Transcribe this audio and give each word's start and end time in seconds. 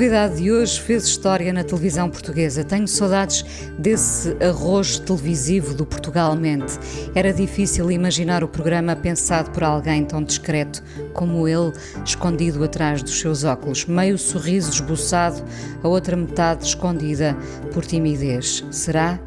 Convidado 0.00 0.36
de 0.36 0.50
hoje 0.50 0.80
fez 0.80 1.04
história 1.04 1.52
na 1.52 1.62
televisão 1.62 2.08
portuguesa. 2.08 2.64
Tenho 2.64 2.88
saudades 2.88 3.44
desse 3.78 4.34
arroz 4.42 4.98
televisivo 4.98 5.74
do 5.74 5.84
Portugalmente. 5.84 6.78
Era 7.14 7.34
difícil 7.34 7.90
imaginar 7.90 8.42
o 8.42 8.48
programa 8.48 8.96
pensado 8.96 9.50
por 9.50 9.62
alguém 9.62 10.02
tão 10.06 10.24
discreto 10.24 10.82
como 11.12 11.46
ele, 11.46 11.74
escondido 12.02 12.64
atrás 12.64 13.02
dos 13.02 13.20
seus 13.20 13.44
óculos, 13.44 13.84
meio 13.84 14.16
sorriso 14.16 14.70
esboçado, 14.70 15.44
a 15.82 15.86
outra 15.86 16.16
metade 16.16 16.64
escondida 16.64 17.36
por 17.70 17.84
timidez. 17.84 18.64
Será? 18.70 19.20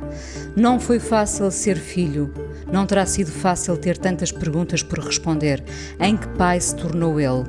Não 0.55 0.79
foi 0.79 0.97
fácil 0.99 1.51
ser 1.51 1.77
filho. 1.77 2.33
Não 2.73 2.87
terá 2.87 3.05
sido 3.05 3.29
fácil 3.29 3.77
ter 3.77 3.99
tantas 3.99 4.31
perguntas 4.31 4.81
por 4.81 4.97
responder. 4.97 5.63
Em 5.99 6.17
que 6.17 6.27
pai 6.29 6.59
se 6.59 6.75
tornou 6.75 7.19
ele? 7.19 7.43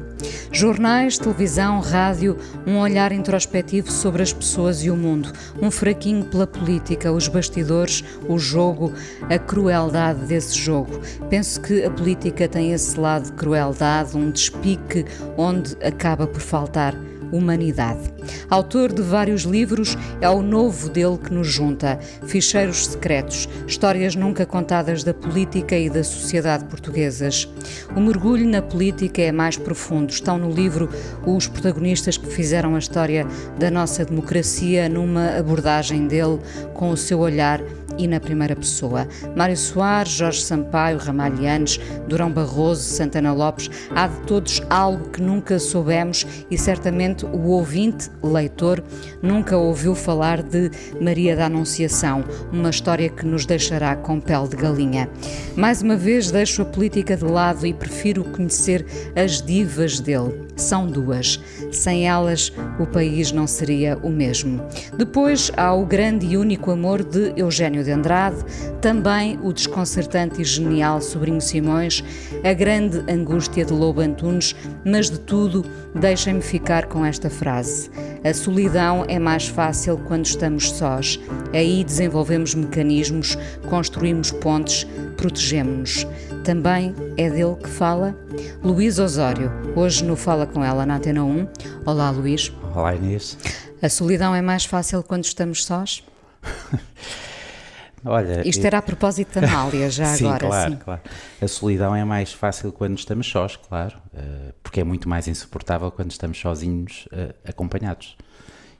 Jornais, 0.52 1.16
televisão, 1.16 1.80
rádio, 1.80 2.36
um 2.66 2.76
olhar 2.76 3.10
introspectivo 3.10 3.90
sobre 3.90 4.22
as 4.22 4.34
pessoas 4.34 4.84
e 4.84 4.90
o 4.90 4.96
mundo, 4.96 5.32
um 5.62 5.70
fraquinho 5.70 6.26
pela 6.26 6.46
política, 6.46 7.10
os 7.10 7.26
bastidores, 7.26 8.04
o 8.28 8.38
jogo, 8.38 8.92
a 9.30 9.38
crueldade 9.38 10.26
desse 10.26 10.58
jogo. 10.58 11.00
Penso 11.30 11.58
que 11.62 11.82
a 11.82 11.90
política 11.90 12.46
tem 12.46 12.74
esse 12.74 13.00
lado 13.00 13.24
de 13.24 13.32
crueldade, 13.32 14.18
um 14.18 14.30
despique 14.30 15.06
onde 15.38 15.74
acaba 15.82 16.26
por 16.26 16.42
faltar 16.42 16.94
humanidade. 17.36 18.12
Autor 18.48 18.92
de 18.92 19.02
vários 19.02 19.42
livros, 19.42 19.96
é 20.20 20.28
o 20.28 20.42
novo 20.42 20.88
dele 20.88 21.18
que 21.18 21.32
nos 21.32 21.48
junta. 21.48 21.98
Ficheiros 22.26 22.86
secretos, 22.86 23.48
histórias 23.66 24.14
nunca 24.14 24.46
contadas 24.46 25.02
da 25.02 25.12
política 25.12 25.76
e 25.76 25.90
da 25.90 26.04
sociedade 26.04 26.64
portuguesas. 26.64 27.48
O 27.96 28.00
mergulho 28.00 28.46
na 28.48 28.62
política 28.62 29.22
é 29.22 29.32
mais 29.32 29.56
profundo. 29.56 30.10
Estão 30.10 30.38
no 30.38 30.50
livro 30.50 30.88
os 31.26 31.46
protagonistas 31.46 32.16
que 32.16 32.26
fizeram 32.26 32.74
a 32.74 32.78
história 32.78 33.26
da 33.58 33.70
nossa 33.70 34.04
democracia 34.04 34.88
numa 34.88 35.36
abordagem 35.36 36.06
dele 36.06 36.38
com 36.72 36.90
o 36.90 36.96
seu 36.96 37.18
olhar 37.20 37.60
e 37.98 38.06
na 38.06 38.20
primeira 38.20 38.54
pessoa. 38.56 39.06
Mário 39.36 39.56
Soares, 39.56 40.12
Jorge 40.12 40.42
Sampaio, 40.42 40.98
Ramalhianes, 40.98 41.78
Durão 42.08 42.30
Barroso, 42.30 42.82
Santana 42.82 43.32
Lopes, 43.32 43.70
há 43.94 44.06
de 44.06 44.20
todos 44.20 44.62
algo 44.68 45.10
que 45.10 45.22
nunca 45.22 45.58
soubemos 45.58 46.26
e 46.50 46.58
certamente 46.58 47.24
o 47.26 47.48
ouvinte, 47.48 48.10
leitor, 48.22 48.82
nunca 49.22 49.56
ouviu 49.56 49.94
falar 49.94 50.42
de 50.42 50.70
Maria 51.00 51.36
da 51.36 51.46
Anunciação, 51.46 52.24
uma 52.52 52.70
história 52.70 53.08
que 53.08 53.24
nos 53.26 53.46
deixará 53.46 53.96
com 53.96 54.20
pele 54.20 54.48
de 54.48 54.56
galinha. 54.56 55.08
Mais 55.56 55.82
uma 55.82 55.96
vez 55.96 56.30
deixo 56.30 56.62
a 56.62 56.64
política 56.64 57.16
de 57.16 57.24
lado 57.24 57.66
e 57.66 57.72
prefiro 57.72 58.24
conhecer 58.24 58.84
as 59.16 59.40
divas 59.40 60.00
dele. 60.00 60.43
São 60.56 60.86
duas. 60.86 61.40
Sem 61.72 62.08
elas, 62.08 62.52
o 62.78 62.86
país 62.86 63.32
não 63.32 63.46
seria 63.46 63.98
o 64.02 64.10
mesmo. 64.10 64.62
Depois 64.96 65.50
há 65.56 65.74
o 65.74 65.84
grande 65.84 66.26
e 66.26 66.36
único 66.36 66.70
amor 66.70 67.02
de 67.02 67.32
Eugênio 67.36 67.82
de 67.82 67.90
Andrade, 67.90 68.36
também 68.80 69.38
o 69.42 69.52
desconcertante 69.52 70.40
e 70.40 70.44
genial 70.44 71.00
Sobrinho 71.00 71.40
Simões, 71.40 72.04
a 72.44 72.52
grande 72.52 73.04
angústia 73.10 73.64
de 73.64 73.72
Lobo 73.72 74.00
Antunes, 74.00 74.54
mas 74.84 75.10
de 75.10 75.18
tudo, 75.18 75.64
deixem-me 75.94 76.42
ficar 76.42 76.86
com 76.86 77.04
esta 77.04 77.28
frase. 77.28 77.90
A 78.24 78.32
solidão 78.32 79.04
é 79.08 79.18
mais 79.18 79.46
fácil 79.48 79.98
quando 80.06 80.26
estamos 80.26 80.70
sós. 80.70 81.18
Aí 81.52 81.84
desenvolvemos 81.84 82.54
mecanismos, 82.54 83.36
construímos 83.68 84.30
pontes, 84.30 84.86
protegemos-nos. 85.16 86.06
Também 86.44 86.94
é 87.16 87.30
dele 87.30 87.56
que 87.56 87.70
fala 87.70 88.14
Luís 88.62 88.98
Osório, 88.98 89.50
hoje 89.74 90.04
no 90.04 90.14
Fala 90.14 90.46
com 90.46 90.62
ela 90.62 90.84
na 90.84 90.96
Antena 90.96 91.24
1. 91.24 91.48
Olá, 91.86 92.10
Luís. 92.10 92.52
Olá, 92.74 92.94
Inês. 92.94 93.38
A 93.80 93.88
solidão 93.88 94.34
é 94.34 94.42
mais 94.42 94.66
fácil 94.66 95.02
quando 95.02 95.24
estamos 95.24 95.64
sós? 95.64 96.04
Olha, 98.04 98.46
Isto 98.46 98.66
era 98.66 98.76
a 98.76 98.82
propósito 98.82 99.40
da 99.40 99.48
Amália, 99.48 99.88
já 99.88 100.04
sim, 100.14 100.26
agora. 100.26 100.46
Claro, 100.46 100.72
sim, 100.72 100.78
claro. 100.84 101.00
A 101.40 101.48
solidão 101.48 101.96
é 101.96 102.04
mais 102.04 102.34
fácil 102.34 102.70
quando 102.72 102.98
estamos 102.98 103.26
sós, 103.26 103.56
claro, 103.56 103.96
eh, 104.14 104.52
porque 104.62 104.80
é 104.80 104.84
muito 104.84 105.08
mais 105.08 105.26
insuportável 105.26 105.90
quando 105.90 106.10
estamos 106.10 106.38
sozinhos, 106.38 107.08
eh, 107.10 107.34
acompanhados. 107.48 108.18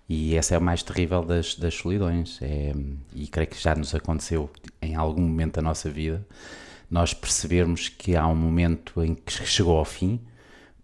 E 0.06 0.36
essa 0.36 0.52
é 0.52 0.58
a 0.58 0.60
mais 0.60 0.82
terrível 0.82 1.25
das, 1.25 1.54
das 1.54 1.75
solidões. 1.75 2.38
É, 2.42 2.75
e 3.14 3.26
creio 3.26 3.48
que 3.48 3.58
já 3.58 3.75
nos 3.75 3.94
aconteceu 3.94 4.50
em 4.82 4.94
algum 4.94 5.22
momento 5.22 5.54
da 5.54 5.62
nossa 5.62 5.88
vida 5.88 6.22
nós 6.91 7.15
percebermos 7.15 7.89
que 7.89 8.17
há 8.17 8.27
um 8.27 8.37
momento 8.37 9.03
em 9.03 9.15
que 9.15 9.33
chegou 9.47 9.78
ao 9.78 9.84
fim, 9.84 10.21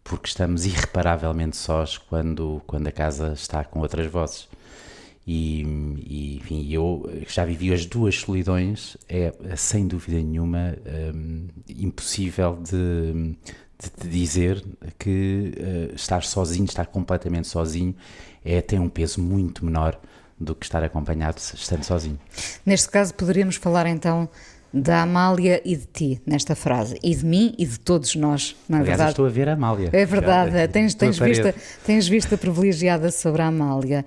porque 0.02 0.28
estamos 0.28 0.66
irreparavelmente 0.66 1.56
sós 1.56 1.98
quando, 1.98 2.62
quando 2.66 2.86
a 2.86 2.92
casa 2.92 3.32
está 3.32 3.64
com 3.64 3.80
outras 3.80 4.06
vozes. 4.06 4.48
E, 5.26 5.62
e 6.06 6.36
enfim, 6.38 6.68
eu 6.72 7.08
já 7.28 7.44
vivi 7.44 7.72
as 7.72 7.86
duas 7.86 8.16
solidões, 8.16 8.96
é 9.08 9.32
sem 9.56 9.86
dúvida 9.86 10.16
nenhuma 10.16 10.76
um, 11.14 11.46
impossível 11.68 12.56
de, 12.56 13.36
de, 13.78 14.02
de, 14.02 14.08
dizer 14.08 14.64
que 14.98 15.52
uh, 15.56 15.94
estar 15.94 16.24
sozinho, 16.24 16.64
estar 16.64 16.86
completamente 16.86 17.46
sozinho, 17.46 17.94
é, 18.44 18.60
tem 18.60 18.78
um 18.78 18.88
peso 18.88 19.22
muito 19.22 19.64
menor 19.64 20.00
do 20.38 20.54
que 20.54 20.64
estar 20.64 20.82
acompanhado 20.82 21.36
estando 21.38 21.84
sozinho. 21.84 22.18
Neste 22.64 22.88
caso, 22.88 23.14
poderíamos 23.14 23.56
falar 23.56 23.86
então 23.86 24.28
da 24.72 25.02
Amália 25.02 25.60
e 25.64 25.74
de 25.74 25.86
ti, 25.86 26.22
nesta 26.24 26.54
frase. 26.54 26.98
E 27.02 27.14
de 27.14 27.24
mim 27.24 27.54
e 27.58 27.66
de 27.66 27.78
todos 27.78 28.14
nós, 28.14 28.56
não 28.68 28.78
é 28.78 28.80
Aliás, 28.82 28.98
verdade? 28.98 29.10
estou 29.10 29.26
a 29.26 29.28
ver 29.28 29.48
a 29.48 29.54
Amália. 29.54 29.90
É 29.92 30.06
verdade, 30.06 30.52
Já, 30.52 30.68
tens, 30.68 30.94
tens, 30.94 31.18
vista, 31.18 31.54
tens 31.84 32.08
vista 32.08 32.38
privilegiada 32.38 33.10
sobre 33.10 33.42
a 33.42 33.46
Amália. 33.46 34.04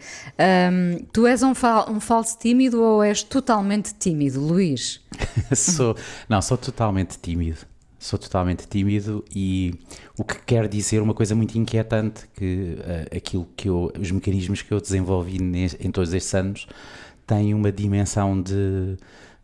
Um, 0.71 1.03
tu 1.11 1.27
és 1.27 1.43
um, 1.43 1.53
fal, 1.53 1.89
um 1.91 1.99
falso 1.99 2.37
tímido 2.39 2.81
ou 2.81 3.03
és 3.03 3.23
totalmente 3.23 3.93
tímido, 3.93 4.39
Luís? 4.39 5.01
sou, 5.55 5.95
não, 6.29 6.41
sou 6.41 6.57
totalmente 6.57 7.17
tímido. 7.21 7.59
Sou 7.99 8.19
totalmente 8.19 8.67
tímido 8.67 9.23
e 9.33 9.73
o 10.17 10.25
que 10.25 10.37
quer 10.45 10.67
dizer 10.67 11.01
uma 11.01 11.13
coisa 11.13 11.33
muito 11.35 11.57
inquietante, 11.57 12.25
que 12.35 12.77
uh, 12.77 13.15
aquilo 13.15 13.47
que 13.55 13.69
eu, 13.69 13.93
os 13.97 14.11
mecanismos 14.11 14.61
que 14.61 14.73
eu 14.73 14.81
desenvolvi 14.81 15.41
nesse, 15.41 15.77
em 15.79 15.89
todos 15.89 16.13
estes 16.13 16.33
anos 16.33 16.67
têm 17.25 17.53
uma 17.53 17.71
dimensão 17.71 18.41
de 18.41 18.97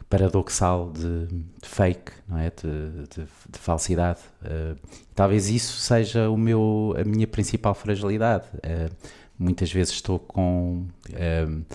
paradoxal 0.09 0.91
de, 0.91 1.27
de, 1.27 1.69
fake, 1.69 2.11
não 2.27 2.37
é? 2.39 2.49
De, 2.49 3.07
de, 3.07 3.27
de 3.49 3.59
falsidade. 3.59 4.19
Uh, 4.41 4.75
talvez 5.13 5.49
isso 5.49 5.77
seja 5.77 6.29
o 6.29 6.37
meu, 6.37 6.95
a 6.99 7.03
minha 7.03 7.27
principal 7.27 7.75
fragilidade. 7.75 8.45
Uh, 8.55 8.91
muitas 9.37 9.71
vezes 9.71 9.93
estou 9.93 10.17
com, 10.17 10.87
uh, 11.11 11.65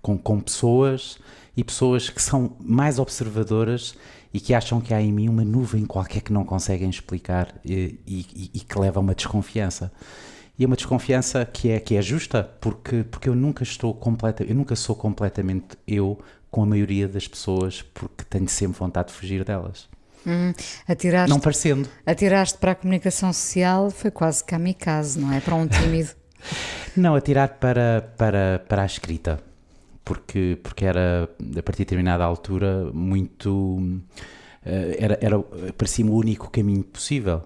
com, 0.00 0.16
com 0.16 0.40
pessoas 0.40 1.18
e 1.56 1.62
pessoas 1.62 2.08
que 2.08 2.22
são 2.22 2.56
mais 2.58 2.98
observadoras 2.98 3.94
e 4.32 4.40
que 4.40 4.54
acham 4.54 4.80
que 4.80 4.92
há 4.92 5.00
em 5.00 5.12
mim 5.12 5.28
uma 5.28 5.44
nuvem 5.44 5.84
qualquer 5.84 6.22
que 6.22 6.32
não 6.32 6.44
conseguem 6.44 6.88
explicar 6.88 7.54
e, 7.64 7.98
e, 8.06 8.50
e 8.54 8.60
que 8.60 8.78
leva 8.78 8.98
a 8.98 9.02
uma 9.02 9.14
desconfiança 9.14 9.92
e 10.58 10.64
é 10.64 10.66
uma 10.66 10.76
desconfiança 10.76 11.44
que 11.44 11.70
é 11.70 11.80
que 11.80 11.96
é 11.96 12.02
justa 12.02 12.42
porque 12.60 13.04
porque 13.04 13.28
eu 13.28 13.34
nunca 13.34 13.62
estou 13.62 13.94
completa 13.94 14.44
eu 14.44 14.54
nunca 14.54 14.76
sou 14.76 14.94
completamente 14.94 15.78
eu 15.86 16.18
com 16.56 16.62
a 16.62 16.66
maioria 16.66 17.06
das 17.06 17.28
pessoas 17.28 17.82
porque 17.82 18.24
tenho 18.24 18.48
sempre 18.48 18.78
vontade 18.78 19.08
de 19.08 19.14
fugir 19.14 19.44
delas. 19.44 19.86
Hum, 20.26 20.54
atiraste, 20.88 21.28
não 21.28 21.38
parecendo. 21.38 21.86
Atiraste 22.06 22.56
para 22.56 22.72
a 22.72 22.74
comunicação 22.74 23.30
social 23.30 23.90
foi 23.90 24.10
quase 24.10 24.42
kamikaze, 24.42 25.20
não 25.20 25.30
é? 25.34 25.38
Para 25.38 25.54
um 25.54 25.68
tímido. 25.68 26.12
não, 26.96 27.14
atirar 27.14 27.58
para, 27.58 28.10
para, 28.16 28.64
para 28.66 28.82
a 28.84 28.86
escrita. 28.86 29.38
Porque, 30.02 30.58
porque 30.62 30.86
era, 30.86 31.24
a 31.24 31.62
partir 31.62 31.80
de 31.80 31.84
determinada 31.84 32.24
altura, 32.24 32.90
muito. 32.90 34.00
Era, 34.64 35.18
era, 35.20 35.38
parecia-me 35.76 36.10
o 36.10 36.14
único 36.14 36.50
caminho 36.50 36.84
possível. 36.84 37.42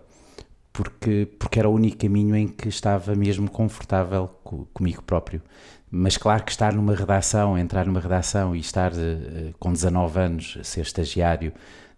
porque, 0.73 1.27
porque 1.37 1.59
era 1.59 1.69
o 1.69 1.75
único 1.75 1.99
caminho 1.99 2.37
em 2.37 2.47
que 2.47 2.69
estava 2.69 3.17
mesmo 3.17 3.51
confortável 3.51 4.29
co, 4.45 4.69
comigo 4.73 5.03
próprio. 5.03 5.43
Mas 5.91 6.17
claro 6.17 6.45
que 6.45 6.53
estar 6.53 6.73
numa 6.73 6.95
redação, 6.95 7.59
entrar 7.59 7.85
numa 7.85 8.01
redação 8.01 8.55
e 8.55 8.61
estar 8.61 8.93
uh, 8.93 9.55
com 9.59 9.73
19 9.73 10.21
anos, 10.21 10.59
ser 10.63 10.83
estagiário 10.83 11.53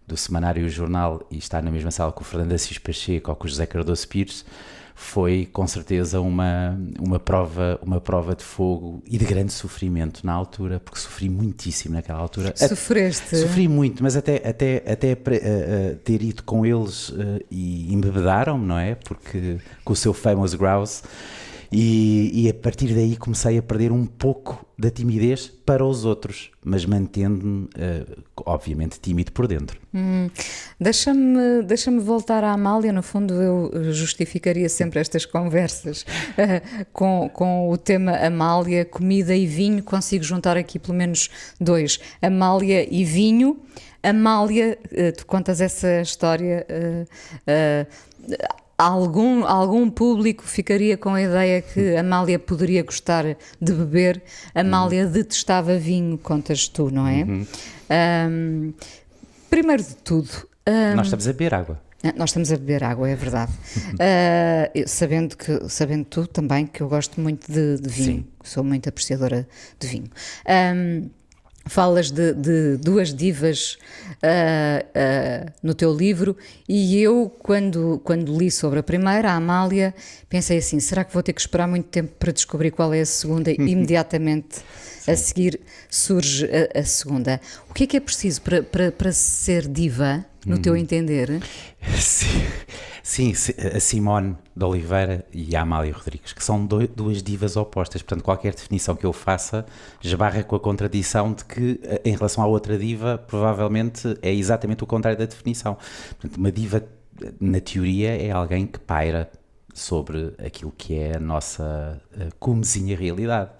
do 0.07 0.17
Semanário 0.17 0.67
Jornal 0.67 1.25
e 1.29 1.37
estar 1.37 1.61
na 1.61 1.71
mesma 1.71 1.91
sala 1.91 2.11
com 2.11 2.21
o 2.21 2.23
Fernando 2.25 2.53
Assis 2.53 2.77
Pacheco 2.77 3.29
ou 3.29 3.35
com 3.35 3.45
o 3.45 3.47
José 3.47 3.65
Cardoso 3.65 4.07
Pires, 4.07 4.43
foi 4.95 5.47
com 5.51 5.65
certeza 5.65 6.21
uma, 6.21 6.79
uma, 6.99 7.19
prova, 7.19 7.79
uma 7.81 7.99
prova 7.99 8.35
de 8.35 8.43
fogo 8.43 9.01
e 9.05 9.17
de 9.17 9.25
grande 9.25 9.51
sofrimento 9.51 10.25
na 10.25 10.33
altura, 10.33 10.79
porque 10.79 10.99
sofri 10.99 11.29
muitíssimo 11.29 11.95
naquela 11.95 12.19
altura. 12.19 12.53
Sofreste? 12.55 13.37
Sofri 13.37 13.67
muito, 13.67 14.03
mas 14.03 14.15
até, 14.15 14.37
até, 14.47 14.83
até 14.87 15.13
uh, 15.13 15.93
uh, 15.93 15.95
ter 15.97 16.21
ido 16.21 16.43
com 16.43 16.65
eles 16.65 17.09
uh, 17.09 17.39
e 17.49 17.91
embebedaram-me, 17.93 18.65
não 18.65 18.77
é? 18.77 18.95
Porque 18.95 19.57
com 19.83 19.93
o 19.93 19.95
seu 19.95 20.13
famous 20.13 20.53
grouse. 20.53 21.01
E, 21.75 22.43
e, 22.43 22.49
a 22.49 22.53
partir 22.53 22.93
daí 22.93 23.15
comecei 23.15 23.57
a 23.57 23.63
perder 23.63 23.91
um 23.91 24.05
pouco 24.05 24.63
da 24.77 24.91
timidez 24.91 25.47
para 25.65 25.83
os 25.83 26.05
outros, 26.05 26.51
mas 26.63 26.85
mantendo-me, 26.85 27.63
uh, 27.63 28.23
obviamente, 28.45 28.99
tímido 28.99 29.31
por 29.31 29.47
dentro. 29.47 29.79
Hum, 29.91 30.29
Deixa-me 30.79 31.63
deixa 31.63 31.89
voltar 31.99 32.43
à 32.43 32.51
Amália. 32.51 32.93
No 32.93 33.01
fundo, 33.01 33.33
eu 33.33 33.91
justificaria 33.91 34.69
sempre 34.69 34.99
estas 34.99 35.25
conversas 35.25 36.03
uh, 36.03 36.85
com, 36.93 37.27
com 37.33 37.69
o 37.71 37.75
tema 37.75 38.17
Amália, 38.17 38.85
comida 38.85 39.35
e 39.35 39.47
vinho. 39.47 39.81
Consigo 39.81 40.23
juntar 40.23 40.55
aqui 40.55 40.77
pelo 40.77 40.93
menos 40.93 41.31
dois: 41.59 41.99
Amália 42.21 42.87
e 42.87 43.03
vinho. 43.03 43.59
Amália, 44.03 44.77
uh, 44.91 45.17
tu 45.17 45.25
contas 45.25 45.59
essa 45.59 46.01
história 46.01 46.67
algum, 48.83 49.45
algum 49.45 49.89
público 49.89 50.43
ficaria 50.43 50.97
com 50.97 51.13
a 51.13 51.21
ideia 51.21 51.61
que 51.61 51.95
Amália 51.95 52.37
poderia 52.37 52.83
gostar 52.83 53.23
de 53.61 53.73
beber, 53.73 54.21
Amália 54.53 55.05
uhum. 55.05 55.11
detestava 55.11 55.77
vinho, 55.77 56.17
contas 56.17 56.67
tu, 56.67 56.89
não 56.91 57.07
é? 57.07 57.23
Uhum. 57.23 57.47
Um, 58.29 58.73
primeiro 59.49 59.83
de 59.83 59.95
tudo. 59.95 60.29
Um, 60.67 60.95
Nós 60.95 61.07
estamos 61.07 61.27
a 61.27 61.31
beber 61.31 61.53
água. 61.53 61.81
Ah, 62.05 62.13
nós 62.17 62.31
estamos 62.31 62.51
a 62.51 62.57
beber 62.57 62.83
água, 62.83 63.09
é 63.09 63.15
verdade. 63.15 63.53
uh, 63.77 64.83
sabendo, 64.85 65.37
que, 65.37 65.69
sabendo 65.69 66.03
tu 66.03 66.27
também 66.27 66.67
que 66.67 66.81
eu 66.81 66.89
gosto 66.89 67.21
muito 67.21 67.49
de, 67.49 67.77
de 67.77 67.89
vinho, 67.89 68.17
Sim. 68.17 68.25
sou 68.43 68.61
muito 68.61 68.89
apreciadora 68.89 69.47
de 69.79 69.87
vinho. 69.87 70.09
Um, 70.75 71.09
Falas 71.65 72.11
de, 72.11 72.33
de, 72.33 72.77
duas 72.77 73.13
divas 73.13 73.77
uh, 74.21 75.47
uh, 75.47 75.51
no 75.63 75.73
teu 75.73 75.93
livro 75.93 76.35
e 76.67 77.01
eu, 77.01 77.33
quando, 77.39 78.01
quando 78.03 78.37
li 78.37 78.51
sobre 78.51 78.79
a 78.79 78.83
primeira, 78.83 79.31
a 79.31 79.35
Amália, 79.35 79.95
pensei 80.27 80.57
assim: 80.57 80.79
será 80.79 81.03
que 81.03 81.13
vou 81.13 81.23
ter 81.23 81.31
que 81.31 81.39
esperar 81.39 81.67
muito 81.67 81.87
tempo 81.87 82.13
para 82.19 82.33
descobrir 82.33 82.71
qual 82.71 82.93
é 82.93 82.99
a 82.99 83.05
segunda? 83.05 83.49
E 83.49 83.55
imediatamente 83.63 84.61
a 85.07 85.15
seguir 85.15 85.59
surge 85.89 86.45
a, 86.45 86.79
a, 86.79 86.83
segunda. 86.83 87.39
O 87.69 87.73
que 87.73 87.83
é 87.83 87.87
que 87.87 87.97
é 87.97 87.99
preciso 87.99 88.41
para, 88.41 88.63
para, 88.63 88.91
para 88.91 89.11
ser 89.11 89.67
diva, 89.67 90.25
no 90.45 90.57
hum. 90.57 90.61
teu 90.61 90.75
entender? 90.75 91.41
Sim. 91.97 92.27
Sim, 93.05 93.33
a 93.75 93.79
Simone 93.81 94.37
de 94.55 94.63
Oliveira 94.63 95.25
e 95.33 95.57
a 95.57 95.63
Amália 95.63 95.93
Rodrigues, 95.93 96.31
que 96.31 96.41
são 96.41 96.65
duas 96.65 97.21
divas 97.21 97.57
opostas. 97.57 98.01
Portanto, 98.01 98.23
qualquer 98.23 98.55
definição 98.55 98.95
que 98.95 99.05
eu 99.05 99.11
faça 99.11 99.65
esbarra 100.01 100.41
com 100.41 100.55
a 100.55 100.59
contradição 100.59 101.33
de 101.33 101.43
que, 101.43 101.81
eh, 101.83 102.01
em 102.05 102.15
relação 102.15 102.41
à 102.41 102.47
outra 102.47 102.77
diva, 102.77 103.17
provavelmente 103.17 104.17
é 104.21 104.33
exatamente 104.33 104.85
o 104.85 104.87
contrário 104.87 105.19
da 105.19 105.25
definição. 105.25 105.77
Portanto, 106.11 106.37
uma 106.37 106.49
diva, 106.49 106.81
na 107.41 107.59
teoria, 107.59 108.15
é 108.15 108.31
alguém 108.31 108.65
que 108.65 108.79
paira 108.79 109.29
sobre 109.73 110.33
aquilo 110.37 110.71
que 110.71 110.97
é 110.97 111.17
a 111.17 111.19
nossa 111.19 112.01
eh, 112.17 112.29
comezinha 112.39 112.95
realidade. 112.95 113.51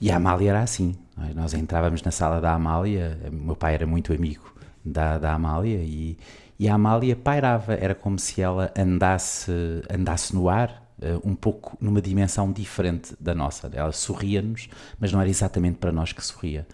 E 0.00 0.10
a 0.10 0.16
Amália 0.16 0.48
era 0.48 0.62
assim. 0.62 0.96
É? 1.28 1.34
Nós 1.34 1.52
entrávamos 1.52 2.02
na 2.02 2.10
sala 2.10 2.40
da 2.40 2.54
Amália, 2.54 3.18
meu 3.30 3.54
pai 3.54 3.74
era 3.74 3.86
muito 3.86 4.14
amigo 4.14 4.50
da, 4.82 5.18
da 5.18 5.34
Amália 5.34 5.76
e 5.76 6.16
e 6.58 6.68
a 6.68 6.74
Amália 6.74 7.16
pairava, 7.16 7.74
era 7.74 7.94
como 7.94 8.18
se 8.18 8.40
ela 8.40 8.72
andasse, 8.76 9.50
andasse 9.90 10.34
no 10.34 10.48
ar, 10.48 10.82
uh, 10.98 11.28
um 11.28 11.34
pouco 11.34 11.76
numa 11.80 12.00
dimensão 12.00 12.52
diferente 12.52 13.14
da 13.18 13.34
nossa. 13.34 13.70
Ela 13.72 13.92
sorria-nos, 13.92 14.68
mas 14.98 15.12
não 15.12 15.20
era 15.20 15.28
exatamente 15.28 15.78
para 15.78 15.92
nós 15.92 16.12
que 16.12 16.24
sorria. 16.24 16.66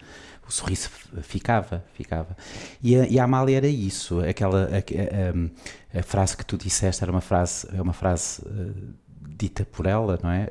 O 0.46 0.52
sorriso 0.52 0.88
ficava, 1.22 1.84
ficava. 1.92 2.36
E 2.82 2.96
a, 2.96 3.06
e 3.06 3.18
a 3.18 3.24
Amália 3.24 3.58
era 3.58 3.68
isso, 3.68 4.20
aquela 4.20 4.64
a, 4.64 5.96
a, 5.96 6.00
a, 6.00 6.02
frase 6.02 6.36
que 6.36 6.44
tu 6.44 6.56
disseste 6.56 7.02
era 7.02 7.12
uma 7.12 7.20
frase, 7.20 7.68
é 7.72 7.82
uma 7.82 7.92
frase 7.92 8.42
uh, 8.42 8.94
dita 9.28 9.64
por 9.64 9.86
ela, 9.86 10.18
não 10.22 10.30
é? 10.30 10.48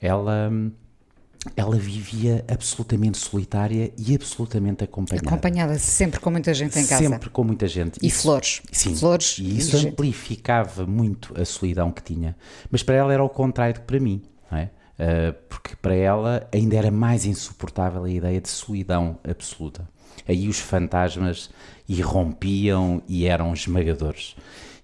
Ela 0.00 0.50
ela 1.56 1.76
vivia 1.76 2.44
absolutamente 2.48 3.16
solitária 3.16 3.92
e 3.96 4.14
absolutamente 4.14 4.84
acompanhada. 4.84 5.26
Acompanhada 5.26 5.78
sempre 5.78 6.20
com 6.20 6.30
muita 6.30 6.52
gente 6.52 6.78
em 6.78 6.86
casa. 6.86 7.08
Sempre 7.08 7.30
com 7.30 7.44
muita 7.44 7.66
gente. 7.66 7.98
E 8.02 8.08
isso, 8.08 8.22
flores. 8.22 8.62
Sim. 8.70 8.94
Flores 8.94 9.38
e 9.38 9.56
isso 9.56 9.76
e 9.76 9.88
amplificava 9.88 10.84
gente. 10.84 10.90
muito 10.90 11.40
a 11.40 11.44
solidão 11.44 11.90
que 11.90 12.02
tinha. 12.02 12.36
Mas 12.70 12.82
para 12.82 12.96
ela 12.96 13.12
era 13.12 13.24
o 13.24 13.28
contrário 13.28 13.74
que 13.74 13.80
para 13.80 13.98
mim, 13.98 14.22
não 14.50 14.58
é? 14.58 14.70
Uh, 15.00 15.32
porque 15.48 15.74
para 15.76 15.94
ela 15.94 16.46
ainda 16.52 16.76
era 16.76 16.90
mais 16.90 17.24
insuportável 17.24 18.04
a 18.04 18.10
ideia 18.10 18.38
de 18.38 18.48
solidão 18.50 19.18
absoluta. 19.26 19.88
Aí 20.28 20.46
os 20.46 20.58
fantasmas 20.58 21.48
irrompiam 21.88 23.02
e 23.08 23.26
eram 23.26 23.54
esmagadores. 23.54 24.36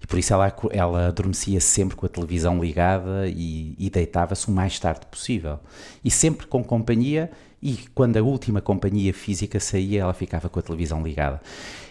Por 0.07 0.17
isso 0.17 0.33
ela, 0.33 0.55
ela 0.71 1.07
adormecia 1.07 1.59
sempre 1.59 1.95
com 1.95 2.05
a 2.05 2.09
televisão 2.09 2.59
ligada 2.59 3.27
e, 3.27 3.75
e 3.77 3.89
deitava-se 3.89 4.47
o 4.47 4.51
mais 4.51 4.79
tarde 4.79 5.05
possível. 5.11 5.59
E 6.03 6.09
sempre 6.09 6.47
com 6.47 6.63
companhia, 6.63 7.29
e 7.61 7.77
quando 7.93 8.17
a 8.17 8.21
última 8.21 8.61
companhia 8.61 9.13
física 9.13 9.59
saía, 9.59 10.01
ela 10.01 10.13
ficava 10.13 10.47
com 10.47 10.59
a 10.59 10.61
televisão 10.61 11.03
ligada. 11.03 11.41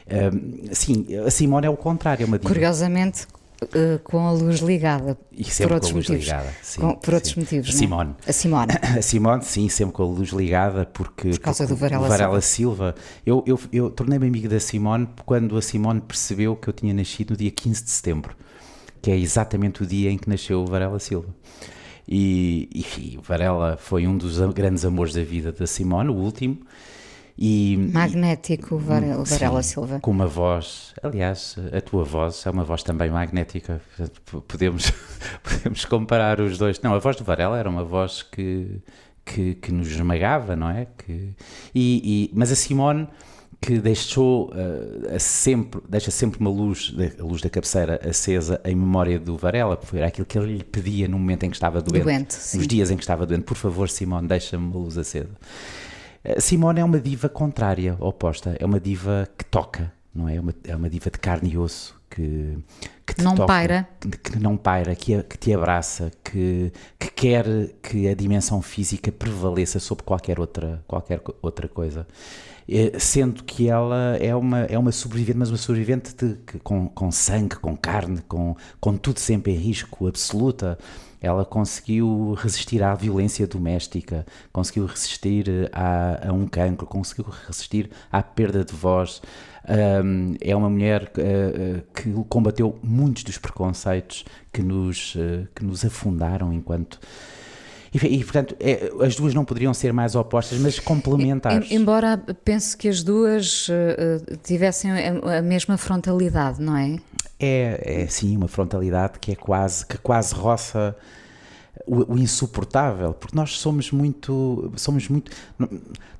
Um, 0.08 0.72
sim, 0.72 1.06
a 1.26 1.30
Simone 1.30 1.66
é 1.66 1.70
o 1.70 1.76
contrário, 1.76 2.22
é 2.22 2.26
uma. 2.26 2.38
Curiosamente, 2.38 3.26
Uh, 3.62 3.98
com 4.04 4.26
a 4.26 4.32
luz 4.32 4.60
ligada. 4.60 5.16
E 5.32 5.42
sempre 5.44 5.68
por 5.68 5.74
outros 5.74 5.92
com 5.92 5.96
a 5.96 6.00
luz 6.00 6.08
motivos. 6.08 6.26
ligada. 6.26 6.54
Sim, 6.62 6.80
com, 6.80 6.94
por 6.94 7.14
outros 7.14 7.32
sim. 7.32 7.40
motivos. 7.40 7.68
A 7.68 7.72
Simone. 7.72 8.14
A 8.26 8.32
Simone. 8.32 8.72
A 8.98 9.02
Simone, 9.02 9.44
sim, 9.44 9.68
sempre 9.68 9.94
com 9.94 10.02
a 10.02 10.06
luz 10.06 10.30
ligada, 10.30 10.84
porque. 10.84 11.30
Por 11.30 11.40
causa 11.40 11.64
porque 11.64 11.74
do 11.74 11.80
Varela, 11.80 12.08
Varela 12.08 12.40
Silva. 12.40 12.94
Silva. 12.94 12.94
Eu, 13.24 13.42
eu, 13.46 13.60
eu 13.72 13.90
tornei-me 13.90 14.26
amigo 14.26 14.48
da 14.48 14.60
Simone 14.60 15.08
quando 15.24 15.56
a 15.56 15.62
Simone 15.62 16.00
percebeu 16.02 16.54
que 16.54 16.68
eu 16.68 16.72
tinha 16.72 16.92
nascido 16.92 17.30
no 17.30 17.36
dia 17.36 17.50
15 17.50 17.84
de 17.84 17.90
setembro, 17.90 18.36
que 19.00 19.10
é 19.10 19.16
exatamente 19.16 19.82
o 19.82 19.86
dia 19.86 20.10
em 20.10 20.18
que 20.18 20.28
nasceu 20.28 20.60
o 20.60 20.66
Varela 20.66 20.98
Silva. 20.98 21.28
E, 22.08 22.68
enfim, 22.74 23.16
o 23.18 23.22
Varela 23.22 23.76
foi 23.76 24.06
um 24.06 24.16
dos 24.16 24.38
grandes 24.52 24.84
amores 24.84 25.14
da 25.14 25.22
vida 25.22 25.50
da 25.50 25.66
Simone, 25.66 26.10
o 26.10 26.14
último. 26.14 26.60
E, 27.38 27.76
Magnético, 27.92 28.78
Varela, 28.78 29.22
Varela 29.25 29.62
sim, 29.62 29.75
Silva. 29.75 30.00
Com 30.00 30.11
uma 30.11 30.26
voz, 30.26 30.94
aliás, 31.02 31.56
a 31.70 31.80
tua 31.82 32.02
voz 32.02 32.46
é 32.46 32.50
uma 32.50 32.64
voz 32.64 32.82
também 32.82 33.11
magnética. 33.11 33.80
Podemos, 34.49 34.90
podemos 35.44 35.84
comparar 35.84 36.40
os 36.40 36.56
dois. 36.56 36.80
Não, 36.80 36.94
a 36.94 36.99
voz 36.99 37.16
do 37.16 37.25
Varela 37.25 37.58
era 37.58 37.68
uma 37.68 37.84
voz 37.84 38.22
que, 38.22 38.80
que, 39.25 39.54
que 39.54 39.70
nos 39.70 39.88
esmagava, 39.88 40.56
não 40.56 40.70
é? 40.70 40.87
Que, 40.96 41.34
e, 41.75 42.30
e, 42.30 42.30
mas 42.34 42.50
a 42.50 42.56
Simone 42.56 43.06
que 43.61 43.78
deixou 43.78 44.50
uh, 44.50 45.18
sempre, 45.18 45.80
deixa 45.88 46.11
sempre 46.11 46.38
uma 46.40 46.50
luz, 46.50 46.94
a 47.18 47.22
luz 47.22 47.40
da 47.40 47.49
cabeceira 47.49 48.00
acesa 48.06 48.61
em 48.64 48.75
memória 48.75 49.18
do 49.18 49.37
Varela, 49.37 49.76
porque 49.76 49.96
era 49.96 50.06
aquilo 50.06 50.26
que 50.26 50.38
ele 50.38 50.58
lhe 50.58 50.64
pedia 50.64 51.08
no 51.08 51.18
momento 51.18 51.44
em 51.44 51.50
que 51.50 51.56
estava 51.56 51.80
doente, 51.80 52.04
doente 52.04 52.37
nos 52.54 52.66
dias 52.66 52.90
em 52.90 52.96
que 52.96 53.02
estava 53.02 53.26
doente. 53.26 53.44
Por 53.44 53.56
favor, 53.56 53.88
Simone, 53.88 54.28
deixa-me 54.28 54.66
uma 54.66 54.76
luz 54.76 54.96
acesa. 54.96 55.30
Simone 56.38 56.80
é 56.80 56.85
uma 56.85 57.00
diva 57.00 57.28
contrária, 57.28 57.97
oposta. 58.00 58.56
É 58.59 58.64
uma 58.64 58.80
diva 58.80 59.28
que 59.37 59.45
toca, 59.45 59.92
não 60.14 60.28
é? 60.28 60.37
É 60.37 60.40
uma, 60.40 60.54
é 60.64 60.76
uma 60.76 60.90
diva 60.90 61.11
de 61.11 61.18
carne 61.18 61.50
e 61.50 61.59
osso 61.59 61.97
que, 62.11 62.59
que 63.06 63.14
te 63.14 63.23
não 63.23 63.35
toca, 63.35 63.47
paira. 63.47 63.88
Que, 64.00 64.09
que 64.09 64.38
não 64.38 64.56
paira, 64.56 64.95
que, 64.95 65.23
que 65.23 65.38
te 65.38 65.52
abraça, 65.52 66.11
que, 66.25 66.73
que 66.99 67.11
quer 67.11 67.47
que 67.83 68.09
a 68.09 68.14
dimensão 68.14 68.62
física 68.62 69.12
prevaleça 69.12 69.78
sobre 69.78 70.04
qualquer 70.04 70.40
outra, 70.40 70.83
qualquer 70.87 71.21
outra 71.42 71.68
coisa. 71.68 72.06
Sendo 72.99 73.45
que 73.45 73.68
ela 73.68 74.16
é 74.16 74.35
uma, 74.35 74.61
é 74.62 74.76
uma 74.76 74.90
sobrevivente, 74.90 75.38
mas 75.38 75.50
uma 75.50 75.56
sobrevivente 75.56 76.14
de, 76.14 76.37
com, 76.64 76.88
com 76.88 77.12
sangue, 77.12 77.56
com 77.56 77.76
carne, 77.76 78.21
com, 78.23 78.56
com 78.80 78.97
tudo 78.97 79.21
sempre 79.21 79.52
em 79.52 79.56
risco, 79.56 80.09
absoluta. 80.09 80.76
Ela 81.20 81.44
conseguiu 81.44 82.35
resistir 82.37 82.82
à 82.82 82.94
violência 82.94 83.46
doméstica, 83.46 84.26
conseguiu 84.52 84.87
resistir 84.87 85.70
a, 85.73 86.28
a 86.28 86.32
um 86.32 86.46
cancro, 86.46 86.87
conseguiu 86.87 87.26
resistir 87.46 87.90
à 88.12 88.23
perda 88.23 88.64
de 88.64 88.75
voz. 88.75 89.23
Um, 89.68 90.37
é 90.40 90.54
uma 90.54 90.70
mulher 90.70 91.11
uh, 91.18 91.82
que 91.92 92.12
combateu 92.28 92.78
muitos 92.82 93.25
dos 93.25 93.37
preconceitos 93.37 94.25
que 94.52 94.62
nos, 94.62 95.14
uh, 95.16 95.49
que 95.54 95.64
nos 95.64 95.85
afundaram 95.85 96.52
enquanto. 96.52 97.00
E, 97.92 98.18
e 98.18 98.25
portanto, 98.25 98.54
é, 98.61 98.92
as 99.04 99.16
duas 99.16 99.35
não 99.35 99.44
poderiam 99.44 99.73
ser 99.73 99.92
mais 99.92 100.14
opostas, 100.14 100.58
mas 100.58 100.78
complementares. 100.78 101.70
Embora 101.70 102.16
pense 102.44 102.76
que 102.76 102.88
as 102.88 103.02
duas 103.02 103.68
uh, 103.68 104.37
tivessem 104.42 104.90
a, 104.92 105.38
a 105.38 105.42
mesma 105.42 105.76
frontalidade, 105.76 106.61
não 106.61 106.76
é? 106.76 106.96
É, 107.38 108.02
é 108.02 108.07
sim 108.07 108.37
uma 108.37 108.49
frontalidade 108.49 109.19
que 109.19 109.33
é 109.33 109.37
quase, 109.37 109.85
que 109.87 109.99
quase 109.99 110.35
roça 110.35 110.97
o, 111.87 112.14
o, 112.14 112.19
insuportável, 112.19 113.12
porque 113.12 113.37
nós 113.37 113.59
somos 113.59 113.93
muito, 113.93 114.73
somos 114.76 115.09
muito, 115.09 115.31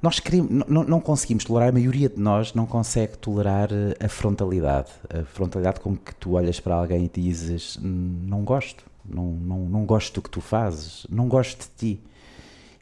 nós 0.03 0.21
queremos, 0.21 0.67
não, 0.69 0.85
não 0.85 1.01
conseguimos 1.01 1.45
tolerar, 1.45 1.71
a 1.71 1.73
maioria 1.73 2.09
de 2.09 2.21
nós 2.21 2.53
não 2.55 2.67
consegue 2.67 3.17
tolerar 3.19 3.71
eh, 3.73 4.05
a 4.05 4.09
frontalidade, 4.09 4.91
a 5.09 5.25
frontalidade 5.25 5.81
com 5.81 5.97
que 5.97 6.15
tu 6.15 6.33
olhas 6.33 6.61
para 6.61 6.75
alguém 6.75 7.05
e 7.05 7.21
dizes, 7.21 7.79
não 7.83 8.45
gosto, 8.45 8.85
não, 9.05 9.33
não, 9.33 9.59
não 9.61 9.85
gosto 9.85 10.15
do 10.15 10.23
que 10.23 10.31
tu 10.31 10.41
fazes, 10.41 11.07
não 11.11 11.27
gosto 11.29 11.61
de 11.61 11.95
ti. 11.95 12.01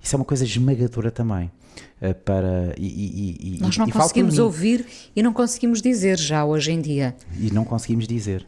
Isso 0.03 0.15
é 0.15 0.19
uma 0.19 0.25
coisa 0.25 0.45
esmagadora 0.45 1.11
também. 1.11 1.51
Eh, 2.01 2.13
para, 2.13 2.75
e, 2.79 2.87
e, 2.87 3.57
e, 3.57 3.61
Nós 3.61 3.77
não 3.77 3.89
conseguimos 3.89 4.39
ouvir 4.39 4.87
e 5.15 5.23
não 5.23 5.33
conseguimos 5.33 5.81
dizer 5.81 6.19
já 6.19 6.45
hoje 6.45 6.73
em 6.73 6.81
dia. 6.81 7.15
E 7.39 7.51
não 7.51 7.65
conseguimos 7.65 8.07
dizer. 8.07 8.47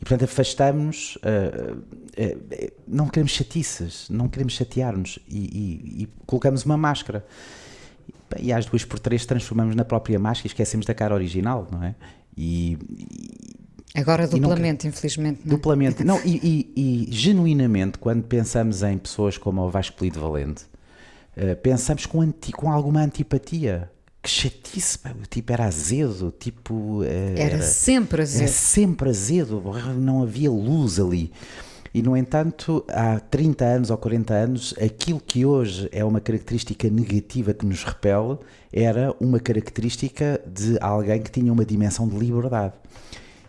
E 0.00 0.04
portanto 0.04 0.24
afastamos, 0.24 1.16
uh, 1.16 1.76
uh, 1.76 2.72
não 2.86 3.08
queremos 3.08 3.32
chatiças, 3.32 4.06
não 4.08 4.28
queremos 4.28 4.52
chatear-nos 4.52 5.18
e, 5.28 5.38
e, 5.38 6.02
e, 6.02 6.08
colocamos 6.24 6.64
uma 6.64 6.76
máscara. 6.76 7.26
E 8.38 8.52
às 8.52 8.64
duas 8.66 8.84
por 8.84 8.98
três 8.98 9.26
transformamos 9.26 9.74
na 9.74 9.84
própria 9.84 10.18
máscara 10.18 10.46
e 10.46 10.50
esquecemos 10.50 10.86
da 10.86 10.94
cara 10.94 11.14
original, 11.14 11.66
não 11.70 11.82
é? 11.82 11.94
E, 12.36 12.78
Agora 13.94 14.28
duplamente, 14.28 14.86
nunca, 14.86 14.96
infelizmente. 14.96 15.40
Não. 15.44 15.56
Duplamente. 15.56 16.04
Não, 16.04 16.20
e, 16.24 17.08
genuinamente, 17.10 17.98
quando 17.98 18.22
pensamos 18.22 18.82
em 18.82 18.96
pessoas 18.96 19.36
como 19.36 19.62
o 19.62 19.70
Vasco 19.70 19.96
Polido 19.96 20.20
Valente, 20.20 20.64
uh, 21.38 21.56
pensamos 21.62 22.06
com, 22.06 22.20
anti, 22.20 22.52
com 22.52 22.70
alguma 22.70 23.00
antipatia 23.00 23.90
que 24.22 24.28
chatice, 24.28 24.98
o 25.22 25.26
tipo 25.26 25.52
era 25.52 25.64
azedo, 25.64 26.34
tipo... 26.38 27.02
Era, 27.04 27.54
era 27.54 27.62
sempre 27.62 28.22
azedo. 28.22 28.42
Era 28.42 28.52
sempre 28.52 29.08
azedo, 29.08 29.62
não 29.96 30.22
havia 30.22 30.50
luz 30.50 30.98
ali. 30.98 31.32
E, 31.94 32.02
no 32.02 32.16
entanto, 32.16 32.84
há 32.88 33.18
30 33.18 33.64
anos 33.64 33.90
ou 33.90 33.96
40 33.96 34.34
anos, 34.34 34.74
aquilo 34.80 35.20
que 35.20 35.44
hoje 35.44 35.88
é 35.90 36.04
uma 36.04 36.20
característica 36.20 36.88
negativa 36.90 37.54
que 37.54 37.64
nos 37.64 37.82
repele 37.82 38.38
era 38.72 39.14
uma 39.18 39.40
característica 39.40 40.40
de 40.46 40.76
alguém 40.80 41.22
que 41.22 41.30
tinha 41.30 41.52
uma 41.52 41.64
dimensão 41.64 42.06
de 42.06 42.16
liberdade. 42.16 42.74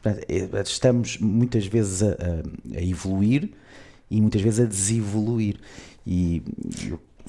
Eh, 0.03 0.49
estamos 0.63 1.17
muitas 1.17 1.65
vezes 1.65 2.01
a, 2.01 2.15
a, 2.75 2.81
evoluir 2.81 3.51
e 4.09 4.21
muitas 4.21 4.41
vezes 4.41 4.61
a 4.61 4.65
desevoluir. 4.65 5.57
E, 6.07 6.41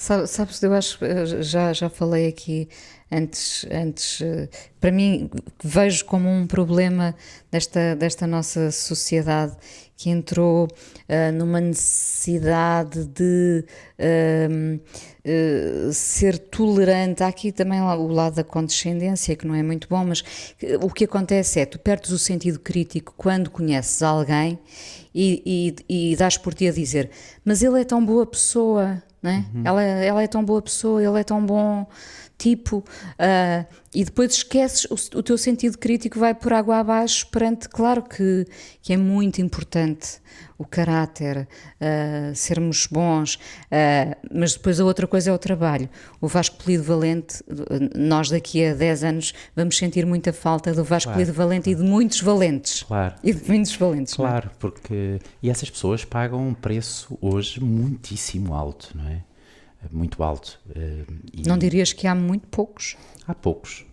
Sabes, 0.01 0.63
eu 0.63 0.73
acho 0.73 0.99
que 0.99 1.43
já, 1.43 1.75
já 1.75 1.91
falei 1.91 2.27
aqui 2.27 2.71
antes, 3.13 3.67
antes, 3.71 4.23
eh, 4.23 4.49
para 4.81 4.91
mim, 4.91 5.29
vejo 5.63 6.07
como 6.07 6.27
um 6.27 6.47
problema 6.47 7.15
desta, 7.51 7.95
desta 7.95 8.27
nossa 8.27 8.71
sociedade 8.71 9.55
que 9.99 10.09
entrou 10.09 10.65
uh, 10.65 11.33
numa 11.35 11.61
necessidade 11.61 13.05
de 13.05 13.63
uh, 13.99 14.77
uh, 14.79 15.93
ser 15.93 16.39
tolerante. 16.39 17.23
Há 17.23 17.27
aqui 17.27 17.53
também 17.53 17.83
o 17.83 18.07
lado 18.07 18.37
da 18.37 18.45
condescendência, 18.45 19.37
que 19.37 19.47
não 19.47 19.55
é 19.55 19.63
muito 19.63 19.87
bom, 19.87 20.03
mas 20.07 20.25
o 20.81 20.89
que 20.89 21.05
acontece 21.05 21.61
é 21.61 21.67
tu 21.67 21.79
perdes 21.79 22.13
o 22.13 22.19
sentido 22.19 22.59
crítico 22.59 23.13
quando 23.15 23.51
conheces 23.51 24.03
alguém 24.03 24.59
e, 25.15 25.77
e, 25.89 26.13
e 26.13 26.17
dás 26.17 26.39
por 26.39 26.55
ti 26.55 26.69
a 26.69 26.73
dizer, 26.73 27.11
mas 27.45 27.63
ele 27.63 27.83
é 27.83 27.85
tão 27.85 28.03
boa 28.03 28.25
pessoa. 28.25 29.03
Né? 29.23 29.45
Uhum. 29.55 29.63
Ela, 29.65 29.83
ela 29.83 30.23
é 30.23 30.27
tão 30.27 30.45
boa 30.45 30.63
pessoa, 30.63 31.03
ele 31.03 31.19
é 31.19 31.25
tão 31.25 31.45
bom 31.45 31.87
tipo, 32.41 32.79
uh, 32.79 33.67
e 33.95 34.03
depois 34.03 34.33
esqueces, 34.33 34.87
o, 34.87 35.19
o, 35.19 35.23
teu 35.23 35.37
sentido 35.37 35.77
crítico 35.77 36.19
vai 36.19 36.35
por 36.35 36.55
água 36.55 36.79
abaixo 36.79 37.27
perante, 37.27 37.69
claro 37.69 38.03
que, 38.03 38.47
que 38.81 38.95
é 38.95 38.97
muito 38.97 39.43
importante 39.43 40.21
o 40.57 40.65
caráter, 40.65 41.47
uh, 41.47 42.35
sermos 42.35 42.87
bons, 42.87 43.35
uh, 43.35 44.17
mas 44.33 44.55
depois 44.55 44.81
a 44.81 44.85
outra 44.85 45.07
coisa 45.07 45.31
é 45.31 45.35
o 45.35 45.39
trabalho. 45.39 45.89
O 46.19 46.27
Vasco 46.27 46.57
Polido 46.63 46.83
Valente, 46.83 47.45
nós 47.95 48.31
daqui 48.31 48.65
a 48.65 48.75
10 48.75 49.05
anos 49.05 49.35
vamos 49.55 49.77
sentir 49.77 50.07
muita 50.07 50.33
falta 50.33 50.73
do 50.73 50.83
Vasco 50.83 51.11
claro, 51.11 51.19
Polido 51.19 51.33
Valente 51.37 51.65
claro. 51.65 51.81
e 51.81 51.85
de 51.85 51.91
muitos 51.91 52.21
valentes. 52.23 52.83
Claro. 52.85 53.15
E 53.23 53.35
de 53.35 53.49
muitos 53.49 53.77
valentes. 53.77 54.15
É? 54.15 54.17
Claro, 54.17 54.51
porque. 54.59 55.19
E 55.43 55.51
essas 55.51 55.69
pessoas 55.69 56.05
pagam 56.05 56.49
um 56.49 56.55
preço 56.55 57.19
hoje 57.21 57.63
muitíssimo 57.63 58.55
alto, 58.55 58.93
não 58.95 59.09
é? 59.09 59.30
Muito 59.91 60.23
alto. 60.23 60.59
Eh, 60.75 61.05
e 61.33 61.49
não 61.49 61.57
dirias 61.57 61.93
que 61.93 62.07
há 62.07 62.15
muito 62.15 62.47
poucos? 62.49 62.97
Há 63.27 63.35
poucos, 63.35 63.85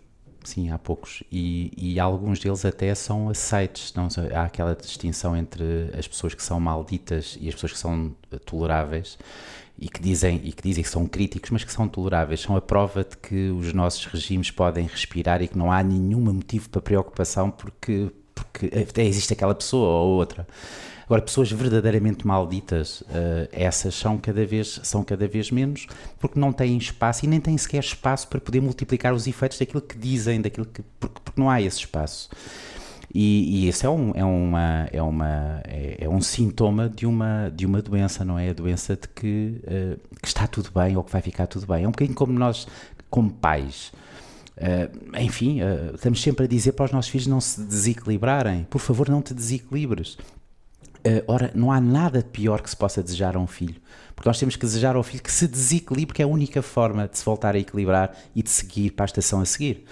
sim, 0.44 0.70
há 0.70 0.78
poucos. 0.78 1.22
E, 1.30 1.72
e 1.76 2.00
alguns 2.00 2.38
deles 2.38 2.64
até 2.64 2.94
são 2.94 3.28
aceites. 3.28 3.92
Não, 3.94 4.08
há 4.34 4.44
aquela 4.44 4.74
distinção 4.74 5.36
entre 5.36 5.90
as 5.96 6.06
pessoas 6.08 6.34
que 6.34 6.42
são 6.42 6.58
malditas 6.58 7.38
e 7.40 7.48
as 7.48 7.54
pessoas 7.54 7.72
que 7.72 7.78
são 7.78 8.14
toleráveis 8.44 9.18
e 9.78 9.88
que 9.88 10.00
dizem 10.02 10.40
e 10.42 10.52
que 10.52 10.62
dizem 10.62 10.82
que 10.82 10.90
são 10.90 11.06
críticos, 11.06 11.50
mas 11.50 11.64
que 11.64 11.72
são 11.72 11.88
toleráveis. 11.88 12.40
São 12.40 12.56
a 12.56 12.60
prova 12.60 13.04
de 13.04 13.16
que 13.16 13.50
os 13.50 13.72
nossos 13.72 14.04
regimes 14.06 14.50
podem 14.50 14.86
respirar 14.86 15.40
e 15.42 15.48
que 15.48 15.56
não 15.56 15.70
há 15.70 15.82
nenhum 15.82 16.20
motivo 16.20 16.68
para 16.68 16.80
preocupação 16.80 17.50
porque 17.50 18.10
porque 18.34 18.66
até 18.66 19.04
existe 19.04 19.32
aquela 19.32 19.54
pessoa 19.54 20.00
ou 20.02 20.10
outra. 20.10 20.46
Agora, 21.08 21.22
pessoas 21.22 21.50
verdadeiramente 21.50 22.26
malditas, 22.26 23.00
uh, 23.00 23.48
essas 23.50 23.94
são 23.94 24.18
cada, 24.18 24.44
vez, 24.44 24.78
são 24.82 25.02
cada 25.02 25.26
vez 25.26 25.50
menos, 25.50 25.86
porque 26.20 26.38
não 26.38 26.52
têm 26.52 26.76
espaço 26.76 27.24
e 27.24 27.28
nem 27.28 27.40
têm 27.40 27.56
sequer 27.56 27.80
espaço 27.80 28.28
para 28.28 28.38
poder 28.38 28.60
multiplicar 28.60 29.14
os 29.14 29.26
efeitos 29.26 29.58
daquilo 29.58 29.80
que 29.80 29.96
dizem, 29.96 30.38
daquilo 30.38 30.66
que, 30.66 30.82
porque, 31.00 31.18
porque 31.24 31.40
não 31.40 31.48
há 31.48 31.62
esse 31.62 31.78
espaço. 31.78 32.28
E, 33.14 33.64
e 33.64 33.68
esse 33.68 33.86
é 33.86 33.88
um, 33.88 34.12
é, 34.14 34.22
uma, 34.22 34.88
é, 34.92 35.02
uma, 35.02 35.62
é, 35.64 35.96
é, 36.00 36.08
um 36.10 36.20
sintoma 36.20 36.90
de 36.90 37.06
uma, 37.06 37.50
de 37.56 37.64
uma 37.64 37.80
doença, 37.80 38.22
não 38.22 38.38
é? 38.38 38.50
A 38.50 38.52
doença 38.52 38.94
de 38.94 39.08
que, 39.08 39.62
uh, 39.64 40.18
que 40.20 40.28
está 40.28 40.46
tudo 40.46 40.70
bem 40.70 40.94
ou 40.94 41.02
que 41.02 41.10
vai 41.10 41.22
ficar 41.22 41.46
tudo 41.46 41.66
bem. 41.66 41.84
É 41.84 41.88
um 41.88 41.90
bocadinho 41.90 42.14
como 42.14 42.34
nós, 42.34 42.68
como 43.08 43.30
pais. 43.30 43.94
Uh, 44.58 45.18
enfim, 45.18 45.62
uh, 45.62 45.94
estamos 45.94 46.20
sempre 46.20 46.44
a 46.44 46.48
dizer 46.48 46.72
para 46.72 46.84
os 46.84 46.92
nossos 46.92 47.10
filhos 47.10 47.26
não 47.26 47.40
se 47.40 47.62
desequilibrarem. 47.62 48.66
Por 48.68 48.78
favor, 48.80 49.08
não 49.08 49.22
te 49.22 49.32
desequilibres. 49.32 50.18
Uh, 51.08 51.24
ora, 51.26 51.50
não 51.54 51.72
há 51.72 51.80
nada 51.80 52.22
pior 52.22 52.60
que 52.60 52.68
se 52.68 52.76
possa 52.76 53.02
desejar 53.02 53.36
a 53.36 53.38
um 53.38 53.46
filho, 53.46 53.76
porque 54.14 54.28
nós 54.28 54.38
temos 54.38 54.56
que 54.56 54.66
desejar 54.66 54.96
ao 54.96 55.02
filho 55.02 55.22
que 55.22 55.32
se 55.32 55.46
desequilibre, 55.46 56.14
que 56.14 56.22
é 56.22 56.24
a 56.24 56.28
única 56.28 56.60
forma 56.60 57.08
de 57.08 57.16
se 57.16 57.24
voltar 57.24 57.54
a 57.54 57.58
equilibrar 57.58 58.14
e 58.34 58.42
de 58.42 58.50
seguir 58.50 58.90
para 58.90 59.04
a 59.04 59.06
estação 59.06 59.40
a 59.40 59.44
seguir. 59.44 59.84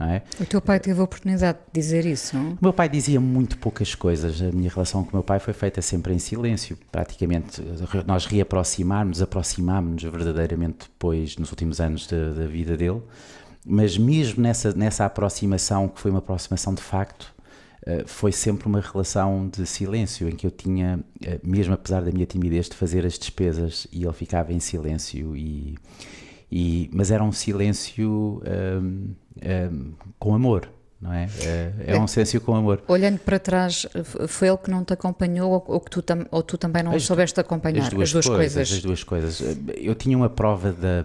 É? 0.00 0.22
O 0.40 0.46
teu 0.46 0.60
pai 0.60 0.78
teve 0.78 1.00
a 1.00 1.02
oportunidade 1.02 1.58
de 1.72 1.80
dizer 1.80 2.06
isso, 2.06 2.36
não? 2.36 2.52
O 2.52 2.58
meu 2.62 2.72
pai 2.72 2.88
dizia 2.88 3.20
muito 3.20 3.58
poucas 3.58 3.96
coisas. 3.96 4.40
A 4.40 4.52
minha 4.52 4.70
relação 4.70 5.02
com 5.02 5.10
o 5.10 5.14
meu 5.14 5.24
pai 5.24 5.40
foi 5.40 5.52
feita 5.52 5.82
sempre 5.82 6.14
em 6.14 6.20
silêncio. 6.20 6.78
Praticamente, 6.92 7.60
nós 8.06 8.24
reaproximarmos, 8.24 9.20
aproximámos-nos 9.20 10.02
verdadeiramente 10.04 10.88
depois, 10.88 11.36
nos 11.36 11.50
últimos 11.50 11.80
anos 11.80 12.06
da, 12.06 12.30
da 12.30 12.46
vida 12.46 12.76
dele. 12.76 13.02
Mas 13.66 13.98
mesmo 13.98 14.40
nessa, 14.40 14.72
nessa 14.72 15.04
aproximação, 15.04 15.88
que 15.88 16.00
foi 16.00 16.12
uma 16.12 16.20
aproximação 16.20 16.72
de 16.72 16.82
facto, 16.82 17.34
eh, 17.37 17.37
foi 18.06 18.32
sempre 18.32 18.66
uma 18.66 18.80
relação 18.80 19.48
de 19.48 19.66
silêncio, 19.66 20.28
em 20.28 20.36
que 20.36 20.46
eu 20.46 20.50
tinha, 20.50 21.02
eh, 21.24 21.40
mesmo 21.42 21.74
apesar 21.74 22.02
da 22.02 22.10
minha 22.10 22.26
timidez, 22.26 22.68
de 22.68 22.76
fazer 22.76 23.06
as 23.06 23.18
despesas 23.18 23.86
e 23.92 24.04
ele 24.04 24.12
ficava 24.12 24.52
em 24.52 24.60
silêncio. 24.60 25.36
E, 25.36 25.76
e 26.50 26.90
mas 26.92 27.10
era 27.10 27.24
um 27.24 27.32
silêncio 27.32 28.42
um, 28.80 29.14
um, 29.42 29.92
com 30.18 30.34
amor 30.34 30.68
não 31.00 31.12
é? 31.12 31.28
É, 31.40 31.72
é 31.94 32.00
um 32.00 32.08
silêncio 32.08 32.40
com 32.40 32.56
amor. 32.56 32.82
Olhando 32.88 33.18
para 33.20 33.38
trás, 33.38 33.86
foi 34.26 34.48
ele 34.48 34.56
que 34.58 34.68
não 34.68 34.84
te 34.84 34.92
acompanhou 34.92 35.64
ou, 35.66 35.80
que 35.80 35.90
tu, 35.90 36.02
tam, 36.02 36.26
ou 36.30 36.42
tu 36.42 36.58
também 36.58 36.82
não 36.82 36.92
as, 36.92 37.04
soubeste 37.04 37.38
acompanhar? 37.38 37.84
As 37.84 37.88
duas, 37.88 38.08
as 38.08 38.12
duas 38.12 38.26
coisas, 38.26 38.54
coisas, 38.54 38.76
As 38.76 38.82
duas 38.82 39.04
coisas. 39.04 39.42
Eu 39.76 39.94
tinha 39.94 40.16
uma 40.16 40.28
prova 40.28 40.72
da. 40.72 41.04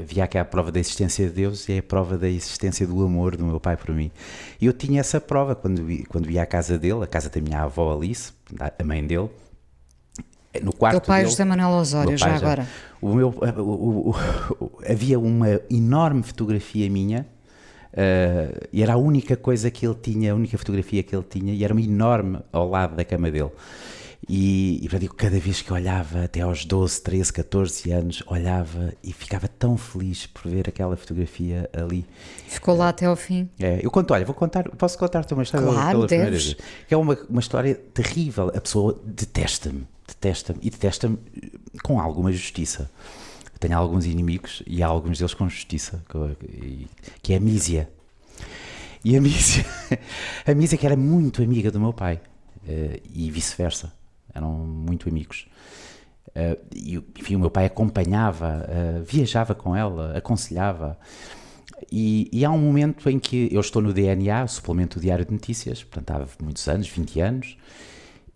Havia 0.00 0.24
aqui 0.24 0.38
a 0.38 0.44
prova 0.44 0.70
da 0.70 0.78
existência 0.78 1.26
de 1.26 1.32
Deus 1.32 1.68
e 1.68 1.78
a 1.78 1.82
prova 1.82 2.16
da 2.16 2.28
existência 2.28 2.86
do 2.86 3.02
amor 3.04 3.36
do 3.36 3.44
meu 3.44 3.58
pai 3.58 3.76
por 3.76 3.92
mim. 3.92 4.12
E 4.60 4.66
eu 4.66 4.72
tinha 4.72 5.00
essa 5.00 5.20
prova 5.20 5.56
quando, 5.56 5.82
quando 6.08 6.30
ia 6.30 6.42
à 6.42 6.46
casa 6.46 6.78
dele, 6.78 7.02
a 7.02 7.06
casa 7.06 7.28
da 7.28 7.40
minha 7.40 7.62
avó 7.62 7.96
Alice, 7.96 8.32
a 8.60 8.84
mãe 8.84 9.04
dele. 9.04 9.28
No 10.62 10.72
quarto 10.72 11.00
Teu 11.00 11.06
pai 11.06 11.22
dele, 11.22 11.30
José 11.30 11.44
Manuel 11.44 11.70
Osório, 11.70 12.16
já 12.16 12.36
agora. 12.36 12.66
O 13.02 13.12
meu, 13.12 13.28
o, 13.28 13.60
o, 13.60 14.10
o, 14.10 14.70
havia 14.88 15.18
uma 15.18 15.60
enorme 15.68 16.22
fotografia 16.22 16.88
minha 16.88 17.26
Uh, 17.92 18.68
e 18.72 18.82
era 18.82 18.94
a 18.94 18.96
única 18.96 19.36
coisa 19.36 19.70
que 19.70 19.86
ele 19.86 19.96
tinha, 20.00 20.32
a 20.32 20.34
única 20.34 20.56
fotografia 20.58 21.02
que 21.02 21.14
ele 21.14 21.24
tinha, 21.28 21.54
e 21.54 21.64
era 21.64 21.72
uma 21.72 21.82
enorme 21.82 22.40
ao 22.52 22.68
lado 22.68 22.94
da 22.96 23.04
cama 23.04 23.30
dele. 23.30 23.50
E, 24.28 24.80
e 24.84 24.98
digo, 24.98 25.14
cada 25.14 25.38
vez 25.38 25.62
que 25.62 25.72
olhava, 25.72 26.24
até 26.24 26.40
aos 26.40 26.64
12, 26.64 27.00
13, 27.02 27.32
14 27.32 27.92
anos, 27.92 28.22
olhava 28.26 28.92
e 29.02 29.12
ficava 29.12 29.46
tão 29.46 29.76
feliz 29.76 30.26
por 30.26 30.50
ver 30.50 30.68
aquela 30.68 30.96
fotografia 30.96 31.70
ali. 31.72 32.04
Ficou 32.48 32.76
lá 32.76 32.88
até 32.88 33.06
ao 33.06 33.14
fim. 33.14 33.48
É, 33.58 33.78
eu 33.82 33.90
conto, 33.90 34.12
olha, 34.12 34.24
vou 34.24 34.34
contar, 34.34 34.68
posso 34.70 34.98
contar-te 34.98 35.32
uma 35.32 35.44
história 35.44 35.66
claro, 35.68 36.06
pela 36.06 36.30
vez. 36.30 36.56
Que 36.88 36.94
é 36.94 36.96
uma, 36.96 37.16
uma 37.28 37.40
história 37.40 37.74
terrível. 37.94 38.50
A 38.54 38.60
pessoa 38.60 39.00
detesta-me, 39.04 39.86
detesta-me 40.08 40.58
e 40.60 40.70
detesta-me 40.70 41.18
com 41.84 42.00
alguma 42.00 42.32
justiça 42.32 42.90
tenho 43.58 43.76
alguns 43.76 44.06
inimigos 44.06 44.62
e 44.66 44.82
há 44.82 44.86
alguns 44.86 45.18
deles 45.18 45.34
com 45.34 45.48
justiça, 45.48 46.02
que 47.22 47.32
é 47.32 47.36
a 47.36 47.40
Mísia. 47.40 47.88
E 49.04 49.16
a 49.16 49.20
Mísia, 49.20 49.64
a 50.46 50.54
Mísia 50.54 50.76
que 50.76 50.84
era 50.84 50.96
muito 50.96 51.42
amiga 51.42 51.70
do 51.70 51.78
meu 51.78 51.92
pai 51.92 52.20
uh, 52.64 53.00
e 53.14 53.30
vice-versa, 53.30 53.92
eram 54.34 54.50
muito 54.50 55.08
amigos. 55.08 55.46
Uh, 56.28 56.58
e 56.74 57.02
enfim, 57.18 57.36
o 57.36 57.38
meu 57.38 57.50
pai 57.50 57.66
acompanhava, 57.66 58.66
uh, 58.68 59.04
viajava 59.04 59.54
com 59.54 59.74
ela, 59.74 60.16
aconselhava. 60.16 60.98
E, 61.90 62.28
e, 62.32 62.44
há 62.44 62.50
um 62.50 62.58
momento 62.58 63.08
em 63.08 63.18
que 63.18 63.48
eu 63.52 63.60
estou 63.60 63.80
no 63.80 63.92
DNA, 63.92 64.46
suplemento 64.46 64.98
do 64.98 65.02
Diário 65.02 65.24
de 65.24 65.32
Notícias, 65.32 65.84
portanto 65.84 66.10
há 66.10 66.42
muitos 66.42 66.66
anos, 66.68 66.88
20 66.88 67.20
anos, 67.20 67.56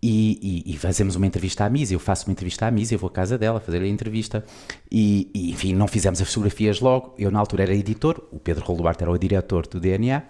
e, 0.03 0.63
e, 0.65 0.73
e, 0.73 0.77
fazemos 0.77 1.15
uma 1.15 1.27
entrevista 1.27 1.63
à 1.63 1.69
Misa. 1.69 1.93
Eu 1.93 1.99
faço 1.99 2.25
uma 2.25 2.31
entrevista 2.31 2.65
à 2.65 2.71
Misa, 2.71 2.95
eu 2.95 2.99
vou 2.99 3.07
à 3.09 3.13
casa 3.13 3.37
dela 3.37 3.59
fazer 3.59 3.81
a 3.81 3.87
entrevista. 3.87 4.43
E, 4.91 5.29
e, 5.33 5.51
enfim, 5.51 5.75
não 5.75 5.87
fizemos 5.87 6.19
as 6.19 6.27
fotografias 6.27 6.79
logo. 6.79 7.13
Eu, 7.19 7.29
na 7.29 7.39
altura, 7.39 7.63
era 7.63 7.75
editor, 7.75 8.19
o 8.31 8.39
Pedro 8.39 8.65
Rolo 8.65 8.79
Duarte 8.79 9.03
era 9.03 9.11
o 9.11 9.17
diretor 9.17 9.67
do 9.67 9.79
DNA. 9.79 10.23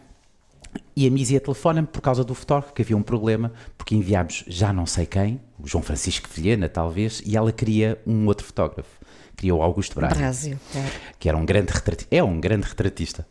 E 0.96 1.08
a 1.08 1.12
Misia 1.12 1.40
telefona-me 1.40 1.88
por 1.88 2.02
causa 2.02 2.24
do 2.24 2.36
fotógrafo, 2.36 2.74
que 2.74 2.82
havia 2.82 2.98
um 2.98 3.02
problema, 3.02 3.52
porque 3.78 3.96
enviámos 3.96 4.44
já 4.48 4.74
não 4.74 4.86
sei 4.86 5.06
quem, 5.06 5.40
o 5.58 5.68
João 5.68 5.82
Francisco 5.82 6.30
Vilhena, 6.34 6.68
talvez, 6.68 7.22
e 7.26 7.38
ela 7.38 7.52
queria 7.52 7.98
um 8.06 8.26
outro 8.28 8.46
fotógrafo. 8.46 9.00
Queria 9.38 9.56
o 9.56 9.62
Augusto 9.62 9.96
Braga. 9.96 10.16
Claro. 10.72 10.88
Que 11.18 11.30
era 11.30 11.38
um 11.38 11.46
grande 11.46 11.72
retratista. 11.72 12.14
É 12.14 12.22
um 12.22 12.40
grande 12.40 12.68
retratista. 12.68 13.26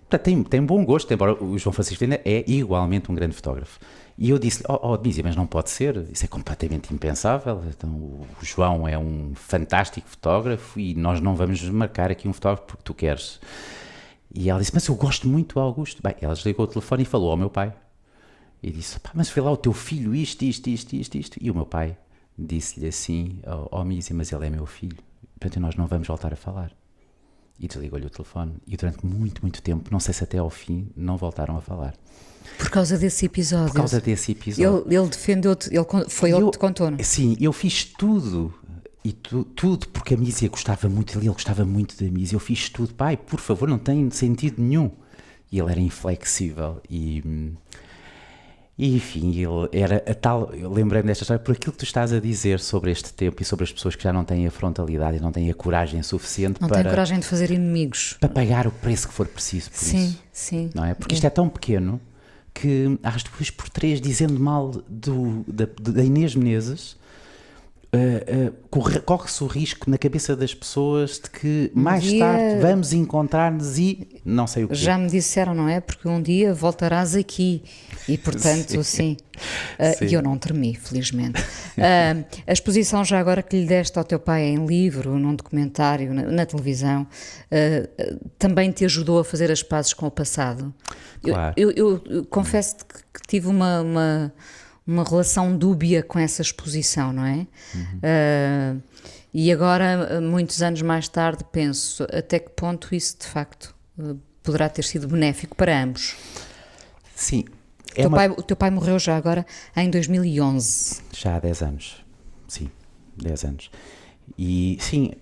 Portanto, 0.00 0.22
tem, 0.22 0.42
tem 0.42 0.62
bom 0.62 0.84
gosto, 0.84 1.12
embora 1.12 1.42
o 1.42 1.56
João 1.56 1.72
Francisco 1.72 2.00
Vilhena 2.00 2.20
é 2.24 2.44
igualmente 2.50 3.10
um 3.10 3.14
grande 3.14 3.34
fotógrafo. 3.34 3.78
E 4.20 4.30
eu 4.30 4.38
disse-lhe, 4.38 4.66
oh, 4.68 4.94
oh 4.94 4.98
mas 5.22 5.36
não 5.36 5.46
pode 5.46 5.70
ser, 5.70 5.96
isso 6.12 6.24
é 6.24 6.28
completamente 6.28 6.92
impensável. 6.92 7.62
Então, 7.68 7.88
o 7.88 8.26
João 8.42 8.88
é 8.88 8.98
um 8.98 9.32
fantástico 9.36 10.08
fotógrafo 10.08 10.80
e 10.80 10.92
nós 10.96 11.20
não 11.20 11.36
vamos 11.36 11.62
marcar 11.70 12.10
aqui 12.10 12.26
um 12.26 12.32
fotógrafo 12.32 12.66
porque 12.66 12.82
tu 12.82 12.92
queres. 12.92 13.40
E 14.34 14.50
ela 14.50 14.58
disse, 14.58 14.72
mas 14.74 14.88
eu 14.88 14.96
gosto 14.96 15.28
muito 15.28 15.54
do 15.54 15.60
Augusto. 15.60 16.02
Bem, 16.02 16.16
ela 16.20 16.34
desligou 16.34 16.64
o 16.64 16.68
telefone 16.68 17.04
e 17.04 17.06
falou 17.06 17.30
ao 17.30 17.36
meu 17.36 17.48
pai. 17.48 17.72
E 18.60 18.72
disse, 18.72 18.98
pá, 18.98 19.12
mas 19.14 19.30
foi 19.30 19.40
lá 19.40 19.52
o 19.52 19.56
teu 19.56 19.72
filho 19.72 20.12
isto, 20.12 20.42
isto, 20.42 20.66
isto, 20.68 20.96
isto, 20.96 21.14
isto. 21.16 21.38
E 21.40 21.48
o 21.48 21.54
meu 21.54 21.64
pai 21.64 21.96
disse-lhe 22.36 22.88
assim, 22.88 23.38
oh, 23.46 23.68
oh 23.70 23.84
Misia, 23.84 24.16
mas 24.16 24.32
ele 24.32 24.48
é 24.48 24.50
meu 24.50 24.66
filho. 24.66 24.98
Portanto, 25.38 25.60
nós 25.62 25.76
não 25.76 25.86
vamos 25.86 26.08
voltar 26.08 26.32
a 26.32 26.36
falar. 26.36 26.72
E 27.58 27.66
desligou-lhe 27.66 28.06
o 28.06 28.10
telefone. 28.10 28.54
E 28.66 28.76
durante 28.76 29.04
muito, 29.04 29.42
muito 29.42 29.60
tempo, 29.60 29.90
não 29.90 29.98
sei 29.98 30.14
se 30.14 30.22
até 30.22 30.38
ao 30.38 30.50
fim, 30.50 30.88
não 30.96 31.16
voltaram 31.16 31.56
a 31.56 31.60
falar. 31.60 31.94
Por 32.56 32.70
causa 32.70 32.96
desse 32.96 33.26
episódio. 33.26 33.72
Por 33.72 33.78
causa 33.78 34.00
desse 34.00 34.32
episódio. 34.32 34.84
Ele, 34.86 34.96
ele 34.96 35.08
defendeu-te, 35.08 35.68
ele 35.74 35.84
foi 36.08 36.30
ele 36.30 36.44
que 36.46 36.50
te 36.52 36.58
contou, 36.58 36.90
não? 36.90 37.02
Sim, 37.02 37.36
eu 37.40 37.52
fiz 37.52 37.84
tudo. 37.84 38.54
E 39.04 39.12
tu, 39.12 39.44
tudo 39.44 39.88
porque 39.88 40.14
a 40.14 40.16
Mísia 40.16 40.48
gostava 40.48 40.88
muito 40.88 41.14
dele, 41.14 41.26
ele 41.26 41.32
gostava 41.32 41.64
muito 41.64 42.02
da 42.02 42.10
Mísia. 42.10 42.36
Eu 42.36 42.40
fiz 42.40 42.68
tudo, 42.68 42.94
pai, 42.94 43.16
por 43.16 43.40
favor, 43.40 43.68
não 43.68 43.78
tem 43.78 44.10
sentido 44.10 44.60
nenhum. 44.60 44.90
E 45.50 45.58
ele 45.58 45.70
era 45.70 45.80
inflexível 45.80 46.80
e. 46.88 47.52
E 48.78 48.94
enfim, 48.94 49.32
ele 49.32 49.68
era 49.72 49.96
a 50.08 50.14
tal. 50.14 50.54
Eu 50.54 50.70
lembrei-me 50.70 51.08
desta 51.08 51.24
história 51.24 51.42
por 51.42 51.52
aquilo 51.52 51.72
que 51.72 51.78
tu 51.78 51.84
estás 51.84 52.12
a 52.12 52.20
dizer 52.20 52.60
sobre 52.60 52.92
este 52.92 53.12
tempo 53.12 53.42
e 53.42 53.44
sobre 53.44 53.64
as 53.64 53.72
pessoas 53.72 53.96
que 53.96 54.04
já 54.04 54.12
não 54.12 54.24
têm 54.24 54.46
a 54.46 54.50
frontalidade 54.52 55.16
e 55.16 55.20
não 55.20 55.32
têm 55.32 55.50
a 55.50 55.54
coragem 55.54 56.00
suficiente 56.04 56.60
não 56.60 56.68
para. 56.68 56.78
Não 56.78 56.84
têm 56.84 56.92
coragem 56.92 57.18
de 57.18 57.26
fazer 57.26 57.50
inimigos. 57.50 58.16
Para 58.20 58.28
pagar 58.28 58.68
o 58.68 58.70
preço 58.70 59.08
que 59.08 59.14
for 59.14 59.26
preciso 59.26 59.70
por 59.70 59.78
sim, 59.78 60.04
isso. 60.04 60.22
Sim, 60.32 60.70
Não 60.74 60.84
é? 60.84 60.94
Porque 60.94 61.14
isto 61.14 61.26
é 61.26 61.30
tão 61.30 61.48
pequeno 61.48 62.00
que 62.54 62.98
às 63.02 63.24
duas 63.24 63.50
por 63.50 63.68
três 63.68 64.00
dizendo 64.00 64.38
mal 64.38 64.70
do, 64.88 65.44
da, 65.48 65.66
da 65.80 66.04
Inês 66.04 66.36
Menezes 66.36 66.96
uh, 67.94 68.48
uh, 68.48 69.02
corre-se 69.04 69.42
o 69.42 69.46
risco 69.46 69.90
na 69.90 69.98
cabeça 69.98 70.36
das 70.36 70.54
pessoas 70.54 71.20
de 71.22 71.30
que 71.30 71.72
um 71.74 71.80
mais 71.80 72.02
dia... 72.02 72.20
tarde 72.20 72.60
vamos 72.60 72.92
encontrar-nos 72.92 73.78
e 73.78 74.08
não 74.24 74.46
sei 74.46 74.64
o 74.64 74.68
que. 74.68 74.74
Já 74.74 74.98
me 74.98 75.08
disseram, 75.08 75.54
não 75.54 75.68
é? 75.68 75.80
Porque 75.80 76.08
um 76.08 76.20
dia 76.20 76.52
voltarás 76.52 77.14
aqui 77.14 77.62
e 78.08 78.18
portanto, 78.18 78.82
sim. 78.84 79.16
Uh, 79.78 80.04
E 80.04 80.12
eu 80.12 80.22
não 80.22 80.36
tremi, 80.36 80.74
felizmente. 80.74 81.42
a 82.46 82.52
exposição 82.52 83.04
já 83.04 83.18
agora 83.20 83.42
que 83.42 83.56
lhe 83.56 83.66
deste 83.66 83.96
ao 83.98 84.04
teu 84.04 84.18
pai 84.18 84.42
em 84.42 84.66
livro, 84.66 85.18
num 85.18 85.34
documentário, 85.34 86.12
na, 86.12 86.22
na 86.22 86.46
televisão, 86.46 87.06
também 88.38 88.72
te 88.72 88.84
ajudou 88.84 89.20
a 89.20 89.24
fazer 89.24 89.50
as 89.52 89.62
pazes 89.62 89.92
com 89.94 90.06
o 90.06 90.10
passado. 90.10 90.74
Claro. 91.22 91.54
Eu, 91.56 91.70
eu, 91.70 92.02
eu 92.06 92.24
confesso 92.24 92.76
que, 92.76 92.98
que 93.14 93.26
tive 93.26 93.48
uma, 93.48 93.80
uma, 93.80 94.32
uma, 94.88 95.04
relação 95.04 95.56
dúbia 95.56 96.02
com 96.02 96.18
essa 96.18 96.42
exposição, 96.42 97.12
não 97.12 97.24
é? 97.24 97.46
Uhum. 97.74 98.00
Uh, 98.78 98.82
e 99.32 99.52
agora, 99.52 100.20
muitos 100.20 100.62
anos 100.62 100.80
mais 100.82 101.06
tarde, 101.06 101.44
penso 101.52 102.04
até 102.04 102.38
que 102.38 102.50
ponto 102.50 102.94
isso 102.94 103.18
de 103.20 103.26
facto 103.26 103.74
poderá 104.42 104.68
ter 104.68 104.84
sido 104.84 105.06
benéfico 105.06 105.54
para 105.54 105.82
ambos. 105.82 106.16
Sim. 107.14 107.44
É 107.94 108.02
teu 108.02 108.08
uma... 108.08 108.16
pai, 108.16 108.30
o 108.30 108.42
teu 108.42 108.56
pai 108.56 108.70
morreu 108.70 108.98
já 108.98 109.16
agora 109.16 109.44
em 109.76 109.90
2011. 109.90 111.02
Já 111.12 111.36
há 111.36 111.40
10 111.40 111.62
anos. 111.62 112.04
Sim, 112.46 112.70
10 113.16 113.44
anos. 113.44 113.70
E 114.38 114.78
sim, 114.80 115.12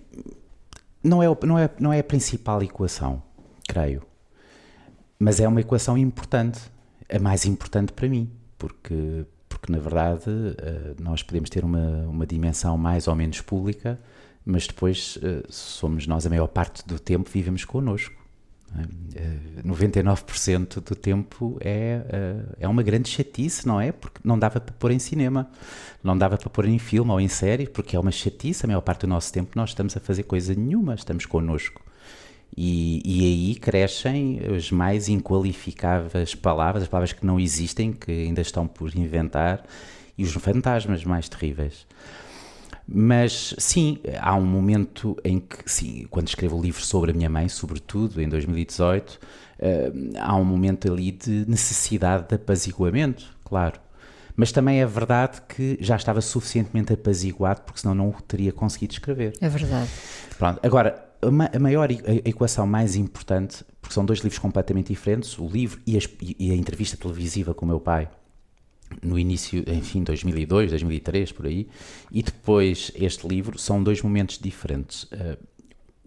não 1.03 1.23
é, 1.23 1.27
não 1.43 1.59
é, 1.59 1.69
não 1.79 1.93
é 1.93 1.99
a 1.99 2.03
principal 2.03 2.61
equação, 2.61 3.21
creio. 3.67 4.03
Mas 5.19 5.39
é 5.39 5.47
uma 5.47 5.61
equação 5.61 5.97
importante, 5.97 6.59
a 7.09 7.19
mais 7.19 7.45
importante 7.45 7.91
para 7.91 8.07
mim, 8.07 8.31
porque, 8.57 9.25
porque 9.59 9.71
na 9.71 9.79
verdade 9.79 10.29
eh, 10.57 10.93
nós 10.99 11.23
podemos 11.23 11.49
ter 11.49 11.65
uma, 11.65 12.05
uma 12.07 12.27
dimensão 12.27 12.77
mais 12.77 13.07
ou 13.07 13.15
menos 13.15 13.41
pública, 13.41 13.99
mas 14.45 14.67
depois 14.67 15.17
eh, 15.23 15.43
somos 15.49 16.05
nós, 16.05 16.25
a 16.25 16.29
maior 16.29 16.47
parte 16.47 16.87
do 16.87 16.99
tempo, 16.99 17.29
vivemos 17.29 17.65
connosco. 17.65 18.15
99% 19.65 20.77
é? 20.77 20.79
eh, 20.79 20.81
do 20.81 20.95
tempo 20.95 21.57
é, 21.61 22.01
é 22.59 22.67
uma 22.67 22.83
grande 22.83 23.09
chatice, 23.09 23.65
não 23.65 23.81
é? 23.81 23.91
Porque 23.91 24.19
não 24.23 24.37
dava 24.37 24.59
para 24.59 24.73
pôr 24.73 24.91
em 24.91 24.99
cinema, 24.99 25.49
não 26.03 26.15
dava 26.15 26.37
para 26.37 26.49
pôr 26.49 26.65
em 26.65 26.77
filme 26.77 27.09
ou 27.09 27.19
em 27.19 27.27
série, 27.27 27.65
porque 27.65 27.95
é 27.95 27.99
uma 27.99 28.11
chatice. 28.11 28.65
A 28.65 28.67
maior 28.67 28.81
parte 28.81 29.01
do 29.01 29.07
nosso 29.07 29.33
tempo 29.33 29.51
nós 29.55 29.69
estamos 29.69 29.97
a 29.97 29.99
fazer 29.99 30.23
coisa 30.23 30.53
nenhuma, 30.53 30.93
estamos 30.93 31.25
connosco. 31.25 31.81
E, 32.55 33.01
e, 33.05 33.23
aí 33.23 33.55
crescem 33.55 34.39
as 34.55 34.71
mais 34.71 35.09
inqualificáveis 35.09 36.33
palavras, 36.33 36.83
as 36.83 36.89
palavras 36.89 37.13
que 37.13 37.25
não 37.25 37.39
existem, 37.39 37.93
que 37.93 38.11
ainda 38.11 38.41
estão 38.41 38.65
por 38.65 38.95
inventar, 38.95 39.63
e 40.17 40.23
os 40.23 40.33
fantasmas 40.33 41.03
mais 41.03 41.29
terríveis. 41.29 41.85
Mas 42.87 43.53
sim, 43.57 43.99
há 44.19 44.33
um 44.35 44.45
momento 44.45 45.17
em 45.23 45.39
que, 45.39 45.69
sim, 45.69 46.07
quando 46.09 46.29
escrevo 46.29 46.57
o 46.57 46.61
livro 46.61 46.81
sobre 46.81 47.11
a 47.11 47.13
minha 47.13 47.29
mãe, 47.29 47.49
sobretudo 47.49 48.21
em 48.21 48.29
2018, 48.29 49.09
uh, 49.09 49.17
eh, 49.59 49.91
há 50.17 50.35
um 50.37 50.45
momento 50.45 50.91
ali 50.91 51.11
de 51.11 51.45
necessidade 51.49 52.29
de 52.29 52.35
apaziguamento, 52.35 53.25
claro. 53.43 53.79
Mas 54.37 54.53
também 54.53 54.79
é 54.79 54.85
verdade 54.85 55.41
que 55.49 55.77
já 55.81 55.97
estava 55.97 56.21
suficientemente 56.21 56.93
apaziguado, 56.93 57.61
porque 57.61 57.81
senão 57.81 57.93
não 57.93 58.09
o 58.09 58.21
teria 58.21 58.53
conseguido 58.53 58.93
escrever. 58.93 59.33
É 59.41 59.49
verdade. 59.49 59.89
Pronto, 60.37 60.59
agora, 60.63 61.06
a 61.21 61.59
maior 61.59 61.89
equação 61.91 62.67
mais 62.67 62.95
importante, 62.95 63.63
porque 63.81 63.93
são 63.93 64.05
dois 64.05 64.19
livros 64.19 64.39
completamente 64.39 64.87
diferentes, 64.87 65.37
o 65.37 65.47
livro 65.47 65.79
e 65.85 65.97
a, 65.97 66.01
e 66.39 66.51
a 66.51 66.55
entrevista 66.55 66.95
televisiva 66.95 67.53
com 67.53 67.65
o 67.65 67.67
meu 67.67 67.79
pai, 67.79 68.09
no 69.01 69.17
início, 69.17 69.63
enfim, 69.67 70.03
2002, 70.03 70.71
2003, 70.71 71.31
por 71.31 71.45
aí, 71.45 71.67
e 72.11 72.23
depois 72.23 72.91
este 72.95 73.27
livro, 73.27 73.57
são 73.57 73.83
dois 73.83 74.01
momentos 74.01 74.37
diferentes. 74.37 75.03
Uh, 75.03 75.37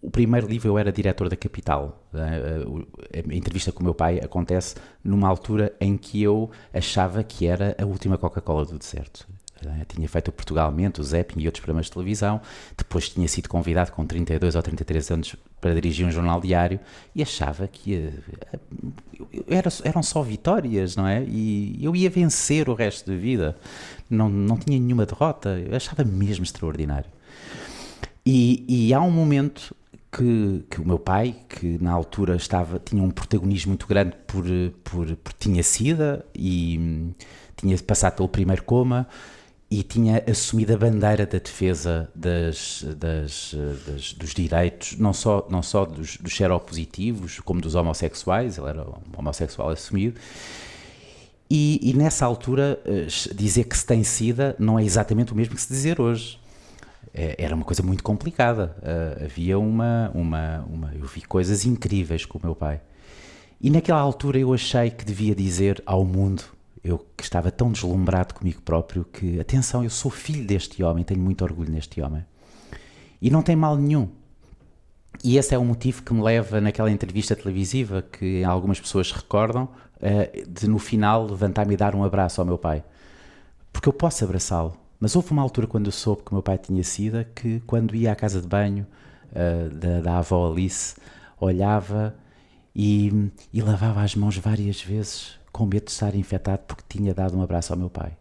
o 0.02 0.10
primeiro 0.10 0.46
livro 0.46 0.68
eu 0.68 0.78
era 0.78 0.90
diretor 0.90 1.28
da 1.28 1.36
Capital. 1.36 2.06
Uh, 2.12 2.86
a 3.14 3.34
entrevista 3.34 3.70
com 3.70 3.80
o 3.80 3.84
meu 3.84 3.94
pai 3.94 4.18
acontece 4.18 4.76
numa 5.04 5.28
altura 5.28 5.74
em 5.80 5.96
que 5.96 6.22
eu 6.22 6.50
achava 6.72 7.22
que 7.22 7.46
era 7.46 7.76
a 7.78 7.84
última 7.84 8.16
Coca-Cola 8.16 8.64
do 8.64 8.78
deserto. 8.78 9.28
Eh, 9.64 9.84
tinha 9.86 10.08
feito 10.08 10.28
o 10.28 10.32
Portugalmente, 10.32 11.00
o 11.00 11.04
Zepping 11.04 11.40
e 11.40 11.46
outros 11.46 11.60
programas 11.60 11.86
de 11.86 11.92
televisão. 11.92 12.40
Depois 12.76 13.08
tinha 13.08 13.28
sido 13.28 13.48
convidado 13.48 13.92
com 13.92 14.06
32 14.06 14.54
ou 14.54 14.62
33 14.62 15.10
anos 15.10 15.36
para 15.60 15.74
dirigir 15.74 16.06
um 16.06 16.10
jornal 16.10 16.40
diário 16.40 16.80
e 17.14 17.22
achava 17.22 17.68
que 17.68 17.90
ia, 17.90 18.14
era, 19.48 19.68
eram 19.84 20.02
só 20.02 20.22
vitórias, 20.22 20.96
não 20.96 21.06
é? 21.06 21.22
E 21.24 21.78
eu 21.82 21.94
ia 21.94 22.08
vencer 22.08 22.68
o 22.68 22.74
resto 22.74 23.10
da 23.10 23.16
vida. 23.16 23.56
Não, 24.08 24.28
não 24.28 24.56
tinha 24.56 24.78
nenhuma 24.78 25.04
derrota. 25.04 25.50
Eu 25.58 25.76
achava 25.76 26.04
mesmo 26.04 26.44
extraordinário. 26.44 27.10
E, 28.24 28.64
e 28.68 28.94
há 28.94 29.00
um 29.00 29.10
momento 29.10 29.74
que, 30.10 30.64
que, 30.70 30.80
o 30.80 30.86
meu 30.86 30.98
pai, 30.98 31.36
que 31.48 31.78
na 31.80 31.92
altura 31.92 32.36
estava, 32.36 32.78
tinha 32.78 33.02
um 33.02 33.10
protagonismo 33.10 33.70
muito 33.70 33.86
grande 33.86 34.16
por, 34.26 34.44
por, 34.82 35.16
por 35.16 35.32
tinha 35.34 35.62
sida 35.62 36.24
e 36.34 36.78
hum, 36.78 37.12
tinha 37.56 37.76
passado 37.78 38.16
pelo 38.16 38.28
primeiro 38.28 38.62
coma 38.64 39.06
e 39.70 39.84
tinha 39.84 40.24
assumido 40.28 40.74
a 40.74 40.76
bandeira 40.76 41.24
da 41.24 41.38
defesa 41.38 42.10
das, 42.12 42.84
das, 42.96 43.54
das, 43.86 44.12
dos 44.14 44.34
direitos, 44.34 44.96
não 44.98 45.12
só, 45.12 45.46
não 45.48 45.62
só 45.62 45.84
dos, 45.84 46.16
dos 46.16 46.34
seropositivos, 46.34 47.38
como 47.38 47.60
dos 47.60 47.76
homossexuais, 47.76 48.58
ele 48.58 48.68
era 48.68 48.84
homossexual 49.16 49.70
assumido. 49.70 50.18
E, 51.48 51.78
e, 51.82 51.94
nessa 51.94 52.26
altura, 52.26 52.80
eh, 52.84 53.06
dizer 53.34 53.64
que 53.64 53.76
se 53.76 53.84
tem 53.84 54.04
SIDA 54.04 54.54
não 54.58 54.78
é 54.78 54.84
exatamente 54.84 55.32
o 55.32 55.36
mesmo 55.36 55.54
que 55.54 55.60
se 55.60 55.68
dizer 55.68 56.00
hoje. 56.00 56.38
É, 57.12 57.34
era 57.38 57.54
uma 57.56 57.64
coisa 57.64 57.82
muito 57.82 58.04
complicada. 58.04 58.76
Uh, 58.78 59.24
havia 59.24 59.58
uma, 59.58 60.12
uma, 60.14 60.64
uma. 60.70 60.94
Eu 60.94 61.06
vi 61.06 61.22
coisas 61.22 61.64
incríveis 61.64 62.24
com 62.24 62.38
o 62.38 62.40
meu 62.40 62.54
pai. 62.54 62.80
E 63.60 63.68
naquela 63.68 63.98
altura 63.98 64.38
eu 64.38 64.54
achei 64.54 64.90
que 64.90 65.04
devia 65.04 65.34
dizer 65.34 65.82
ao 65.84 66.04
mundo, 66.04 66.44
eu 66.82 66.98
que 67.16 67.22
estava 67.22 67.50
tão 67.50 67.70
deslumbrado 67.70 68.34
comigo 68.34 68.62
próprio, 68.62 69.04
que 69.04 69.38
atenção, 69.38 69.84
eu 69.84 69.90
sou 69.90 70.10
filho 70.10 70.46
deste 70.46 70.82
homem, 70.82 71.04
tenho 71.04 71.20
muito 71.20 71.42
orgulho 71.42 71.70
neste 71.70 72.00
homem. 72.00 72.24
E 73.20 73.30
não 73.30 73.42
tem 73.42 73.54
mal 73.54 73.76
nenhum. 73.76 74.08
E 75.22 75.36
esse 75.36 75.54
é 75.54 75.58
o 75.58 75.64
motivo 75.64 76.02
que 76.02 76.14
me 76.14 76.22
leva 76.22 76.60
naquela 76.60 76.90
entrevista 76.90 77.36
televisiva 77.36 78.02
que 78.02 78.42
algumas 78.42 78.80
pessoas 78.80 79.12
recordam, 79.12 79.68
eh, 80.00 80.44
de 80.48 80.66
no 80.66 80.78
final 80.78 81.26
levantar-me 81.26 81.74
e 81.74 81.76
dar 81.76 81.94
um 81.94 82.02
abraço 82.02 82.40
ao 82.40 82.46
meu 82.46 82.56
pai. 82.56 82.82
Porque 83.72 83.88
eu 83.88 83.92
posso 83.92 84.24
abraçá-lo. 84.24 84.76
Mas 84.98 85.16
houve 85.16 85.32
uma 85.32 85.42
altura 85.42 85.66
quando 85.66 85.86
eu 85.86 85.92
soube 85.92 86.22
que 86.22 86.30
o 86.30 86.34
meu 86.34 86.42
pai 86.42 86.58
tinha 86.58 86.84
sido 86.84 87.24
que 87.34 87.60
quando 87.60 87.94
ia 87.94 88.12
à 88.12 88.14
casa 88.14 88.40
de 88.40 88.46
banho 88.46 88.86
uh, 89.32 89.74
da, 89.74 90.00
da, 90.00 90.18
avó 90.18 90.50
Alice, 90.50 90.94
olhava 91.38 92.14
e, 92.74 93.30
e, 93.52 93.62
lavava 93.62 94.02
as 94.02 94.14
mãos 94.14 94.36
várias 94.36 94.82
vezes 94.82 95.39
com 95.52 95.66
medo 95.66 95.86
de 95.86 95.90
estar 95.90 96.14
infectado 96.14 96.62
porque 96.66 96.84
tinha 96.88 97.14
dado 97.14 97.36
um 97.36 97.42
abraço 97.42 97.72
ao 97.72 97.78
meu 97.78 97.90
pai. 97.90 98.16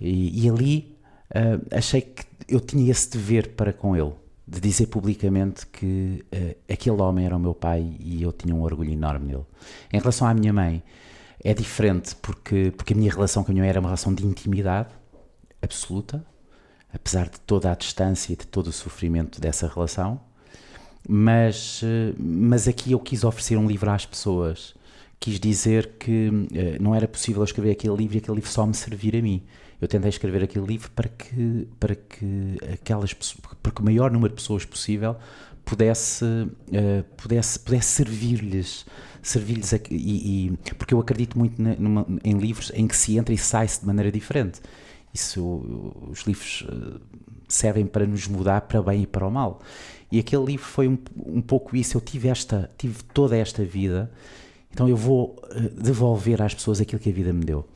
E, 0.00 0.44
e 0.44 0.48
ali 0.48 0.96
uh, 1.30 1.76
achei 1.76 2.00
que 2.00 2.24
eu 2.48 2.60
tinha 2.60 2.90
esse 2.90 3.10
dever 3.10 3.54
para 3.54 3.72
com 3.72 3.96
ele, 3.96 4.12
de 4.46 4.60
dizer 4.60 4.86
publicamente 4.86 5.66
que 5.66 6.24
uh, 6.32 6.72
aquele 6.72 7.00
homem 7.02 7.26
era 7.26 7.36
o 7.36 7.40
meu 7.40 7.54
pai 7.54 7.96
e 8.00 8.22
eu 8.22 8.32
tinha 8.32 8.54
um 8.54 8.62
orgulho 8.62 8.90
enorme 8.90 9.26
nele. 9.26 9.44
Em 9.92 9.98
relação 9.98 10.26
à 10.26 10.34
minha 10.34 10.52
mãe, 10.52 10.82
é 11.42 11.54
diferente 11.54 12.16
porque, 12.16 12.72
porque 12.76 12.94
a 12.94 12.96
minha 12.96 13.12
relação 13.12 13.44
com 13.44 13.50
a 13.50 13.52
minha 13.52 13.62
mãe 13.62 13.70
era 13.70 13.80
uma 13.80 13.88
relação 13.88 14.14
de 14.14 14.26
intimidade 14.26 14.90
absoluta, 15.62 16.24
apesar 16.92 17.28
de 17.28 17.38
toda 17.40 17.70
a 17.70 17.74
distância 17.74 18.32
e 18.32 18.36
de 18.36 18.46
todo 18.46 18.68
o 18.68 18.72
sofrimento 18.72 19.40
dessa 19.40 19.68
relação. 19.68 20.20
Mas, 21.08 21.80
eh, 21.84 22.14
mas 22.18 22.68
aqui 22.68 22.92
eu 22.92 23.00
quis 23.00 23.24
oferecer 23.24 23.56
um 23.56 23.66
livro 23.66 23.90
às 23.90 24.04
pessoas. 24.04 24.74
Quis 25.20 25.40
dizer 25.40 25.94
que 25.98 26.28
uh, 26.28 26.82
não 26.82 26.94
era 26.94 27.08
possível 27.08 27.42
escrever 27.42 27.72
aquele 27.72 27.96
livro 27.96 28.16
e 28.16 28.18
aquele 28.18 28.36
livro 28.36 28.50
só 28.50 28.66
me 28.66 28.74
servir 28.74 29.16
a 29.16 29.22
mim. 29.22 29.42
Eu 29.80 29.88
tentei 29.88 30.08
escrever 30.08 30.42
aquele 30.42 30.66
livro 30.66 30.90
para 30.90 31.08
que, 31.08 31.68
para 31.78 31.94
que, 31.94 32.58
aquelas, 32.72 33.12
para 33.62 33.72
que 33.72 33.80
o 33.80 33.84
maior 33.84 34.10
número 34.10 34.34
de 34.34 34.40
pessoas 34.40 34.64
possível 34.64 35.16
pudesse, 35.64 36.24
uh, 36.24 37.04
pudesse, 37.16 37.58
pudesse 37.58 37.88
servir-lhes 37.88 38.86
servir-lhes 39.20 39.72
e, 39.72 39.78
e, 39.90 40.56
porque 40.74 40.94
eu 40.94 41.00
acredito 41.00 41.36
muito 41.36 41.60
na, 41.60 41.74
numa, 41.74 42.06
em 42.24 42.38
livros 42.38 42.72
em 42.74 42.86
que 42.86 42.96
se 42.96 43.18
entra 43.18 43.34
e 43.34 43.36
sai-se 43.36 43.80
de 43.80 43.86
maneira 43.86 44.10
diferente 44.10 44.60
isso, 45.12 46.00
os 46.10 46.20
livros 46.22 46.66
eh, 46.68 47.00
servem 47.48 47.86
para 47.86 48.06
nos 48.06 48.26
mudar 48.28 48.62
para 48.62 48.82
bem 48.82 49.02
e 49.02 49.06
para 49.06 49.26
o 49.26 49.30
mal. 49.30 49.60
E 50.10 50.18
aquele 50.18 50.44
livro 50.44 50.64
foi 50.64 50.88
um, 50.88 50.98
um 51.26 51.40
pouco 51.40 51.76
isso. 51.76 51.96
Eu 51.96 52.00
tive, 52.00 52.28
esta, 52.28 52.70
tive 52.78 53.02
toda 53.02 53.36
esta 53.36 53.64
vida, 53.64 54.10
então 54.70 54.88
eu 54.88 54.96
vou 54.96 55.36
eh, 55.50 55.60
devolver 55.80 56.42
às 56.42 56.54
pessoas 56.54 56.80
aquilo 56.80 57.00
que 57.00 57.10
a 57.10 57.12
vida 57.12 57.32
me 57.32 57.44
deu. 57.44 57.66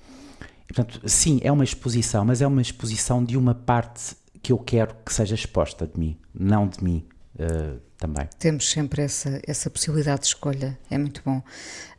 E, 0.68 0.72
portanto, 0.72 1.00
sim, 1.08 1.40
é 1.42 1.50
uma 1.50 1.64
exposição, 1.64 2.24
mas 2.24 2.40
é 2.40 2.46
uma 2.46 2.62
exposição 2.62 3.24
de 3.24 3.36
uma 3.36 3.54
parte 3.54 4.16
que 4.42 4.52
eu 4.52 4.58
quero 4.58 4.94
que 5.04 5.12
seja 5.12 5.34
exposta 5.34 5.86
de 5.86 5.98
mim, 5.98 6.16
não 6.34 6.66
de 6.66 6.82
mim 6.82 7.06
uh, 7.36 7.78
também. 7.96 8.28
Temos 8.38 8.68
sempre 8.68 9.02
essa, 9.02 9.40
essa 9.46 9.70
possibilidade 9.70 10.22
de 10.22 10.26
escolha, 10.28 10.78
é 10.90 10.98
muito 10.98 11.22
bom. 11.24 11.42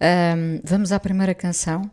Um, 0.01 0.59
vamos 0.63 0.91
à 0.91 0.99
primeira 0.99 1.33
canção. 1.33 1.89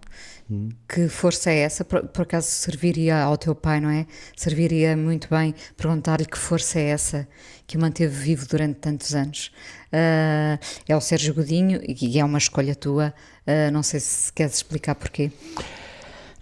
Que 0.88 1.08
força 1.08 1.48
é 1.48 1.58
essa? 1.58 1.84
Por, 1.84 2.08
por, 2.08 2.22
acaso 2.22 2.48
serviria 2.48 3.22
ao 3.22 3.38
teu 3.38 3.54
pai, 3.54 3.80
não 3.80 3.88
é? 3.88 4.04
Serviria 4.36 4.96
muito 4.96 5.28
bem 5.30 5.54
perguntar-lhe 5.76 6.26
que 6.26 6.36
força 6.36 6.80
é 6.80 6.88
essa 6.88 7.28
que 7.70 7.76
o 7.76 7.80
manteve 7.80 8.12
vivo 8.12 8.48
durante 8.48 8.80
tantos 8.80 9.14
anos. 9.14 9.52
Uh, 9.92 10.58
é 10.88 10.96
o 10.96 11.00
Sérgio 11.00 11.32
Godinho 11.32 11.80
e 11.86 12.18
é 12.18 12.24
uma 12.24 12.38
escolha 12.38 12.74
tua. 12.74 13.14
Uh, 13.46 13.70
não 13.70 13.80
sei 13.80 14.00
se 14.00 14.32
queres 14.32 14.56
explicar 14.56 14.96
porquê. 14.96 15.30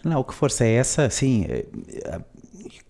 Não, 0.03 0.25
que 0.25 0.33
força 0.33 0.64
é 0.64 0.73
essa? 0.73 1.11
Sim, 1.11 1.45
eh, 1.51 1.67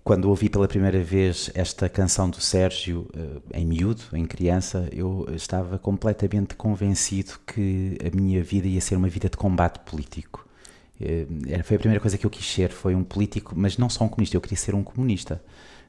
quando 0.05 0.27
ouvi 0.27 0.49
pela 0.49 0.69
primeira 0.69 1.03
vez 1.03 1.51
esta 1.53 1.89
canção 1.89 2.31
do 2.31 2.41
Sérgio, 2.41 3.09
em 3.53 3.67
miúdo, 3.67 4.03
em 4.13 4.25
criança, 4.27 4.89
eu 4.93 5.27
estava 5.35 5.79
completamente 5.79 6.55
convencido 6.55 7.41
que 7.47 7.99
a 8.07 8.15
minha 8.15 8.43
vida 8.45 8.69
ia 8.69 8.81
ser 8.81 8.95
uma 8.97 9.09
vida 9.09 9.29
de 9.29 9.39
combate 9.39 9.81
político. 9.81 10.47
Eh, 11.01 11.27
foi 11.65 11.77
a 11.77 11.81
primeira 11.81 12.01
coisa 12.01 12.17
que 12.17 12.27
eu 12.27 12.31
quis 12.31 12.47
ser, 12.47 12.71
foi 12.71 12.95
um 12.95 13.03
político, 13.03 13.55
mas 13.57 13.79
não 13.79 13.89
só 13.89 14.05
um 14.05 14.09
comunista, 14.09 14.37
eu 14.37 14.41
queria 14.41 14.59
ser 14.59 14.75
um 14.75 14.85
comunista. 14.85 15.43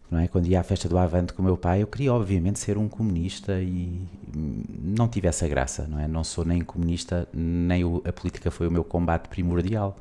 Não 0.10 0.20
é? 0.20 0.28
Quando 0.28 0.48
ia 0.48 0.60
à 0.60 0.64
festa 0.64 0.90
do 0.90 0.98
Avante 0.98 1.34
com 1.34 1.42
o 1.42 1.46
meu 1.46 1.56
pai, 1.56 1.84
eu 1.84 1.88
queria 1.88 2.14
obviamente 2.14 2.58
ser 2.60 2.78
um 2.78 2.88
comunista 2.88 3.62
e 3.62 4.02
não 4.34 5.08
tive 5.08 5.28
essa 5.28 5.48
graça, 5.48 5.88
não 5.88 6.00
é? 6.00 6.08
Não 6.08 6.24
sou 6.24 6.44
nem 6.44 6.62
comunista, 6.62 7.28
nem 7.34 7.84
o, 7.84 8.02
a 8.06 8.12
política 8.12 8.50
foi 8.50 8.68
o 8.68 8.72
meu 8.72 8.84
combate 8.84 9.28
primordial. 9.28 9.96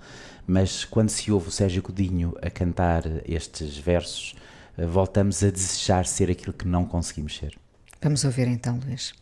Mas 0.47 0.85
quando 0.85 1.11
se 1.11 1.31
ouve 1.31 1.49
o 1.49 1.51
Sérgio 1.51 1.83
Godinho 1.83 2.35
a 2.41 2.49
cantar 2.49 3.03
estes 3.27 3.77
versos, 3.77 4.35
eh, 4.79 4.87
voltamos 4.87 5.43
a 5.43 5.51
desejar 5.51 6.07
ser 6.07 6.31
aquilo 6.31 6.55
que 6.55 6.67
não 6.67 6.87
conseguimos 6.87 7.37
ser. 7.37 7.59
Vamos 8.01 8.25
ouvir 8.25 8.49
então, 8.49 8.81
Luís. 8.83 9.13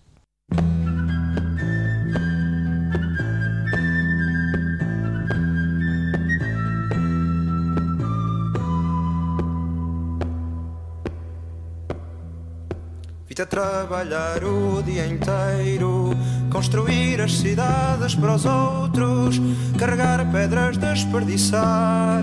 A 13.42 13.46
trabalhar 13.46 14.42
o 14.44 14.82
dia 14.82 15.06
inteiro, 15.06 16.10
construir 16.50 17.20
as 17.20 17.32
cidades 17.34 18.14
para 18.14 18.34
os 18.34 18.46
outros, 18.46 19.40
carregar 19.78 20.24
pedras, 20.32 20.78
desperdiçar, 20.78 22.22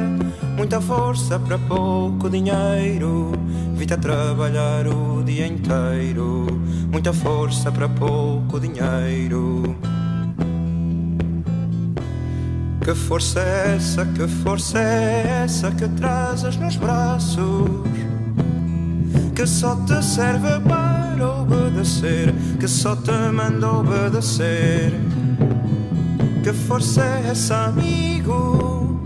muita 0.58 0.82
força 0.82 1.38
para 1.40 1.60
pouco 1.60 2.30
dinheiro. 2.30 3.32
Vi-te 3.76 3.94
a 3.94 3.98
trabalhar 3.98 4.88
o 4.88 5.24
dia 5.24 5.46
inteiro, 5.46 6.48
muita 6.92 7.14
força 7.14 7.72
para 7.72 7.88
pouco 7.90 8.60
dinheiro. 8.60 9.78
Que 12.84 12.96
força 12.96 13.40
é 13.40 13.76
essa, 13.76 14.06
que 14.06 14.28
força 14.28 14.80
é 14.80 15.44
essa 15.44 15.72
que 15.72 15.88
trazes 15.90 16.58
nos 16.58 16.76
braços? 16.76 18.03
Que 19.36 19.48
só 19.48 19.76
te 19.86 20.02
serve 20.04 20.60
para 20.62 21.42
obedecer, 21.42 22.34
que 22.60 22.68
só 22.68 22.96
te 22.96 23.12
manda 23.34 23.72
obedecer. 23.72 24.94
Que 26.44 26.54
força 26.54 27.02
é 27.02 27.30
essa, 27.32 27.66
amigo? 27.66 29.02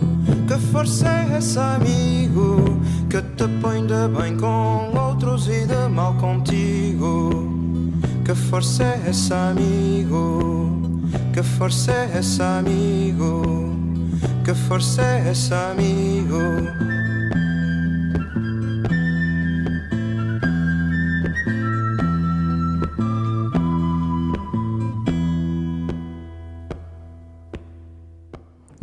Que 0.48 0.56
força 0.72 1.08
é 1.08 1.38
essa, 1.38 1.76
amigo? 1.76 2.82
Que 3.10 3.22
te 3.22 3.48
põe 3.62 3.86
de 3.86 4.08
bem 4.10 4.36
com 4.38 4.92
outros 4.98 5.48
e 5.48 5.66
de 5.66 5.88
mal 5.90 6.14
contigo. 6.16 7.30
Que 8.26 8.36
força 8.36 8.84
é 8.84 9.10
essa, 9.10 9.50
amigo? 9.52 10.82
Que 11.34 11.44
força 11.44 11.92
é 11.92 12.18
essa, 12.18 12.58
amigo? 12.58 13.76
Que 14.44 14.54
força 14.54 15.02
é 15.02 15.30
essa, 15.30 15.72
amigo? 15.72 16.97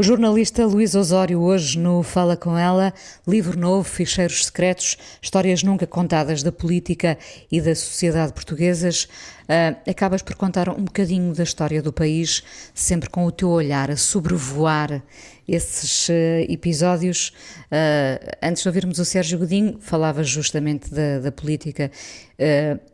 Jornalista 0.05 0.67
Luís 0.67 0.95
Osório, 0.95 1.41
hoje 1.41 1.79
no 1.79 2.03
Fala 2.03 2.37
Com 2.37 2.59
Ela, 2.59 2.93
livro 3.27 3.59
novo, 3.59 3.85
ficheiros 3.85 4.45
secretos, 4.45 4.99
histórias 5.23 5.63
nunca 5.63 5.87
contadas 5.87 6.43
da 6.43 6.53
política 6.53 7.17
e 7.51 7.59
da 7.59 7.75
sociedade 7.75 8.35
portuguesas. 8.35 9.05
Uh, 9.45 9.91
acabas 9.91 10.21
por 10.21 10.35
contar 10.35 10.69
um 10.69 10.85
bocadinho 10.85 11.33
da 11.35 11.43
história 11.43 11.81
do 11.81 11.91
país, 11.91 12.43
sempre 12.75 13.09
com 13.09 13.25
o 13.25 13.33
teu 13.33 13.49
olhar 13.49 13.91
a 13.91 13.97
sobrevoar 13.97 15.03
esses 15.49 16.11
uh, 16.11 16.13
episódios. 16.51 17.33
Uh, 17.73 18.37
antes 18.43 18.63
de 18.63 18.69
ouvirmos 18.69 18.99
o 18.99 19.07
Sérgio 19.07 19.39
Godinho, 19.39 19.79
falavas 19.81 20.29
justamente 20.29 20.93
da, 20.93 21.21
da 21.21 21.33
política, 21.33 21.91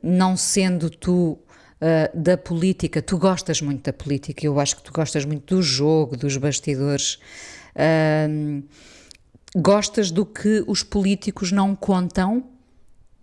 não 0.00 0.36
sendo 0.36 0.88
tu 0.88 1.36
uh, 1.80 2.16
da 2.16 2.36
política. 2.36 3.00
Tu 3.02 3.18
gostas 3.18 3.60
muito 3.60 3.84
da 3.84 3.92
política, 3.92 4.44
eu 4.44 4.60
acho 4.60 4.76
que 4.76 4.82
tu 4.82 4.92
gostas 4.92 5.24
muito 5.24 5.56
do 5.56 5.62
jogo, 5.62 6.16
dos 6.16 6.36
bastidores. 6.36 7.18
Uh, 7.74 8.62
gostas 9.56 10.10
do 10.10 10.24
que 10.24 10.62
os 10.66 10.82
políticos 10.82 11.50
não 11.50 11.74
contam? 11.74 12.44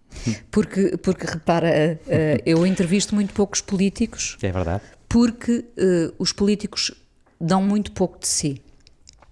Porque, 0.49 0.97
porque 0.97 1.27
repara, 1.27 1.99
uh, 2.01 2.41
eu 2.45 2.65
entrevisto 2.65 3.13
muito 3.13 3.33
poucos 3.33 3.61
políticos. 3.61 4.37
É 4.41 4.51
verdade. 4.51 4.81
Porque 5.07 5.65
os 6.17 6.33
políticos 6.33 6.91
dão 7.39 7.61
muito 7.61 7.91
pouco 7.91 8.19
de 8.19 8.27
si. 8.27 8.61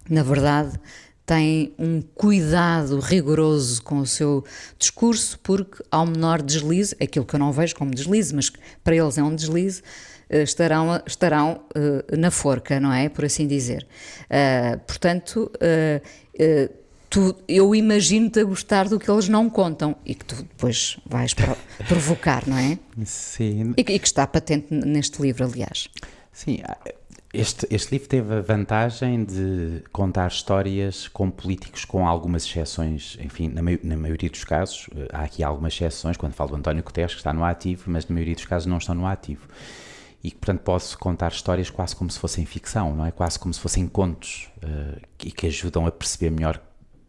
Na 0.10 0.22
verdade, 0.22 0.80
tem 1.26 1.74
um 1.80 2.02
cuidado 2.02 3.00
rigoroso 3.00 3.82
com 3.82 3.98
o 3.98 4.06
seu 4.06 4.46
discurso, 4.78 5.40
porque 5.40 5.84
ao 5.90 6.06
menor 6.06 6.42
deslize, 6.42 6.96
aquilo 7.02 7.26
que 7.26 7.36
eu 7.36 7.40
não 7.40 7.52
vejo 7.52 7.76
como 7.76 7.92
deslize, 7.92 8.34
mas 8.34 8.52
para 8.84 8.96
eles 8.96 9.18
é 9.18 9.24
um 9.24 9.34
deslize, 9.34 9.82
uh, 10.30 10.38
estarão, 10.38 11.02
estarão 11.06 11.62
uh, 11.76 12.18
na 12.18 12.30
forca, 12.30 12.80
não 12.80 12.94
é? 12.94 13.10
Por 13.10 13.26
assim 13.26 13.48
dizer. 13.48 13.88
Uh, 14.26 14.78
portanto, 14.86 15.52
tu, 17.10 17.36
eu 17.48 17.74
imagino-te 17.74 18.42
a 18.42 18.44
gostar 18.44 18.88
do 18.88 19.00
que 19.00 19.10
eles 19.10 19.28
não 19.28 19.50
contam 19.50 19.96
e 20.06 20.14
que 20.14 20.26
tu 20.26 20.36
depois 20.36 20.98
vais 21.08 21.34
provocar, 21.88 22.48
não 22.48 22.58
é? 22.58 22.78
Sim. 23.04 23.74
E, 23.76 23.82
e 23.82 23.84
que 23.84 24.08
está 24.08 24.28
patente 24.28 24.72
neste 24.72 25.20
livro, 25.24 25.46
aliás. 25.46 25.90
Sim, 26.32 26.60
este, 27.36 27.68
este 27.70 27.92
livro 27.92 28.08
teve 28.08 28.34
a 28.36 28.42
vantagem 28.42 29.24
de 29.24 29.84
contar 29.92 30.28
histórias 30.28 31.08
com 31.08 31.30
políticos, 31.30 31.86
com 31.86 32.08
algumas 32.08 32.46
exceções, 32.46 33.18
enfim, 33.22 33.50
na, 33.50 33.62
na, 33.62 33.98
maioria 33.98 34.30
dos 34.30 34.44
casos, 34.44 34.88
eh, 34.96 35.08
há 35.12 35.24
aqui 35.24 35.44
algumas 35.44 35.74
exceções, 35.74 36.18
quando 36.18 36.34
falo 36.34 36.52
do 36.52 36.56
António 36.58 36.84
Guterres, 36.84 37.14
que 37.14 37.20
está 37.20 37.34
no 37.34 37.44
ativo, 37.44 37.84
mas 37.88 38.08
na 38.08 38.14
maioria 38.14 38.36
dos 38.36 38.46
casos 38.46 38.66
não 38.66 38.78
estão 38.78 38.96
no 38.96 39.06
ativo. 39.06 39.48
E, 40.24 40.32
portanto, 40.32 40.62
posso 40.62 40.98
contar 40.98 41.32
histórias 41.32 41.70
quase 41.70 41.96
como 41.96 42.10
se 42.10 42.18
fossem 42.18 42.46
ficção, 42.46 42.96
não 42.96 43.06
é? 43.06 43.12
Quase 43.12 43.38
como 43.38 43.54
se 43.54 43.60
fossem 43.60 43.88
contos, 43.88 44.50
uh, 44.64 45.00
e 45.24 45.32
que 45.32 45.48
ajudam 45.48 45.86
a 45.86 45.92
perceber 45.92 46.32
melhor 46.32 46.60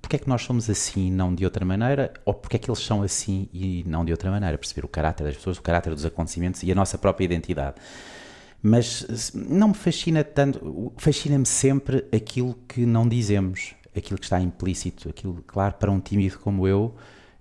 porque 0.07 0.15
é 0.15 0.19
que 0.21 0.29
nós 0.29 0.43
somos 0.43 0.71
assim 0.71 1.09
e 1.09 1.11
não 1.11 1.35
de 1.35 1.45
outra 1.45 1.65
maneira, 1.65 2.12
ou 2.25 2.33
porque 2.33 2.55
é 2.55 2.59
que 2.61 2.71
eles 2.71 2.79
são 2.79 3.03
assim 3.03 3.49
e 3.53 3.83
não 3.89 4.05
de 4.05 4.12
outra 4.12 4.31
maneira, 4.31 4.57
perceber 4.57 4.85
o 4.85 4.89
caráter 4.89 5.25
das 5.25 5.35
pessoas, 5.35 5.59
o 5.59 5.62
caráter 5.62 5.93
dos 5.93 6.05
acontecimentos 6.05 6.62
e 6.62 6.71
a 6.71 6.77
nossa 6.77 6.97
própria 6.97 7.25
identidade 7.25 7.75
mas 8.62 9.33
não 9.35 9.69
me 9.69 9.75
fascina 9.75 10.25
tanto, 10.25 10.92
fascina-me 10.97 11.47
sempre 11.47 12.05
aquilo 12.12 12.57
que 12.66 12.85
não 12.85 13.09
dizemos, 13.09 13.75
aquilo 13.97 14.19
que 14.19 14.27
está 14.27 14.40
implícito, 14.40 15.09
aquilo, 15.09 15.42
claro, 15.47 15.75
para 15.75 15.90
um 15.90 16.01
tímido 16.01 16.38
como 16.38 16.66
eu, 16.66 16.95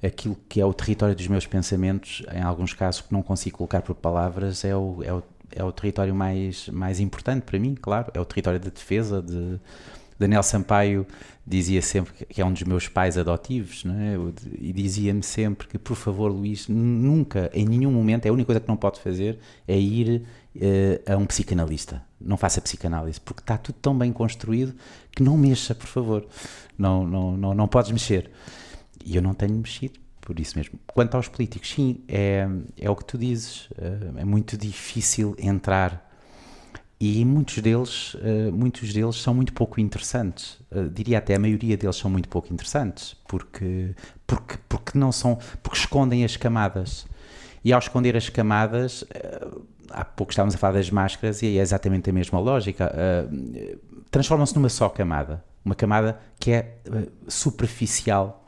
aquilo 0.03 0.37
que 0.47 0.61
é 0.61 0.65
o 0.65 0.73
território 0.73 1.15
dos 1.15 1.27
meus 1.27 1.45
pensamentos, 1.45 2.23
em 2.33 2.41
alguns 2.41 2.73
casos 2.73 3.01
que 3.01 3.13
não 3.13 3.21
consigo 3.21 3.57
colocar 3.57 3.81
por 3.81 3.95
palavras, 3.95 4.63
é 4.63 4.75
o, 4.75 5.03
é 5.03 5.13
o, 5.13 5.23
é 5.51 5.63
o 5.63 5.71
território 5.71 6.13
mais, 6.13 6.69
mais 6.69 6.99
importante 6.99 7.43
para 7.43 7.57
mim, 7.57 7.75
claro, 7.75 8.11
é 8.13 8.19
o 8.19 8.25
território 8.25 8.59
da 8.59 8.69
de 8.69 8.75
defesa, 8.75 9.21
de, 9.21 9.59
Daniel 10.17 10.43
Sampaio 10.43 11.05
dizia 11.45 11.81
sempre 11.81 12.25
que 12.25 12.41
é 12.41 12.45
um 12.45 12.51
dos 12.51 12.63
meus 12.63 12.87
pais 12.87 13.17
adotivos, 13.17 13.83
não 13.83 13.95
é? 13.95 14.15
e 14.57 14.71
dizia-me 14.71 15.21
sempre 15.21 15.67
que, 15.67 15.77
por 15.77 15.95
favor, 15.95 16.31
Luís, 16.31 16.67
nunca, 16.67 17.51
em 17.53 17.65
nenhum 17.65 17.91
momento, 17.91 18.25
é 18.25 18.29
a 18.29 18.33
única 18.33 18.47
coisa 18.47 18.59
que 18.61 18.67
não 18.67 18.77
pode 18.77 18.99
fazer 18.99 19.37
é 19.67 19.77
ir 19.77 20.23
uh, 20.55 21.13
a 21.13 21.17
um 21.17 21.25
psicanalista. 21.25 22.01
Não 22.19 22.37
faça 22.37 22.61
psicanálise, 22.61 23.19
porque 23.19 23.41
está 23.41 23.57
tudo 23.57 23.75
tão 23.81 23.97
bem 23.97 24.11
construído 24.11 24.73
que 25.11 25.21
não 25.21 25.37
mexa, 25.37 25.75
por 25.75 25.87
favor. 25.87 26.27
Não, 26.77 27.05
não, 27.05 27.37
não, 27.37 27.53
não 27.53 27.67
podes 27.67 27.91
mexer. 27.91 28.31
E 29.03 29.15
eu 29.15 29.21
não 29.21 29.33
tenho 29.33 29.55
mexido, 29.55 29.99
por 30.21 30.39
isso 30.39 30.57
mesmo. 30.57 30.79
Quanto 30.87 31.15
aos 31.15 31.27
políticos, 31.27 31.69
sim, 31.71 32.01
é, 32.07 32.47
é 32.77 32.89
o 32.89 32.95
que 32.95 33.05
tu 33.05 33.17
dizes. 33.17 33.69
Uh, 33.71 34.17
é 34.17 34.25
muito 34.25 34.57
difícil 34.57 35.35
entrar 35.37 36.03
e 36.99 37.25
muitos 37.25 37.59
deles, 37.59 38.13
uh, 38.15 38.51
muitos 38.51 38.93
deles 38.93 39.17
são 39.17 39.33
muito 39.33 39.53
pouco 39.53 39.79
interessantes. 39.79 40.57
Diria 40.93 41.19
até 41.19 41.35
a 41.35 41.39
maioria 41.39 41.77
deles 41.77 41.95
são 41.95 42.09
muito 42.09 42.27
pouco 42.27 42.51
interessantes, 42.53 43.15
porque, 43.27 43.93
porque, 44.25 44.57
porque 44.67 44.97
não 44.97 45.11
são, 45.11 45.37
porque 45.61 45.77
escondem 45.77 46.25
as 46.25 46.35
camadas. 46.35 47.05
E 47.63 47.73
ao 47.73 47.79
esconder 47.79 48.15
as 48.15 48.29
camadas, 48.29 49.03
há 49.95 50.03
pouco 50.03 50.31
estávamos 50.31 50.55
a 50.55 50.57
falar 50.57 50.73
das 50.73 50.91
máscaras 50.91 51.41
e 51.41 51.57
é 51.57 51.61
exatamente 51.61 52.09
a 52.09 52.13
mesma 52.13 52.39
lógica. 52.39 52.91
Transformam-se 54.11 54.55
numa 54.55 54.69
só 54.69 54.89
camada, 54.89 55.43
uma 55.63 55.75
camada 55.75 56.19
que 56.39 56.51
é 56.51 56.77
superficial 57.27 58.44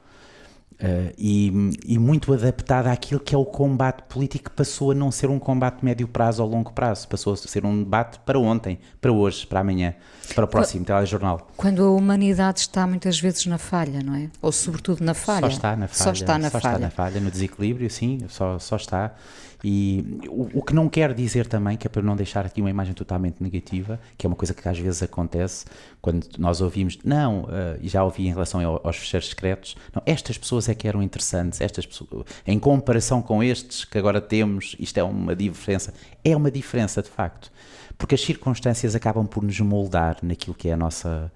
Uh, 0.80 1.12
e, 1.18 1.72
e, 1.88 1.98
muito 1.98 2.32
adaptada 2.32 2.92
àquilo 2.92 3.20
que 3.20 3.34
é 3.34 3.38
o 3.38 3.44
combate 3.44 4.04
político 4.04 4.52
que 4.52 4.56
passou 4.56 4.92
a 4.92 4.94
não 4.94 5.10
ser 5.10 5.28
um 5.28 5.40
combate 5.40 5.84
médio 5.84 6.08
prazo 6.08 6.44
ou 6.44 6.48
longo 6.48 6.72
prazo, 6.72 7.08
passou 7.08 7.34
a 7.34 7.36
ser 7.36 7.66
um 7.66 7.80
debate 7.84 8.20
para 8.20 8.38
ontem, 8.38 8.78
para 9.02 9.12
hoje, 9.12 9.48
para 9.48 9.62
amanhã, 9.62 9.96
para 10.36 10.46
o 10.46 10.48
próximo 10.48 10.86
telejornal. 10.86 11.48
Quando 11.58 11.84
a 11.84 11.90
humanidade 11.90 12.60
está 12.60 12.86
muitas 12.86 13.20
vezes 13.20 13.48
na 13.48 13.58
falha, 13.58 14.04
não 14.04 14.14
é? 14.14 14.30
Ou 14.40 14.52
sobretudo 14.52 15.04
na 15.04 15.16
falha. 15.16 15.50
Só 15.50 15.56
está 15.56 15.76
na 15.76 15.88
falha. 15.88 16.04
Só 16.04 16.12
está 16.12 16.38
na, 16.38 16.52
só 16.52 16.60
falha. 16.60 16.76
Está 16.76 16.80
na 16.80 16.92
falha, 16.92 17.20
no 17.22 17.32
desequilíbrio, 17.32 17.90
sim, 17.90 18.20
só, 18.28 18.60
só 18.60 18.76
está. 18.76 19.16
E 19.64 20.20
o, 20.28 20.60
o, 20.60 20.62
que 20.62 20.74
não 20.74 20.88
quer 20.88 21.14
dizer 21.14 21.48
também, 21.48 21.78
que 21.78 21.88
é 21.88 21.90
para 21.90 22.02
não 22.02 22.16
deixar 22.16 22.46
aqui 22.46 22.62
uma 22.62 22.70
imagem 22.70 22.94
totalmente 22.94 23.42
negativa, 23.42 24.00
que 24.18 24.26
é 24.26 24.28
uma 24.28 24.36
coisa 24.36 24.54
que 24.54 24.68
às 24.68 24.78
vezes 24.78 25.02
acontece 25.02 25.66
quando 26.02 26.28
nós 26.38 26.62
ouvimos, 26.62 27.00
não, 27.04 27.42
uh, 27.42 27.78
e 27.82 27.88
já 27.88 28.04
ouvi 28.04 28.28
em 28.28 28.30
relação 28.30 28.62
aos 28.84 28.98
fecheiros 28.98 29.30
secretos, 29.30 29.76
não, 29.94 30.02
estas 30.06 30.38
pessoas 30.38 30.67
é 30.70 30.76
que 30.76 30.88
eram 30.88 31.02
interessantes, 31.02 31.62
estas 31.62 31.86
pessoas, 31.86 32.26
em 32.46 32.60
comparação 32.60 33.22
com 33.22 33.44
estes 33.44 33.86
que 33.86 33.98
agora 33.98 34.22
temos, 34.22 34.76
isto 34.80 34.98
é 34.98 35.04
uma 35.04 35.36
diferença. 35.36 35.94
É 36.24 36.36
uma 36.36 36.52
diferença, 36.52 37.02
de 37.02 37.10
facto, 37.10 37.52
porque 37.98 38.16
as 38.16 38.22
circunstâncias 38.22 38.96
acabam 38.96 39.26
por 39.26 39.44
nos 39.44 39.60
moldar 39.60 40.18
naquilo 40.22 40.56
que 40.56 40.70
é 40.70 40.74
a 40.74 40.78
nossa 40.78 41.32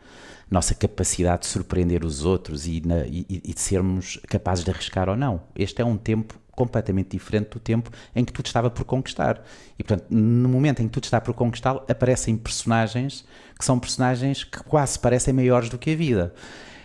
nossa 0.50 0.76
capacidade 0.76 1.44
de 1.44 1.48
surpreender 1.48 2.04
os 2.04 2.26
outros 2.26 2.68
e, 2.68 2.86
na, 2.86 3.06
e, 3.06 3.26
e, 3.30 3.54
de 3.54 3.60
sermos 3.60 4.20
capazes 4.28 4.66
de 4.66 4.70
arriscar 4.70 5.08
ou 5.08 5.16
não. 5.16 5.42
Este 5.56 5.82
é 5.82 5.86
um 5.86 5.96
tempo 5.96 6.36
completamente 6.52 7.12
diferente 7.12 7.52
do 7.52 7.60
tempo 7.60 7.90
em 8.14 8.26
que 8.26 8.34
tudo 8.34 8.48
estava 8.48 8.70
por 8.70 8.84
conquistar. 8.84 9.42
E, 9.80 9.84
portanto, 9.84 10.08
no 10.10 10.50
momento 10.50 10.82
em 10.82 10.88
que 10.88 10.92
tudo 10.92 11.06
está 11.06 11.22
por 11.22 11.34
conquistar, 11.34 11.78
aparecem 11.88 12.36
personagens 12.36 13.26
que 13.58 13.64
são 13.64 13.80
personagens 13.80 14.44
que 14.44 14.62
quase 14.64 15.00
parecem 15.00 15.34
maiores 15.34 15.70
do 15.70 15.78
que 15.78 15.92
a 15.92 15.96
vida. 15.96 16.34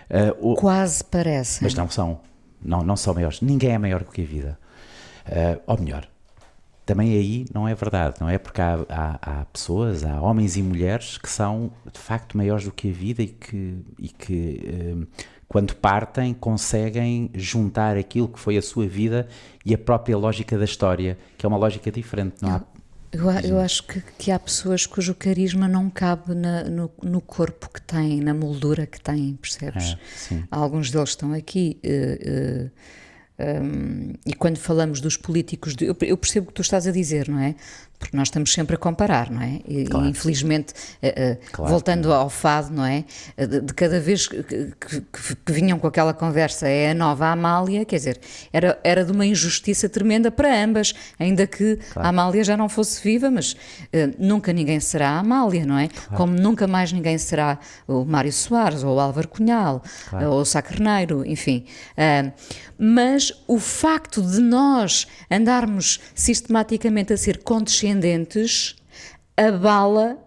Uh, 0.09 0.52
o... 0.52 0.54
Quase 0.54 1.02
parecem. 1.02 1.61
Mas 1.62 1.74
não 1.74 1.90
são. 1.90 2.20
Não, 2.62 2.82
não 2.82 2.96
são 2.96 3.14
maiores. 3.14 3.40
Ninguém 3.40 3.70
é 3.70 3.78
maior 3.78 4.02
do 4.02 4.10
que 4.10 4.22
a 4.22 4.24
vida. 4.24 4.58
Uh, 5.26 5.60
ou 5.66 5.78
melhor, 5.78 6.08
também 6.84 7.12
aí 7.12 7.46
não 7.52 7.66
é 7.66 7.74
verdade, 7.74 8.16
não 8.20 8.28
é? 8.28 8.38
Porque 8.38 8.60
há, 8.60 8.78
há, 8.88 9.40
há, 9.40 9.44
pessoas, 9.46 10.04
há 10.04 10.20
homens 10.20 10.56
e 10.56 10.62
mulheres 10.62 11.18
que 11.18 11.28
são 11.28 11.72
de 11.92 11.98
facto 11.98 12.36
maiores 12.36 12.64
do 12.64 12.70
que 12.70 12.90
a 12.90 12.92
vida 12.92 13.22
e 13.22 13.28
que, 13.28 13.78
e 13.98 14.08
que 14.08 14.94
uh, 14.94 15.06
quando 15.48 15.74
partem, 15.74 16.34
conseguem 16.34 17.30
juntar 17.34 17.96
aquilo 17.96 18.28
que 18.28 18.38
foi 18.38 18.56
a 18.56 18.62
sua 18.62 18.86
vida 18.86 19.28
e 19.64 19.74
a 19.74 19.78
própria 19.78 20.16
lógica 20.16 20.58
da 20.58 20.64
história, 20.64 21.18
que 21.36 21.44
é 21.44 21.48
uma 21.48 21.58
lógica 21.58 21.90
diferente, 21.90 22.36
não 22.42 22.50
há? 22.50 22.62
Eu, 23.16 23.31
eu 23.50 23.61
acho 23.61 23.83
que, 23.85 24.00
que, 24.18 24.31
há 24.31 24.38
pessoas 24.38 24.85
cujo 24.85 25.14
carisma 25.14 25.66
não 25.66 25.88
cabe 25.88 26.35
na, 26.35 26.64
no, 26.64 26.90
no, 27.02 27.20
corpo 27.20 27.70
que 27.72 27.81
têm, 27.81 28.20
na 28.20 28.35
moldura 28.35 28.87
que 28.87 29.00
têm, 29.00 29.38
percebes? 29.40 29.96
É, 30.31 30.42
Alguns 30.50 30.90
deles 30.90 31.11
estão 31.11 31.33
aqui. 31.33 31.81
Uh, 31.85 32.66
uh, 32.66 32.70
um, 33.38 34.14
e 34.24 34.33
quando 34.35 34.59
falamos 34.59 35.00
dos 35.00 35.16
políticos, 35.16 35.74
de, 35.74 35.87
eu, 35.87 35.96
eu, 36.02 36.16
percebo 36.16 36.46
o 36.46 36.48
que 36.48 36.55
tu 36.55 36.62
estás 36.62 36.87
a 36.87 36.90
dizer, 36.90 37.29
não 37.29 37.38
é? 37.38 37.55
Porque 37.98 38.16
nós 38.16 38.28
estamos 38.28 38.52
sempre 38.52 38.76
a 38.76 38.78
comparar, 38.78 39.30
não 39.30 39.40
é? 39.40 39.61
E, 39.66 39.85
claro. 39.85 40.06
infelizmente, 40.06 40.74
uh, 41.02 41.06
uh, 41.06 41.38
claro, 41.50 41.70
voltando 41.70 42.12
ao 42.12 42.28
fado, 42.28 42.72
não 42.72 42.85
é? 42.85 43.04
Uh, 43.38 43.62
de, 43.62 43.74
cada 43.74 43.98
vez 43.98 44.26
que, 44.26 44.42
que, 44.42 45.00
que, 45.00 45.52
vinham 45.52 45.78
com 45.78 45.87
aquela 45.87 46.12
conversa 46.12 46.68
é 46.68 46.90
a 46.90 46.94
nova 46.94 47.26
Amália, 47.28 47.85
quer 47.85 47.96
dizer, 47.96 48.20
era, 48.52 48.78
era 48.85 49.04
de 49.04 49.12
uma 49.12 49.24
injustiça 49.24 49.88
tremenda 49.88 50.30
para 50.30 50.62
ambas, 50.62 50.94
ainda 51.18 51.46
que 51.46 51.76
claro. 51.92 52.06
a 52.06 52.11
Amália 52.11 52.44
já 52.44 52.56
não 52.56 52.68
fosse 52.68 53.02
viva, 53.02 53.30
mas 53.30 53.56
nunca 54.18 54.52
ninguém 54.52 54.78
será 54.78 55.11
a 55.11 55.18
Amália, 55.18 55.64
não 55.64 55.78
é? 55.78 55.88
Como 56.14 56.35
nunca 56.35 56.66
mais 56.66 56.92
ninguém 56.92 57.16
será 57.16 57.59
o 57.88 58.04
Mário 58.04 58.32
Soares, 58.32 58.85
ou 58.85 58.96
o 58.96 59.00
Álvaro 59.00 59.28
Cunhal, 59.28 59.82
ou 60.12 60.40
o 60.40 60.44
Sá 60.44 60.61
Carneiro, 60.61 61.24
enfim. 61.24 61.64
mas 62.78 63.32
o 63.46 63.59
facto 63.59 64.22
de 64.22 64.40
nós 64.40 65.06
andarmos 65.30 66.00
sistematicamente 66.14 67.12
a 67.12 67.16
ser 67.16 67.38
condescendentes 67.38 67.86
ascendentes 67.87 68.75
abala 69.37 70.18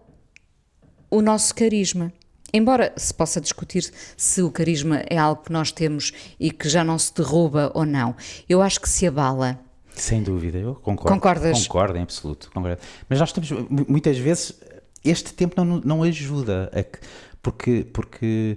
o 1.10 1.20
nosso 1.20 1.54
carisma. 1.54 2.12
Embora 2.52 2.92
se 2.96 3.12
possa 3.12 3.40
discutir 3.40 3.92
se 4.16 4.42
o 4.42 4.50
carisma 4.50 5.04
é 5.08 5.16
algo 5.16 5.42
que 5.42 5.52
nós 5.52 5.70
temos 5.70 6.12
e 6.38 6.50
que 6.50 6.68
já 6.68 6.82
não 6.82 6.98
se 6.98 7.14
derruba 7.14 7.70
ou 7.74 7.84
não, 7.84 8.16
eu 8.48 8.62
acho 8.62 8.80
que 8.80 8.88
se 8.88 9.06
abala. 9.06 9.60
Sem 9.94 10.22
dúvida, 10.22 10.58
eu 10.58 10.74
concordo. 10.74 11.14
Concordas? 11.14 11.66
Concordo, 11.66 11.98
em 11.98 12.02
absoluto. 12.02 12.50
Concordo. 12.52 12.80
Mas 13.08 13.20
nós 13.20 13.28
estamos, 13.28 13.50
muitas 13.86 14.18
vezes, 14.18 14.58
este 15.04 15.32
tempo 15.34 15.62
não, 15.62 15.80
não 15.80 16.02
ajuda, 16.02 16.70
a 16.72 16.82
que, 16.82 16.98
porque, 17.42 17.86
porque, 17.92 18.56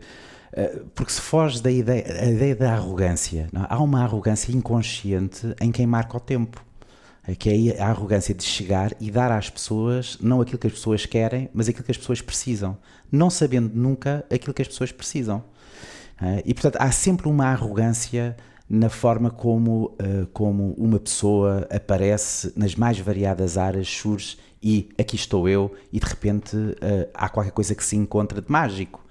eh, 0.53 0.81
porque 0.95 1.11
se 1.11 1.21
foge 1.21 1.61
da 1.61 1.71
ideia, 1.71 2.31
ideia 2.31 2.55
da 2.55 2.73
arrogância. 2.73 3.47
Não? 3.51 3.65
Há 3.69 3.81
uma 3.81 4.03
arrogância 4.03 4.51
inconsciente 4.51 5.53
em 5.59 5.71
quem 5.71 5.85
marca 5.85 6.17
o 6.17 6.19
tempo 6.19 6.63
que 7.37 7.71
é 7.71 7.81
a 7.81 7.87
arrogância 7.87 8.35
de 8.35 8.43
chegar 8.43 8.93
e 8.99 9.09
dar 9.09 9.31
às 9.31 9.49
pessoas 9.49 10.17
não 10.19 10.41
aquilo 10.41 10.57
que 10.57 10.67
as 10.67 10.73
pessoas 10.73 11.05
querem, 11.05 11.49
mas 11.53 11.69
aquilo 11.69 11.85
que 11.85 11.91
as 11.91 11.97
pessoas 11.97 12.21
precisam, 12.21 12.77
não 13.11 13.29
sabendo 13.29 13.71
nunca 13.73 14.25
aquilo 14.29 14.53
que 14.53 14.61
as 14.61 14.67
pessoas 14.67 14.91
precisam. 14.91 15.43
Eh, 16.21 16.43
e 16.47 16.53
portanto 16.53 16.77
há 16.79 16.91
sempre 16.91 17.27
uma 17.29 17.45
arrogância 17.45 18.35
na 18.69 18.89
forma 18.89 19.29
como, 19.29 19.95
eh, 19.99 20.25
como 20.33 20.73
uma 20.77 20.99
pessoa 20.99 21.67
aparece 21.69 22.51
nas 22.55 22.75
mais 22.75 22.99
variadas 22.99 23.57
áreas, 23.57 23.87
surge 23.87 24.37
e 24.61 24.89
aqui 24.97 25.15
estou 25.15 25.47
eu, 25.47 25.73
e 25.91 25.99
de 25.99 26.05
repente 26.05 26.57
eh, 26.81 27.09
há 27.13 27.29
qualquer 27.29 27.51
coisa 27.51 27.75
que 27.75 27.83
se 27.83 27.95
encontra 27.95 28.41
de 28.41 28.51
mágico. 28.51 29.02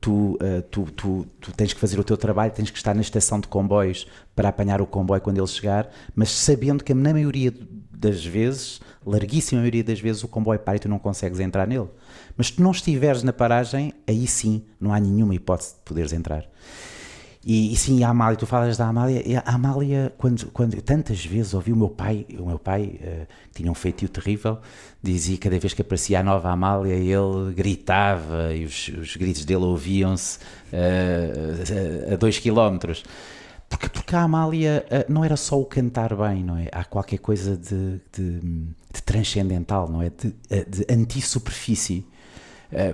Tu, 0.00 0.38
uh, 0.42 0.62
tu, 0.70 0.82
tu, 0.92 1.26
tu, 1.40 1.52
tens 1.52 1.72
que 1.72 1.80
fazer 1.80 1.98
o 1.98 2.04
teu 2.04 2.16
trabalho, 2.16 2.52
tens 2.52 2.70
que 2.70 2.76
estar 2.76 2.94
na 2.94 3.00
estação 3.00 3.40
de 3.40 3.48
comboios 3.48 4.06
para 4.34 4.48
apanhar 4.48 4.80
o 4.80 4.86
comboio 4.86 5.20
quando 5.20 5.38
ele 5.38 5.46
chegar, 5.46 5.90
mas 6.14 6.30
sabendo 6.30 6.84
que 6.84 6.94
na 6.94 7.12
maioria 7.12 7.52
das 7.90 8.24
vezes, 8.24 8.80
larguíssima 9.04 9.60
maioria 9.60 9.82
das 9.82 10.00
vezes, 10.00 10.22
o 10.22 10.28
comboio 10.28 10.60
para 10.60 10.76
e 10.76 10.78
tu 10.78 10.88
não 10.88 10.98
consegues 10.98 11.40
entrar 11.40 11.66
nele. 11.66 11.88
Mas 12.36 12.48
se 12.48 12.52
tu 12.54 12.62
não 12.62 12.70
estiveres 12.70 13.22
na 13.22 13.32
paragem, 13.32 13.92
aí 14.06 14.26
sim 14.26 14.64
não 14.80 14.94
há 14.94 15.00
nenhuma 15.00 15.34
hipótese 15.34 15.74
de 15.74 15.80
poderes 15.84 16.12
entrar. 16.12 16.48
E, 17.44 17.72
e, 17.72 17.76
sim, 17.76 18.02
a 18.02 18.08
Amália, 18.08 18.36
tu 18.36 18.46
falas 18.46 18.76
da 18.76 18.86
Amália, 18.86 19.42
a 19.44 19.54
Amália, 19.54 20.12
quando, 20.18 20.46
quando 20.46 20.80
tantas 20.82 21.24
vezes 21.24 21.54
ouvi 21.54 21.72
o 21.72 21.76
meu 21.76 21.88
pai, 21.88 22.26
o 22.38 22.46
meu 22.46 22.58
pai 22.58 22.98
uh, 23.00 23.26
tinha 23.54 23.70
um 23.70 23.74
feitio 23.74 24.08
terrível, 24.08 24.58
dizia 25.02 25.38
cada 25.38 25.58
vez 25.58 25.72
que 25.72 25.80
aparecia 25.80 26.18
a 26.20 26.22
nova 26.22 26.50
Amália, 26.50 26.94
ele 26.94 27.54
gritava 27.54 28.52
e 28.52 28.64
os, 28.64 28.88
os 28.88 29.16
gritos 29.16 29.44
dele 29.44 29.64
ouviam-se 29.64 30.38
uh, 30.72 32.12
a 32.12 32.16
dois 32.16 32.38
quilómetros. 32.38 33.04
Porque, 33.68 33.88
porque 33.88 34.16
a 34.16 34.22
Amália 34.22 34.84
uh, 34.86 35.12
não 35.12 35.24
era 35.24 35.36
só 35.36 35.60
o 35.60 35.64
cantar 35.64 36.16
bem, 36.16 36.42
não 36.42 36.56
é? 36.56 36.68
Há 36.72 36.84
qualquer 36.84 37.18
coisa 37.18 37.56
de, 37.56 38.00
de, 38.12 38.40
de 38.40 39.02
transcendental, 39.04 39.88
não 39.88 40.02
é? 40.02 40.10
De, 40.10 40.34
de 40.64 40.92
anti-superfície. 40.92 42.04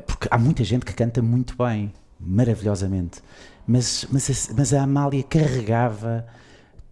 porque 0.07 0.29
há 0.31 0.37
muita 0.37 0.63
gente 0.63 0.85
que 0.85 0.93
canta 0.93 1.23
muito 1.23 1.57
bem, 1.57 1.93
maravilhosamente 2.21 3.23
mas, 3.67 4.07
mas, 4.11 4.51
a, 4.51 4.55
mas 4.55 4.75
a 4.75 4.83
Amália 4.83 5.23
carregava 5.23 6.27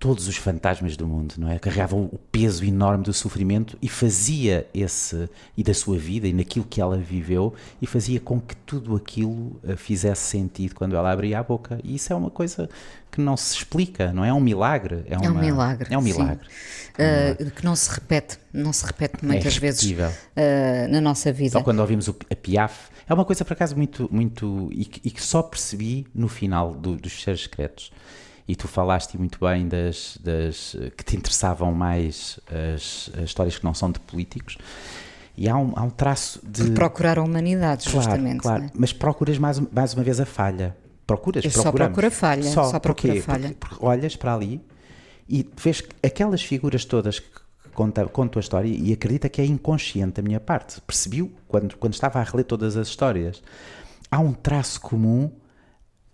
todos 0.03 0.27
os 0.27 0.37
fantasmas 0.37 0.97
do 0.97 1.07
mundo, 1.07 1.35
não 1.39 1.49
é? 1.49 1.61
Carregava 1.61 1.95
o 1.95 2.19
peso 2.33 2.65
enorme 2.65 3.05
do 3.05 3.13
sofrimento 3.13 3.79
e 3.81 3.89
fazia 3.89 4.67
esse 4.75 5.31
e 5.57 5.63
da 5.63 5.73
sua 5.73 5.97
vida 5.97 6.27
e 6.27 6.33
naquilo 6.33 6.65
que 6.69 6.81
ela 6.81 6.97
viveu 6.97 7.55
e 7.81 7.87
fazia 7.87 8.19
com 8.19 8.41
que 8.41 8.57
tudo 8.57 8.97
aquilo 8.97 9.61
eh, 9.63 9.77
fizesse 9.77 10.23
sentido 10.23 10.75
quando 10.75 10.97
ela 10.97 11.13
abria 11.13 11.39
a 11.39 11.43
boca. 11.45 11.79
E 11.85 11.95
isso 11.95 12.13
é 12.13 12.17
uma 12.17 12.31
coisa 12.31 12.69
que 13.13 13.21
não 13.21 13.37
se 13.37 13.55
explica, 13.55 14.13
não 14.13 14.25
é? 14.25 14.31
É 14.31 14.35
um 14.35 14.41
milagre. 14.41 15.05
É, 15.07 15.17
uma, 15.17 15.27
é 15.27 15.31
um 15.31 15.39
milagre. 15.39 15.95
É 15.95 15.99
um 15.99 16.03
milagre. 16.03 16.49
Uh, 16.95 17.51
que 17.53 17.65
não 17.65 17.77
se 17.77 17.89
repete, 17.89 18.39
não 18.53 18.73
se 18.73 18.85
repete 18.85 19.25
muitas 19.25 19.57
é 19.57 19.61
vezes 19.61 19.89
uh, 19.89 20.91
na 20.91 21.01
nossa 21.01 21.33
vida. 21.33 21.53
Só 21.53 21.63
quando 21.63 21.79
ouvimos 21.79 22.09
o, 22.09 22.17
a 22.29 22.35
Piaf, 22.35 22.91
é 23.09 23.15
uma 23.15 23.25
coisa 23.25 23.45
por 23.45 23.53
acaso 23.53 23.77
muito, 23.77 24.09
muito 24.12 24.69
e, 24.73 24.85
que, 24.85 25.09
e 25.09 25.11
que 25.11 25.23
só 25.23 25.43
percebi 25.43 26.07
no 26.15 26.29
final 26.29 26.75
do, 26.75 26.97
dos 26.97 27.12
Fecheiros 27.12 27.43
Secretos 27.43 27.93
e 28.47 28.57
tu 28.57 28.67
falaste 28.69 29.17
muito 29.17 29.38
bem 29.41 29.69
das, 29.69 30.19
das 30.23 30.77
que 30.97 31.05
te 31.05 31.17
interessavam 31.17 31.73
mais 31.73 32.38
as, 32.75 33.11
as, 33.17 33.25
histórias 33.25 33.59
que 33.59 33.65
não 33.65 33.75
são 33.75 33.91
de 33.91 34.01
políticos. 34.01 34.59
E 35.37 35.49
há 35.49 35.57
um, 35.57 35.73
há 35.75 35.83
um 35.83 35.91
traço 35.91 36.41
de. 36.47 36.65
Por 36.65 36.75
procurar 36.75 37.19
a 37.19 37.23
humanidade, 37.23 37.85
claro, 37.85 38.03
justamente. 38.03 38.41
Claro, 38.41 38.65
é? 38.65 38.71
mas 38.75 38.93
procuras 38.93 39.38
mais, 39.38 39.59
mais 39.59 39.95
uma 39.95 40.03
vez 40.03 40.21
a 40.21 40.27
falha. 40.27 40.77
Procuras, 41.07 41.45
Eu 41.45 41.51
só 41.51 41.73
procura 41.73 42.11
falha. 42.11 42.43
Só, 42.43 42.65
só 42.65 42.79
procura 42.79 43.21
falha. 43.23 43.49
Porque, 43.49 43.77
porque 43.77 43.85
olhas 43.85 44.17
para 44.17 44.35
ali 44.35 44.61
e 45.29 45.49
vês 45.57 45.83
aquelas 46.03 46.43
figuras 46.43 46.85
todas 46.85 47.19
que 47.19 47.42
conta, 47.75 48.07
conto 48.07 48.39
a 48.39 48.41
história 48.41 48.69
e 48.69 48.93
acredita 48.93 49.29
que 49.29 49.41
é 49.41 49.45
inconsciente 49.45 50.15
da 50.15 50.23
minha 50.23 50.41
parte. 50.41 50.81
Percebiu 50.81 51.33
quando, 51.49 51.77
quando 51.77 51.95
estava 51.95 52.21
a 52.21 52.23
reler 52.23 52.45
todas 52.45 52.77
as 52.77 52.89
histórias. 52.89 53.43
Há 54.11 54.19
um 54.19 54.33
traço 54.33 54.81
comum 54.81 55.31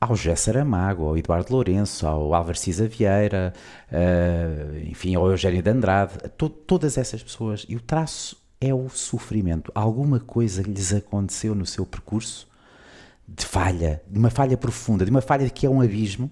ao 0.01 0.15
José 0.15 0.37
Saramago, 0.37 1.07
ao 1.07 1.19
Eduardo 1.19 1.53
Lourenço, 1.53 2.07
ao 2.07 2.33
Álvaro 2.33 2.57
Cisa 2.57 2.87
Vieira, 2.87 3.53
uh, 3.91 4.79
enfim, 4.89 5.15
ao 5.15 5.29
Eugênio 5.29 5.63
de 5.63 5.71
Andrade, 5.71 6.15
to 6.37 6.49
todas 6.49 6.97
essas 6.97 7.23
pessoas. 7.23 7.67
E 7.69 7.75
o 7.75 7.81
traço 7.81 8.41
é 8.61 8.73
o 8.73 8.89
sofrimento. 8.89 9.73
Alguma 9.75 10.21
coisa 10.21 10.63
lhes 10.63 10.93
aconteceu 10.93 11.55
no 11.55 11.67
seu 11.67 11.85
percurso 11.85 12.49
de 13.27 13.45
falha, 13.45 14.03
de 14.09 14.19
uma 14.19 14.31
falha 14.31 14.57
profunda, 14.57 15.05
de 15.05 15.11
uma 15.11 15.21
falha 15.21 15.51
que 15.51 15.67
é 15.67 15.71
um 15.71 15.81
abismo 15.81 16.31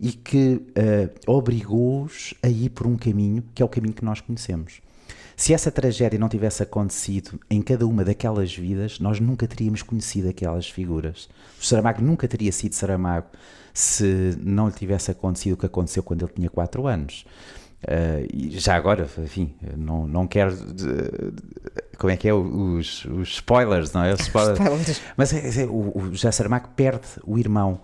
e 0.00 0.12
que 0.12 0.54
uh, 0.54 1.30
obrigou-os 1.30 2.34
a 2.42 2.48
ir 2.48 2.70
por 2.70 2.86
um 2.86 2.96
caminho 2.96 3.42
que 3.54 3.62
é 3.62 3.64
o 3.64 3.68
caminho 3.68 3.94
que 3.94 4.04
nós 4.04 4.20
conhecemos. 4.20 4.80
Se 5.36 5.54
essa 5.54 5.70
tragédia 5.70 6.18
não 6.18 6.28
tivesse 6.28 6.64
acontecido 6.64 7.38
em 7.48 7.62
cada 7.62 7.86
uma 7.86 8.04
daquelas 8.04 8.52
vidas, 8.52 8.98
nós 8.98 9.20
nunca 9.20 9.46
teríamos 9.46 9.82
conhecido 9.82 10.28
aquelas 10.28 10.68
figuras. 10.68 11.28
O 11.60 11.64
Saramago 11.64 12.02
nunca 12.02 12.26
teria 12.26 12.50
sido 12.50 12.74
Saramago 12.74 13.28
se 13.72 14.36
não 14.42 14.66
lhe 14.66 14.74
tivesse 14.74 15.12
acontecido 15.12 15.52
o 15.52 15.56
que 15.56 15.66
aconteceu 15.66 16.02
quando 16.02 16.24
ele 16.24 16.32
tinha 16.34 16.50
4 16.50 16.86
anos. 16.88 17.24
Uh, 17.84 18.26
e 18.34 18.58
já 18.58 18.74
agora, 18.74 19.08
enfim, 19.18 19.54
não, 19.76 20.08
não 20.08 20.26
quero. 20.26 20.56
De, 20.56 21.32
como 21.96 22.12
é 22.12 22.16
que 22.16 22.28
é? 22.28 22.34
Os, 22.34 23.04
os 23.04 23.28
spoilers, 23.34 23.92
não 23.92 24.02
é? 24.02 24.14
Os 24.14 24.20
spoilers. 24.22 24.58
Mas 25.16 25.32
é, 25.32 25.62
é, 25.62 25.66
o, 25.66 25.96
o 25.96 26.10
José 26.10 26.32
Saramago 26.32 26.70
perde 26.74 27.06
o 27.24 27.38
irmão 27.38 27.80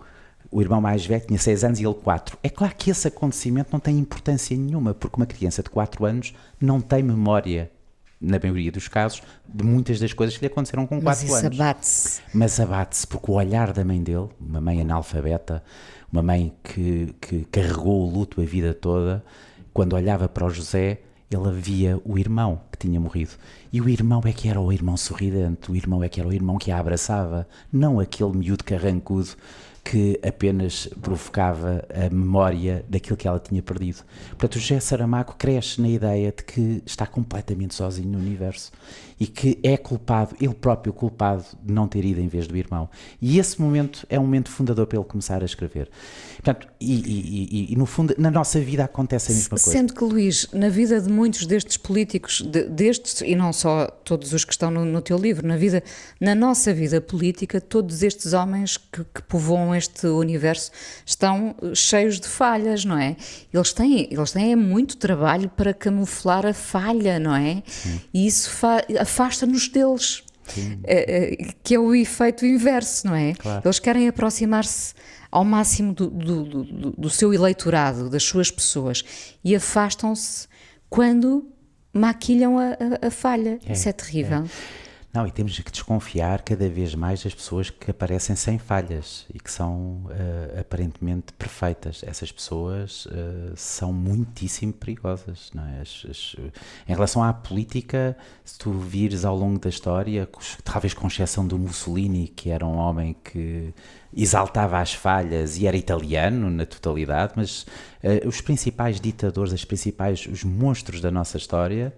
o 0.54 0.62
irmão 0.62 0.80
mais 0.80 1.04
velho 1.04 1.26
tinha 1.26 1.36
6 1.38 1.64
anos 1.64 1.80
e 1.80 1.84
ele 1.84 1.94
4. 1.94 2.38
É 2.40 2.48
claro 2.48 2.72
que 2.78 2.88
esse 2.88 3.08
acontecimento 3.08 3.70
não 3.72 3.80
tem 3.80 3.98
importância 3.98 4.56
nenhuma, 4.56 4.94
porque 4.94 5.16
uma 5.16 5.26
criança 5.26 5.64
de 5.64 5.68
4 5.68 6.04
anos 6.06 6.32
não 6.60 6.80
tem 6.80 7.02
memória, 7.02 7.72
na 8.20 8.38
maioria 8.38 8.70
dos 8.70 8.86
casos, 8.86 9.20
de 9.52 9.64
muitas 9.64 9.98
das 9.98 10.12
coisas 10.12 10.36
que 10.36 10.46
lhe 10.46 10.52
aconteceram 10.52 10.86
com 10.86 11.02
4 11.02 11.22
anos. 11.22 11.42
Mas 11.42 11.44
abate-se. 11.44 12.20
Mas 12.32 12.60
abate-se, 12.60 13.04
porque 13.04 13.32
o 13.32 13.34
olhar 13.34 13.72
da 13.72 13.84
mãe 13.84 14.00
dele, 14.00 14.28
uma 14.40 14.60
mãe 14.60 14.80
analfabeta, 14.80 15.60
uma 16.12 16.22
mãe 16.22 16.54
que, 16.62 17.12
que 17.20 17.44
carregou 17.46 18.06
o 18.06 18.08
luto 18.08 18.40
a 18.40 18.44
vida 18.44 18.72
toda, 18.72 19.24
quando 19.72 19.94
olhava 19.94 20.28
para 20.28 20.46
o 20.46 20.50
José, 20.50 21.00
ele 21.28 21.50
via 21.50 22.00
o 22.04 22.16
irmão 22.16 22.60
que 22.70 22.78
tinha 22.78 23.00
morrido. 23.00 23.32
E 23.72 23.80
o 23.80 23.88
irmão 23.88 24.22
é 24.24 24.32
que 24.32 24.48
era 24.48 24.60
o 24.60 24.72
irmão 24.72 24.96
sorridente, 24.96 25.72
o 25.72 25.74
irmão 25.74 26.04
é 26.04 26.08
que 26.08 26.20
era 26.20 26.28
o 26.28 26.32
irmão 26.32 26.58
que 26.58 26.70
a 26.70 26.78
abraçava, 26.78 27.44
não 27.72 27.98
aquele 27.98 28.30
miúdo 28.36 28.62
carrancudo 28.62 29.30
que 29.84 30.18
apenas 30.26 30.88
provocava 31.02 31.84
a 31.94 32.08
memória 32.08 32.84
daquilo 32.88 33.18
que 33.18 33.28
ela 33.28 33.38
tinha 33.38 33.62
perdido. 33.62 34.02
Portanto, 34.30 34.56
o 34.56 34.58
José 34.58 34.80
Saramago 34.80 35.34
cresce 35.36 35.80
na 35.80 35.88
ideia 35.88 36.32
de 36.34 36.42
que 36.42 36.82
está 36.86 37.06
completamente 37.06 37.74
sozinho 37.74 38.08
no 38.08 38.18
universo 38.18 38.72
e 39.20 39.26
que 39.26 39.58
é 39.62 39.76
culpado, 39.76 40.34
ele 40.40 40.54
próprio 40.54 40.92
culpado 40.92 41.44
de 41.62 41.72
não 41.72 41.86
ter 41.86 42.04
ido 42.04 42.20
em 42.20 42.28
vez 42.28 42.46
do 42.46 42.56
irmão. 42.56 42.88
E 43.20 43.38
esse 43.38 43.60
momento 43.60 44.06
é 44.08 44.18
um 44.18 44.22
momento 44.22 44.50
fundador 44.50 44.86
para 44.86 44.98
ele 44.98 45.06
começar 45.06 45.42
a 45.42 45.44
escrever. 45.44 45.90
Portanto, 46.44 46.68
e, 46.78 46.92
e, 46.92 47.72
e, 47.72 47.76
no 47.76 47.86
fundo, 47.86 48.14
na 48.18 48.30
nossa 48.30 48.60
vida 48.60 48.84
acontece 48.84 49.32
a 49.32 49.34
mesma 49.34 49.48
coisa. 49.48 49.70
Sendo 49.70 49.94
que, 49.94 50.04
Luís, 50.04 50.46
na 50.52 50.68
vida 50.68 51.00
de 51.00 51.10
muitos 51.10 51.46
destes 51.46 51.78
políticos, 51.78 52.42
de, 52.42 52.64
destes, 52.64 53.22
e 53.22 53.34
não 53.34 53.50
só 53.50 53.86
todos 54.04 54.34
os 54.34 54.44
que 54.44 54.52
estão 54.52 54.70
no, 54.70 54.84
no, 54.84 55.00
teu 55.00 55.16
livro, 55.16 55.46
na 55.46 55.56
vida, 55.56 55.82
na 56.20 56.34
nossa 56.34 56.74
vida 56.74 57.00
política, 57.00 57.62
todos 57.62 58.02
estes 58.02 58.34
homens 58.34 58.76
que, 58.76 59.02
que 59.04 59.22
povoam 59.22 59.74
este 59.74 60.06
universo 60.06 60.70
estão 61.06 61.56
cheios 61.74 62.20
de 62.20 62.28
falhas, 62.28 62.84
não 62.84 62.98
é? 62.98 63.16
Eles 63.50 63.72
têm, 63.72 64.06
eles 64.12 64.32
têm 64.32 64.54
muito 64.54 64.98
trabalho 64.98 65.48
para 65.48 65.72
camuflar 65.72 66.44
a 66.44 66.52
falha, 66.52 67.18
não 67.18 67.34
é? 67.34 67.62
Sim. 67.66 68.00
E 68.12 68.26
isso 68.26 68.50
afasta-nos 69.00 69.66
deles. 69.68 70.22
É, 70.84 71.32
é, 71.32 71.36
que 71.62 71.74
é 71.74 71.78
o 71.78 71.94
efeito 71.94 72.44
inverso, 72.44 73.06
não 73.06 73.14
é? 73.14 73.34
Claro. 73.34 73.62
Eles 73.64 73.78
querem 73.78 74.08
aproximar-se 74.08 74.94
ao 75.30 75.44
máximo 75.44 75.92
do, 75.92 76.08
do, 76.08 76.44
do, 76.44 76.90
do, 76.92 77.10
seu 77.10 77.34
eleitorado, 77.34 78.08
das 78.08 78.22
suas 78.22 78.50
pessoas, 78.50 79.04
e 79.42 79.54
afastam-se 79.54 80.46
quando 80.88 81.48
maquilham 81.92 82.58
a, 82.58 82.76
a, 83.02 83.08
a 83.08 83.10
falha. 83.10 83.58
É, 83.66 83.72
Isso 83.72 83.88
é 83.88 83.92
terrível. 83.92 84.44
É. 84.44 84.83
Não, 85.14 85.28
e 85.28 85.30
temos 85.30 85.56
que 85.56 85.70
desconfiar 85.70 86.42
cada 86.42 86.68
vez 86.68 86.92
mais 86.92 87.22
das 87.22 87.32
pessoas 87.32 87.70
que 87.70 87.88
aparecem 87.88 88.34
sem 88.34 88.58
falhas 88.58 89.24
e 89.32 89.38
que 89.38 89.48
são 89.48 90.06
uh, 90.06 90.60
aparentemente 90.60 91.32
perfeitas. 91.34 92.02
Essas 92.04 92.32
pessoas 92.32 93.06
uh, 93.06 93.52
são 93.54 93.92
muitíssimo 93.92 94.72
perigosas. 94.72 95.52
É? 95.54 95.82
As, 95.82 96.04
as, 96.10 96.36
em 96.88 96.92
relação 96.92 97.22
à 97.22 97.32
política, 97.32 98.16
se 98.44 98.58
tu 98.58 98.72
vires 98.72 99.24
ao 99.24 99.36
longo 99.36 99.56
da 99.56 99.68
história, 99.68 100.28
talvez 100.64 100.92
com 100.92 101.06
exceção 101.06 101.46
do 101.46 101.56
Mussolini, 101.56 102.26
que 102.26 102.50
era 102.50 102.66
um 102.66 102.74
homem 102.74 103.14
que 103.22 103.72
exaltava 104.12 104.80
as 104.80 104.94
falhas 104.94 105.58
e 105.58 105.68
era 105.68 105.76
italiano 105.76 106.50
na 106.50 106.66
totalidade, 106.66 107.34
mas 107.36 107.62
uh, 108.02 108.26
os 108.26 108.40
principais 108.40 109.00
ditadores, 109.00 109.52
as 109.52 109.64
principais, 109.64 110.26
os 110.26 110.42
monstros 110.42 111.00
da 111.00 111.12
nossa 111.12 111.36
história 111.36 111.94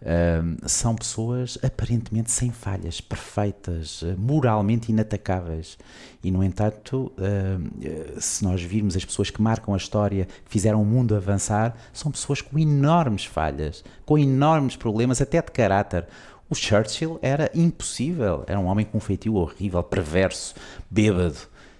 Uh, 0.00 0.56
são 0.66 0.94
pessoas 0.94 1.58
aparentemente 1.62 2.30
sem 2.30 2.50
falhas, 2.50 3.02
perfeitas, 3.02 4.00
uh, 4.00 4.14
moralmente 4.16 4.90
inatacáveis. 4.90 5.76
E, 6.24 6.30
no 6.30 6.42
entanto, 6.42 7.12
uh, 7.18 8.20
se 8.20 8.42
nós 8.42 8.62
virmos 8.62 8.96
as 8.96 9.04
pessoas 9.04 9.28
que 9.28 9.42
marcam 9.42 9.74
a 9.74 9.76
história, 9.76 10.24
que 10.24 10.50
fizeram 10.50 10.80
o 10.80 10.86
mundo 10.86 11.14
avançar, 11.14 11.76
são 11.92 12.10
pessoas 12.10 12.40
com 12.40 12.58
enormes 12.58 13.26
falhas, 13.26 13.84
com 14.06 14.18
enormes 14.18 14.74
problemas, 14.74 15.20
até 15.20 15.42
de 15.42 15.50
caráter. 15.50 16.06
O 16.48 16.54
Churchill 16.54 17.18
era 17.20 17.50
impossível, 17.54 18.42
era 18.46 18.58
um 18.58 18.66
homem 18.66 18.86
com 18.86 18.98
um 18.98 19.00
feitio 19.00 19.34
horrível, 19.34 19.82
perverso, 19.82 20.54
bêbado. 20.90 21.36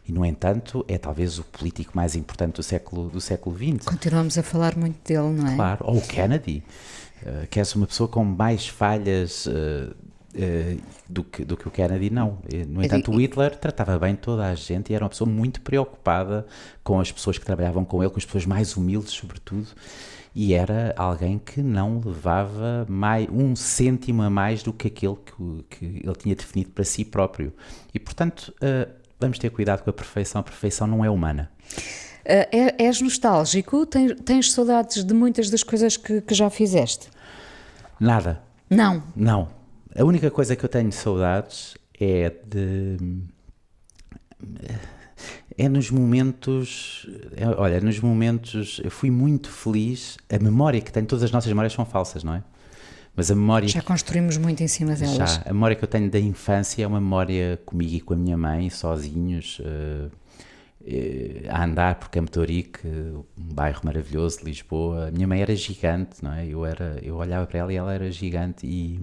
E, 0.07 0.13
no 0.13 0.25
entanto, 0.27 0.85
é 0.89 0.99
talvez 0.99 1.39
o 1.39 1.45
político 1.45 1.93
mais 1.95 2.15
importante 2.15 2.57
do 2.57 2.63
século, 2.63 3.09
do 3.09 3.21
século 3.21 3.57
XX. 3.57 3.85
Continuamos 3.85 4.37
a 4.37 4.43
falar 4.43 4.77
muito 4.77 4.99
dele, 5.07 5.31
não 5.31 5.47
é? 5.47 5.55
Claro. 5.55 5.85
Ou 5.87 5.99
o 5.99 6.03
Kennedy. 6.03 6.63
Uh, 7.23 7.47
que 7.49 7.59
és 7.59 7.75
uma 7.75 7.87
pessoa 7.87 8.09
com 8.09 8.25
mais 8.25 8.67
falhas 8.67 9.47
uh, 9.47 9.95
uh, 10.35 10.81
do, 11.09 11.23
que, 11.23 11.45
do 11.45 11.57
que 11.57 11.69
o 11.69 11.71
Kennedy, 11.71 12.11
não. 12.11 12.39
No 12.69 12.83
entanto, 12.83 13.11
o 13.11 13.21
Hitler 13.21 13.57
tratava 13.57 13.99
bem 13.99 14.17
toda 14.17 14.47
a 14.47 14.55
gente 14.55 14.91
e 14.91 14.95
era 14.95 15.05
uma 15.05 15.11
pessoa 15.11 15.29
muito 15.29 15.61
preocupada 15.61 16.47
com 16.83 16.99
as 16.99 17.13
pessoas 17.13 17.37
que 17.37 17.45
trabalhavam 17.45 17.85
com 17.85 18.03
ele, 18.03 18.11
com 18.11 18.19
as 18.19 18.25
pessoas 18.25 18.47
mais 18.47 18.77
humildes, 18.77 19.13
sobretudo 19.13 19.69
e 20.35 20.55
era 20.55 20.95
alguém 20.97 21.39
que 21.39 21.61
não 21.61 22.01
levava 22.05 22.87
mais, 22.89 23.29
um 23.31 23.57
cêntimo 23.57 24.23
a 24.23 24.31
mais 24.31 24.63
do 24.63 24.73
que 24.73 24.87
aquele 24.87 25.17
que, 25.17 25.65
que 25.69 25.85
ele 26.05 26.15
tinha 26.17 26.35
definido 26.35 26.71
para 26.71 26.85
si 26.85 27.05
próprio. 27.05 27.53
E, 27.93 27.99
portanto, 27.99 28.55
vamos 29.19 29.39
ter 29.39 29.51
cuidado 29.51 29.83
com 29.83 29.91
a 29.91 29.93
perfeição. 29.93 30.41
A 30.41 30.45
perfeição 30.45 30.87
não 30.87 31.05
é 31.05 31.11
humana. 31.11 31.51
Uh, 32.21 32.75
és 32.79 33.01
nostálgico? 33.01 33.87
Tens, 33.87 34.21
tens, 34.25 34.53
saudades 34.53 35.05
de 35.05 35.15
muitas 35.15 35.51
das 35.51 35.63
coisas 35.63 35.97
que, 35.97 36.21
que 36.21 36.35
já 36.35 36.51
fizeste? 36.51 37.09
Nada. 37.99 38.43
Não? 38.69 39.03
Não. 39.17 39.49
A 39.97 40.05
única 40.05 40.31
coisa 40.31 40.55
que 40.55 40.65
eu 40.65 40.69
tenho 40.69 40.93
saudades 40.93 41.75
é 41.99 42.33
de 42.47 42.97
é 45.59 45.69
nos 45.69 45.91
momentos, 45.91 47.07
é, 47.37 47.47
olha, 47.49 47.81
nos 47.81 48.01
momentos, 48.01 48.81
eu 48.83 48.91
fui 48.91 49.11
muito 49.11 49.51
feliz, 49.51 50.17
a 50.31 50.39
memória 50.39 50.81
que 50.81 50.91
tenho, 50.91 51.07
todas 51.07 51.25
as 51.25 51.31
nossas 51.31 51.49
memórias 51.49 51.73
são 51.73 51.85
falsas, 51.85 52.25
não 52.25 52.35
é? 52.35 52.43
Mas 53.15 53.31
a 53.31 53.35
memória... 53.35 53.69
Já 53.69 53.83
construímos 53.83 54.39
muito 54.39 54.63
em 54.63 54.69
cima 54.69 54.95
delas. 54.95 55.17
Já, 55.17 55.43
a 55.45 55.53
memória 55.53 55.77
que 55.77 55.85
eu 55.85 55.89
tenho 55.89 56.11
da 56.11 56.19
infância 56.19 56.83
é 56.83 56.87
uma 56.87 57.01
memória 57.01 57.61
comigo 57.67 57.93
e 57.93 58.01
com 58.01 58.15
a 58.15 58.17
minha 58.17 58.37
mãe, 58.37 58.71
sozinhos, 58.71 59.59
uh, 59.59 59.65
uh, 60.07 60.11
a 61.49 61.65
andar 61.65 61.97
por 61.97 62.09
Campo 62.09 62.31
Torique, 62.31 62.87
um 62.87 63.25
bairro 63.37 63.81
maravilhoso 63.85 64.39
de 64.39 64.45
Lisboa. 64.45 65.09
A 65.09 65.11
minha 65.11 65.27
mãe 65.27 65.43
era 65.43 65.55
gigante, 65.55 66.23
não 66.23 66.33
é? 66.33 66.47
Eu, 66.47 66.65
era, 66.65 66.99
eu 67.03 67.17
olhava 67.17 67.47
para 67.47 67.59
ela 67.59 67.73
e 67.73 67.77
ela 67.77 67.93
era 67.93 68.11
gigante 68.11 68.67
e 68.67 69.01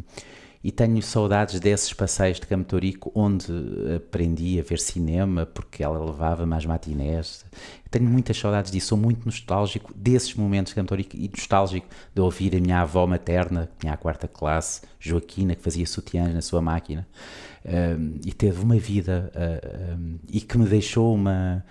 e 0.64 0.72
tenho 0.72 1.02
saudades 1.02 1.62
desses 1.62 1.94
passeios 1.94 2.40
de 2.40 2.48
Campo 2.48 2.66
Torico 2.66 3.10
onde 3.16 3.54
aprendi 3.96 4.60
a 4.60 4.64
ver 4.64 4.80
cinema 4.80 5.46
porque 5.46 5.84
ela 5.84 6.04
levava-me 6.04 6.54
às 6.56 6.66
matinés. 6.66 7.46
Tenho 7.90 8.04
muitas 8.04 8.38
saudades 8.38 8.70
disso, 8.70 8.88
sou 8.88 8.98
muito 8.98 9.26
nostálgico 9.26 9.94
desses 9.96 10.34
momentos 10.36 10.72
de 10.72 10.76
Campo 10.76 10.90
Torico 10.90 11.16
e 11.16 11.30
nostálgico 11.30 11.88
de 12.14 12.20
ouvir 12.20 12.56
a 12.56 12.60
minha 12.60 12.82
avó 12.82 13.08
materna, 13.08 13.68
que 13.68 13.78
tinha 13.80 13.94
a 13.94 13.98
quarta 13.98 14.28
classe, 14.28 14.82
Joaquina, 15.00 15.56
que 15.56 15.64
fazia 15.64 15.86
sutiãs 15.86 16.34
na 16.34 16.42
sua 16.42 16.62
máquina 16.62 17.08
um, 17.68 18.20
e 18.26 18.32
teve 18.32 18.62
uma 18.62 18.78
vida 18.78 19.32
uh, 19.36 19.96
um, 19.96 20.20
e 20.32 20.42
que 20.42 20.58
me 20.58 20.66
deixou 20.66 21.14
uma. 21.14 21.64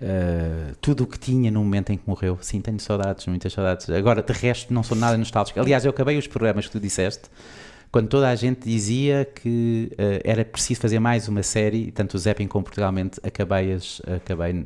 Uh, 0.00 0.74
tudo 0.80 1.04
o 1.04 1.06
que 1.06 1.18
tinha 1.18 1.50
no 1.50 1.60
momento 1.60 1.90
em 1.90 1.96
que 1.96 2.02
morreu. 2.06 2.36
Sim, 2.40 2.60
tenho 2.60 2.80
saudades, 2.80 3.26
muitas 3.26 3.52
saudades. 3.52 3.88
Agora, 3.90 4.22
de 4.22 4.32
resto, 4.32 4.74
não 4.74 4.82
sou 4.82 4.96
nada 4.96 5.16
nostálgico. 5.16 5.60
Aliás, 5.60 5.84
eu 5.84 5.90
acabei 5.90 6.18
os 6.18 6.26
programas 6.26 6.66
que 6.66 6.72
tu 6.72 6.80
disseste 6.80 7.28
quando 7.92 8.08
toda 8.08 8.30
a 8.30 8.34
gente 8.34 8.66
dizia 8.66 9.26
que 9.26 9.92
uh, 9.92 10.20
era 10.24 10.42
preciso 10.46 10.80
fazer 10.80 10.98
mais 10.98 11.28
uma 11.28 11.42
série, 11.42 11.92
tanto 11.92 12.14
o 12.14 12.18
Zeppin 12.18 12.46
como 12.46 12.64
Portugalmente, 12.64 13.20
acabei, 13.22 13.74
as, 13.74 14.00
acabei 14.06 14.64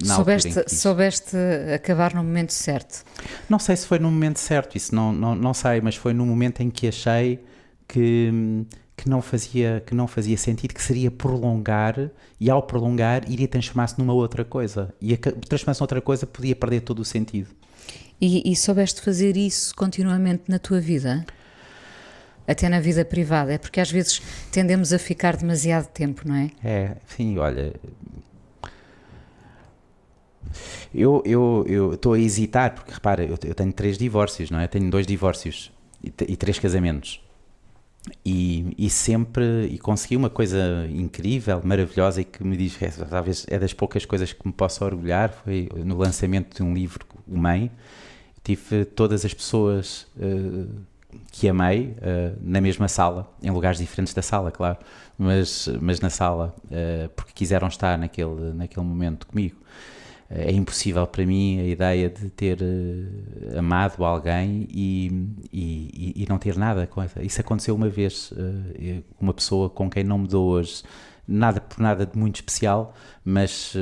na 0.00 0.14
soubeste, 0.14 0.64
soubeste 0.68 1.36
acabar 1.74 2.14
no 2.14 2.22
momento 2.22 2.52
certo? 2.52 3.04
Não 3.48 3.58
sei 3.58 3.74
se 3.74 3.84
foi 3.84 3.98
no 3.98 4.08
momento 4.08 4.38
certo, 4.38 4.76
isso 4.76 4.94
não, 4.94 5.12
não, 5.12 5.34
não 5.34 5.52
sei, 5.52 5.80
mas 5.80 5.96
foi 5.96 6.14
no 6.14 6.24
momento 6.24 6.60
em 6.60 6.70
que 6.70 6.86
achei 6.86 7.40
que, 7.88 8.64
que, 9.02 9.08
não 9.08 9.20
fazia, 9.20 9.82
que 9.84 9.94
não 9.94 10.06
fazia 10.06 10.36
sentido, 10.36 10.72
que 10.72 10.82
seria 10.82 11.10
prolongar 11.10 12.08
e 12.38 12.48
ao 12.48 12.62
prolongar 12.62 13.28
iria 13.28 13.48
transformar-se 13.48 13.98
numa 13.98 14.12
outra 14.12 14.44
coisa. 14.44 14.94
E 15.00 15.12
a 15.12 15.16
transformar-se 15.16 15.80
numa 15.80 15.84
outra 15.84 16.00
coisa 16.00 16.24
podia 16.24 16.54
perder 16.54 16.82
todo 16.82 17.00
o 17.00 17.04
sentido. 17.04 17.48
E, 18.20 18.52
e 18.52 18.54
soubeste 18.54 19.00
fazer 19.00 19.36
isso 19.36 19.74
continuamente 19.74 20.44
na 20.48 20.58
tua 20.58 20.80
vida? 20.80 21.26
até 22.44 22.68
na 22.68 22.80
vida 22.80 23.04
privada, 23.04 23.52
é 23.52 23.58
porque 23.58 23.78
às 23.78 23.90
vezes 23.90 24.20
tendemos 24.50 24.92
a 24.92 24.98
ficar 24.98 25.36
demasiado 25.36 25.86
tempo, 25.86 26.26
não 26.26 26.34
é? 26.34 26.50
É, 26.62 26.96
sim, 27.06 27.38
olha. 27.38 27.72
Eu 30.92 31.22
estou 31.24 31.64
eu, 31.66 31.98
eu 32.02 32.12
a 32.12 32.18
hesitar, 32.18 32.74
porque 32.74 32.92
repara, 32.92 33.22
eu, 33.22 33.38
eu, 33.44 33.54
tenho 33.54 33.72
três 33.72 33.96
divórcios, 33.96 34.50
não 34.50 34.58
é? 34.58 34.66
tenho 34.66 34.90
dois 34.90 35.06
divórcios 35.06 35.72
e, 36.02 36.08
e 36.08 36.36
três 36.36 36.58
casamentos. 36.58 37.21
E, 38.24 38.74
e, 38.76 38.90
sempre 38.90 39.66
e 39.66 39.78
consegui 39.78 40.16
uma 40.16 40.28
coisa 40.28 40.88
incrível, 40.90 41.60
maravilhosa 41.62 42.20
e 42.20 42.24
que 42.24 42.42
me 42.42 42.56
diz, 42.56 42.80
é, 42.82 42.88
talvez 42.88 43.46
é 43.48 43.56
das 43.58 43.72
poucas 43.72 44.04
coisas 44.04 44.32
que 44.32 44.44
me 44.44 44.52
posso 44.52 44.84
orgulhar, 44.84 45.30
foi 45.44 45.68
no 45.84 45.96
lançamento 45.96 46.56
de 46.56 46.64
um 46.64 46.74
livro, 46.74 47.06
O 47.28 47.38
Mãe, 47.38 47.70
tive 48.42 48.84
todas 48.84 49.24
as 49.24 49.32
pessoas 49.32 50.08
uh, 50.16 50.68
que 51.30 51.48
amei 51.48 51.96
uh, 51.98 52.36
na 52.40 52.60
mesma 52.60 52.88
sala, 52.88 53.30
em 53.40 53.50
lugares 53.50 53.78
diferentes 53.78 54.12
da 54.12 54.22
sala, 54.22 54.50
claro, 54.50 54.78
mas, 55.16 55.68
mas 55.80 56.00
na 56.00 56.10
sala, 56.10 56.54
uh, 56.64 57.08
porque 57.10 57.32
quiseram 57.32 57.68
estar 57.68 57.96
naquele, 57.96 58.52
naquele 58.52 58.84
momento 58.84 59.28
comigo. 59.28 59.56
Uh, 60.32 60.48
é 60.48 60.52
impossível 60.52 61.06
para 61.06 61.24
mim 61.26 61.60
a 61.60 61.64
ideia 61.64 62.08
de 62.08 62.30
ter 62.30 62.58
amado 63.56 64.04
alguém 64.04 64.66
e, 64.72 65.28
e, 65.52 66.22
e, 66.22 66.26
não 66.28 66.38
ter 66.38 66.56
nada 66.56 66.86
com 66.86 67.02
essa. 67.02 67.22
Isso 67.22 67.40
aconteceu 67.40 67.74
uma 67.74 67.88
vez, 67.88 68.32
uma 69.20 69.34
pessoa 69.34 69.68
com 69.68 69.90
quem 69.90 70.04
não 70.04 70.18
me 70.18 70.28
dou 70.28 70.48
hoje 70.48 70.82
nada 71.26 71.60
por 71.60 71.80
nada 71.80 72.04
de 72.04 72.18
muito 72.18 72.36
especial, 72.36 72.94
mas, 73.24 73.74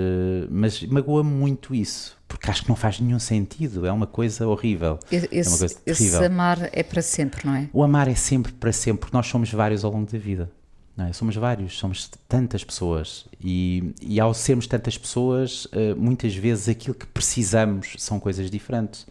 mas 0.51 0.83
magoa-me 0.85 1.31
muito 1.31 1.75
isso, 1.75 2.17
porque 2.29 2.51
acho 2.51 2.63
que 2.63 2.69
não 2.69 2.77
faz 2.77 3.01
nenhum 3.01 3.19
sentido, 3.19 3.87
é 3.87 3.93
uma 3.93 4.07
coisa 4.07 4.47
horrível. 4.47 4.99
Esse, 5.11 5.27
é 5.35 5.43
uma 5.49 5.59
coisa 5.59 5.77
esse 5.87 6.25
amar 6.25 6.69
é 6.73 6.83
para 6.83 7.03
sempre, 7.03 7.47
não 7.47 7.55
é? 7.55 7.69
O 7.73 7.83
amar 7.83 8.09
é 8.09 8.15
sempre 8.15 8.53
para 8.53 8.73
sempre, 8.73 9.01
porque 9.01 9.17
nós 9.17 9.27
somos 9.27 9.51
vários 9.53 9.85
ao 9.85 9.93
longo 9.93 10.11
da 10.11 10.19
vida. 10.19 10.51
É? 11.09 11.13
Somos 11.13 11.37
vários, 11.37 11.79
somos 11.79 12.11
tantas 12.29 12.65
pessoas 12.65 13.27
e, 13.41 13.95
e 14.01 14.21
ao 14.21 14.35
sermos 14.35 14.67
tantas 14.67 14.99
pessoas, 14.99 15.67
eh, 15.73 15.95
muitas 15.95 16.35
vezes 16.35 16.69
aquilo 16.69 16.95
que 16.95 17.07
precisamos 17.07 17.95
são 17.99 18.19
coisas 18.21 18.51
diferentes 18.51 19.07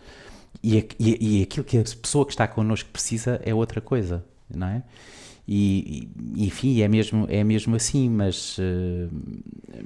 e, 0.64 0.78
e, 1.00 1.40
e 1.40 1.44
aquilo 1.44 1.64
que 1.66 1.78
a 1.78 1.84
pessoa 1.84 2.26
que 2.26 2.32
está 2.32 2.48
connosco 2.48 2.90
precisa 2.92 3.40
é 3.44 3.54
outra 3.54 3.80
coisa, 3.80 4.24
não 4.54 4.68
é? 4.68 4.84
E, 5.52 6.08
e, 6.36 6.46
enfim, 6.46 6.80
é 6.80 6.88
mesmo, 6.88 7.26
é 7.28 7.44
mesmo 7.44 7.76
assim, 7.76 8.08
mas, 8.08 8.60
uh, 8.60 9.10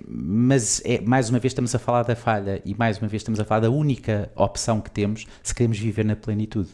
mas 0.06 0.82
é, 0.84 1.00
mais 1.00 1.30
uma 1.30 1.40
vez 1.40 1.52
estamos 1.52 1.74
a 1.74 1.80
falar 1.80 2.04
da 2.04 2.18
falha 2.18 2.62
e 2.66 2.76
mais 2.76 2.98
uma 2.98 3.08
vez 3.08 3.22
estamos 3.22 3.40
a 3.40 3.46
falar 3.46 3.62
da 3.62 3.70
única 3.70 4.30
opção 4.36 4.82
que 4.82 4.92
temos 4.92 5.26
se 5.42 5.56
queremos 5.56 5.80
viver 5.80 6.04
na 6.04 6.18
plenitude. 6.18 6.68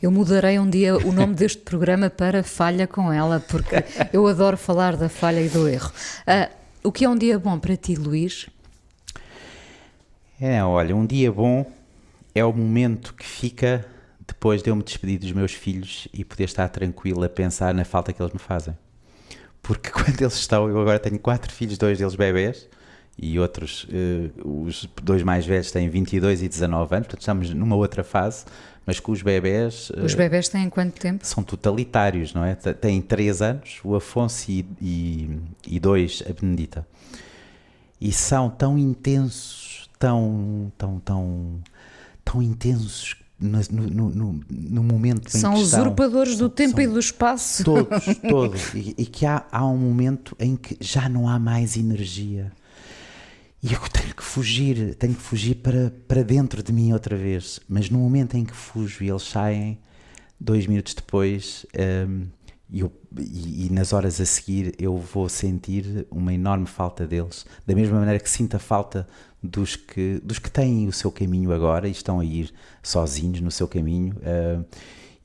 Eu 0.00 0.10
mudarei 0.10 0.58
um 0.58 0.70
dia 0.70 0.96
o 0.96 1.12
nome 1.12 1.34
deste 1.34 1.60
programa 1.60 2.08
para 2.08 2.42
Falha 2.42 2.86
com 2.86 3.12
ela, 3.12 3.40
porque 3.46 3.84
eu 4.10 4.26
adoro 4.26 4.56
falar 4.56 4.96
da 4.96 5.10
falha 5.10 5.42
e 5.42 5.50
do 5.50 5.68
erro. 5.68 5.92
Uh, 6.26 6.50
o 6.82 6.90
que 6.90 7.04
é 7.04 7.10
um 7.10 7.18
dia 7.18 7.38
bom 7.38 7.58
para 7.58 7.76
ti, 7.76 7.94
Luís? 7.94 8.48
É, 10.40 10.64
olha, 10.64 10.96
um 10.96 11.04
dia 11.04 11.30
bom 11.30 11.70
é 12.34 12.42
o 12.42 12.54
momento 12.54 13.12
que 13.12 13.26
fica 13.26 13.84
depois 14.40 14.62
de 14.62 14.70
eu 14.70 14.74
me 14.74 14.82
despedir 14.82 15.18
dos 15.18 15.32
meus 15.32 15.52
filhos 15.52 16.08
e 16.14 16.24
poder 16.24 16.44
estar 16.44 16.66
tranquilo 16.70 17.22
a 17.22 17.28
pensar 17.28 17.74
na 17.74 17.84
falta 17.84 18.10
que 18.10 18.22
eles 18.22 18.32
me 18.32 18.38
fazem. 18.38 18.74
Porque 19.60 19.90
quando 19.92 20.18
eles 20.18 20.32
estão, 20.32 20.66
eu 20.66 20.80
agora 20.80 20.98
tenho 20.98 21.18
quatro 21.18 21.52
filhos, 21.52 21.76
dois 21.76 21.98
deles 21.98 22.14
bebés, 22.14 22.66
e 23.18 23.38
outros, 23.38 23.84
uh, 23.84 24.64
os 24.64 24.88
dois 25.02 25.22
mais 25.22 25.44
velhos 25.44 25.70
têm 25.70 25.90
22 25.90 26.42
e 26.42 26.48
19 26.48 26.94
anos, 26.94 27.06
portanto 27.06 27.20
estamos 27.20 27.52
numa 27.52 27.76
outra 27.76 28.02
fase, 28.02 28.46
mas 28.86 28.98
com 28.98 29.12
os 29.12 29.20
bebés... 29.20 29.90
Uh, 29.90 30.06
os 30.06 30.14
bebés 30.14 30.48
têm 30.48 30.70
quanto 30.70 30.98
tempo? 30.98 31.26
São 31.26 31.44
totalitários, 31.44 32.32
não 32.32 32.42
é? 32.42 32.54
Têm 32.54 33.02
3 33.02 33.42
anos, 33.42 33.80
o 33.84 33.94
Afonso 33.94 34.50
e, 34.50 34.64
e, 34.80 35.38
e 35.66 35.78
dois, 35.78 36.22
a 36.26 36.32
Benedita. 36.32 36.86
E 38.00 38.10
são 38.10 38.48
tão 38.48 38.78
intensos, 38.78 39.90
tão, 39.98 40.72
tão, 40.78 40.98
tão, 40.98 41.60
tão 42.24 42.42
intensos 42.42 43.19
no, 43.40 43.60
no, 43.70 44.10
no, 44.10 44.40
no 44.50 44.82
momento 44.82 45.28
em 45.28 45.38
são 45.38 45.54
que 45.54 45.64
São 45.64 45.80
usurpadores 45.80 46.36
do 46.36 46.48
tempo 46.48 46.80
e 46.80 46.86
do 46.86 46.98
espaço. 46.98 47.64
Todos, 47.64 48.04
todos. 48.28 48.74
E, 48.74 48.94
e, 48.98 49.06
que 49.06 49.24
há, 49.24 49.46
há 49.50 49.66
um 49.66 49.78
momento 49.78 50.36
em 50.38 50.56
que 50.56 50.76
já 50.80 51.08
não 51.08 51.28
há 51.28 51.38
mais 51.38 51.76
energia. 51.76 52.52
E 53.62 53.72
eu 53.72 53.80
tenho 53.88 54.14
que 54.14 54.22
fugir, 54.22 54.94
tenho 54.94 55.14
que 55.14 55.22
fugir 55.22 55.56
para, 55.56 55.92
para 56.06 56.22
dentro 56.22 56.62
de 56.62 56.72
mim 56.72 56.92
outra 56.92 57.16
vez. 57.16 57.60
Mas 57.68 57.88
no 57.88 57.98
momento 57.98 58.36
em 58.36 58.44
que 58.44 58.54
fujo 58.54 59.02
e 59.02 59.08
eles 59.08 59.22
saem, 59.22 59.78
dois 60.38 60.66
minutos 60.66 60.94
depois, 60.94 61.66
um, 62.08 62.26
eu, 62.72 62.92
e, 63.18 63.66
e, 63.66 63.70
nas 63.70 63.92
horas 63.92 64.20
a 64.20 64.24
seguir, 64.24 64.74
eu 64.78 64.96
vou 64.96 65.28
sentir 65.28 66.06
uma 66.10 66.32
enorme 66.32 66.66
falta 66.66 67.06
deles. 67.06 67.44
Da 67.66 67.74
mesma 67.74 67.98
maneira 67.98 68.20
que 68.20 68.30
sinto 68.30 68.56
a 68.56 68.58
falta 68.60 69.06
dos 69.42 69.76
que, 69.76 70.20
dos 70.22 70.38
que 70.38 70.50
têm 70.50 70.86
o 70.86 70.92
seu 70.92 71.10
caminho 71.10 71.52
agora 71.52 71.88
e 71.88 71.92
estão 71.92 72.20
a 72.20 72.24
ir 72.24 72.52
sozinhos 72.82 73.40
no 73.40 73.50
seu 73.50 73.66
caminho. 73.66 74.14
Uh, 74.16 74.64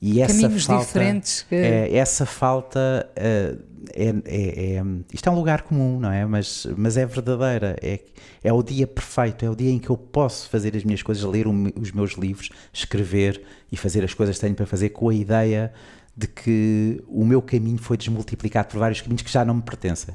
e 0.00 0.20
essa 0.20 0.42
Caminhos 0.42 0.66
falta, 0.66 0.84
diferentes. 0.86 1.46
Que... 1.48 1.54
É, 1.54 1.96
essa 1.96 2.26
falta 2.26 3.08
uh, 3.12 3.62
é, 3.94 4.08
é, 4.24 4.76
é, 4.76 4.82
isto 5.12 5.28
é 5.28 5.32
um 5.32 5.34
lugar 5.34 5.62
comum, 5.62 5.98
não 5.98 6.10
é? 6.10 6.24
Mas, 6.26 6.66
mas 6.76 6.96
é 6.96 7.06
verdadeira. 7.06 7.76
É, 7.82 8.00
é 8.42 8.52
o 8.52 8.62
dia 8.62 8.86
perfeito, 8.86 9.44
é 9.44 9.50
o 9.50 9.56
dia 9.56 9.70
em 9.70 9.78
que 9.78 9.90
eu 9.90 9.96
posso 9.96 10.48
fazer 10.50 10.76
as 10.76 10.84
minhas 10.84 11.02
coisas, 11.02 11.24
ler 11.24 11.46
os 11.46 11.92
meus 11.92 12.12
livros, 12.12 12.50
escrever 12.72 13.42
e 13.70 13.76
fazer 13.76 14.04
as 14.04 14.12
coisas 14.12 14.36
que 14.36 14.40
tenho 14.40 14.54
para 14.54 14.66
fazer 14.66 14.90
com 14.90 15.08
a 15.08 15.14
ideia 15.14 15.72
de 16.16 16.26
que 16.26 17.02
o 17.08 17.24
meu 17.24 17.42
caminho 17.42 17.78
foi 17.78 17.96
desmultiplicado 17.96 18.68
por 18.68 18.78
vários 18.78 19.00
caminhos 19.00 19.22
que 19.22 19.30
já 19.30 19.44
não 19.44 19.54
me 19.54 19.62
pertencem. 19.62 20.14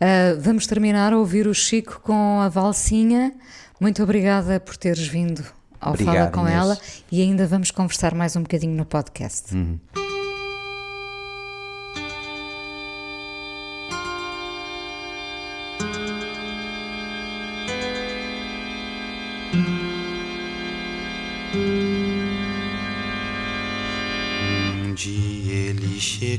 Uh, 0.00 0.38
vamos 0.40 0.66
terminar 0.66 1.12
a 1.12 1.18
ouvir 1.18 1.46
o 1.46 1.54
Chico 1.54 2.00
com 2.02 2.40
a 2.40 2.48
valsinha. 2.48 3.32
Muito 3.80 4.02
obrigada 4.02 4.60
por 4.60 4.76
teres 4.76 5.06
vindo 5.06 5.44
ao 5.80 5.92
Obrigado, 5.92 6.14
Fala 6.16 6.30
com 6.30 6.40
Inês. 6.42 6.56
ela 6.56 6.78
e 7.10 7.22
ainda 7.22 7.46
vamos 7.46 7.70
conversar 7.70 8.14
mais 8.14 8.36
um 8.36 8.42
bocadinho 8.42 8.74
no 8.76 8.84
podcast. 8.84 9.54
Uhum. 9.54 9.78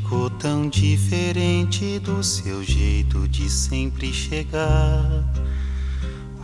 Chegou 0.08 0.30
tão 0.30 0.70
diferente 0.70 2.00
do 2.00 2.24
seu 2.24 2.64
jeito 2.64 3.28
de 3.28 3.50
sempre 3.50 4.14
chegar. 4.14 5.06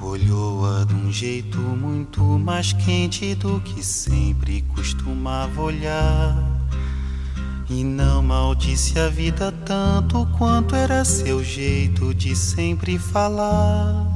Olhou-a 0.01 0.83
de 0.83 0.93
um 0.93 1.09
jeito 1.09 1.59
muito 1.59 2.21
mais 2.21 2.73
quente 2.73 3.33
do 3.35 3.61
que 3.61 3.81
sempre 3.81 4.63
costumava 4.75 5.61
olhar. 5.61 6.35
E 7.69 7.85
não 7.85 8.21
maldisse 8.21 8.99
a 8.99 9.07
vida 9.07 9.49
tanto 9.65 10.27
quanto 10.37 10.75
era 10.75 11.05
seu 11.05 11.41
jeito 11.41 12.13
de 12.13 12.35
sempre 12.35 12.99
falar. 12.99 14.13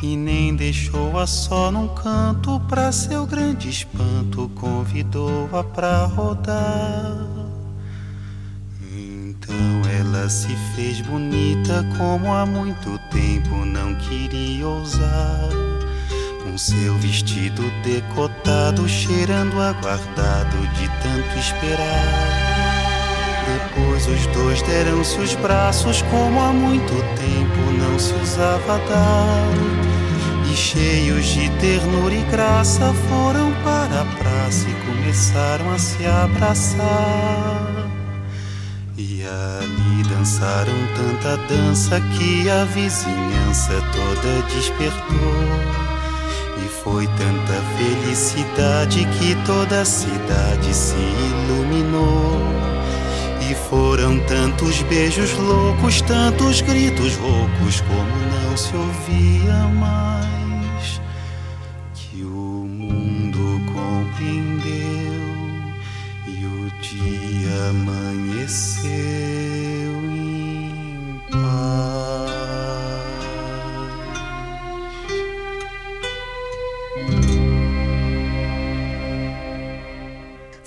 E 0.00 0.16
nem 0.16 0.54
deixou-a 0.54 1.26
só 1.26 1.72
num 1.72 1.88
canto, 1.88 2.60
pra 2.68 2.92
seu 2.92 3.26
grande 3.26 3.70
espanto, 3.70 4.48
convidou-a 4.54 5.64
pra 5.64 6.04
rodar. 6.04 7.25
Ela 9.98 10.28
se 10.28 10.56
fez 10.74 11.00
bonita 11.00 11.84
como 11.96 12.32
há 12.32 12.44
muito 12.44 12.98
tempo 13.10 13.64
não 13.64 13.94
queria 13.94 14.66
ousar. 14.66 15.48
Com 16.42 16.58
seu 16.58 16.96
vestido 16.98 17.62
decotado, 17.82 18.88
cheirando 18.88 19.60
aguardado 19.60 20.56
de 20.74 20.88
tanto 21.02 21.38
esperar. 21.38 22.56
Depois 23.46 24.06
os 24.08 24.26
dois 24.28 24.62
deram-se 24.62 25.18
os 25.20 25.34
braços 25.36 26.02
como 26.02 26.40
há 26.40 26.52
muito 26.52 26.92
tempo 27.14 27.70
não 27.78 27.98
se 27.98 28.12
usava 28.14 28.78
dar. 28.88 29.50
E 30.50 30.56
cheios 30.56 31.24
de 31.26 31.48
ternura 31.60 32.14
e 32.14 32.22
graça 32.24 32.92
foram 33.08 33.52
para 33.62 34.02
a 34.02 34.04
praça 34.16 34.66
e 34.68 34.74
começaram 34.86 35.72
a 35.72 35.78
se 35.78 36.04
abraçar. 36.04 37.65
Ali 39.36 40.02
dançaram 40.04 40.72
tanta 40.94 41.36
dança 41.48 42.00
que 42.00 42.48
a 42.48 42.64
vizinhança 42.64 43.72
toda 43.92 44.42
despertou. 44.54 45.36
E 46.64 46.68
foi 46.82 47.06
tanta 47.08 47.60
felicidade 47.76 49.04
que 49.18 49.34
toda 49.44 49.82
a 49.82 49.84
cidade 49.84 50.72
se 50.72 50.96
iluminou. 50.96 52.40
E 53.50 53.54
foram 53.68 54.18
tantos 54.20 54.80
beijos 54.82 55.32
loucos, 55.34 56.00
tantos 56.00 56.62
gritos 56.62 57.14
roucos, 57.16 57.80
como 57.82 58.46
não 58.46 58.56
se 58.56 58.74
ouvia 58.74 59.68
mais. 59.78 60.35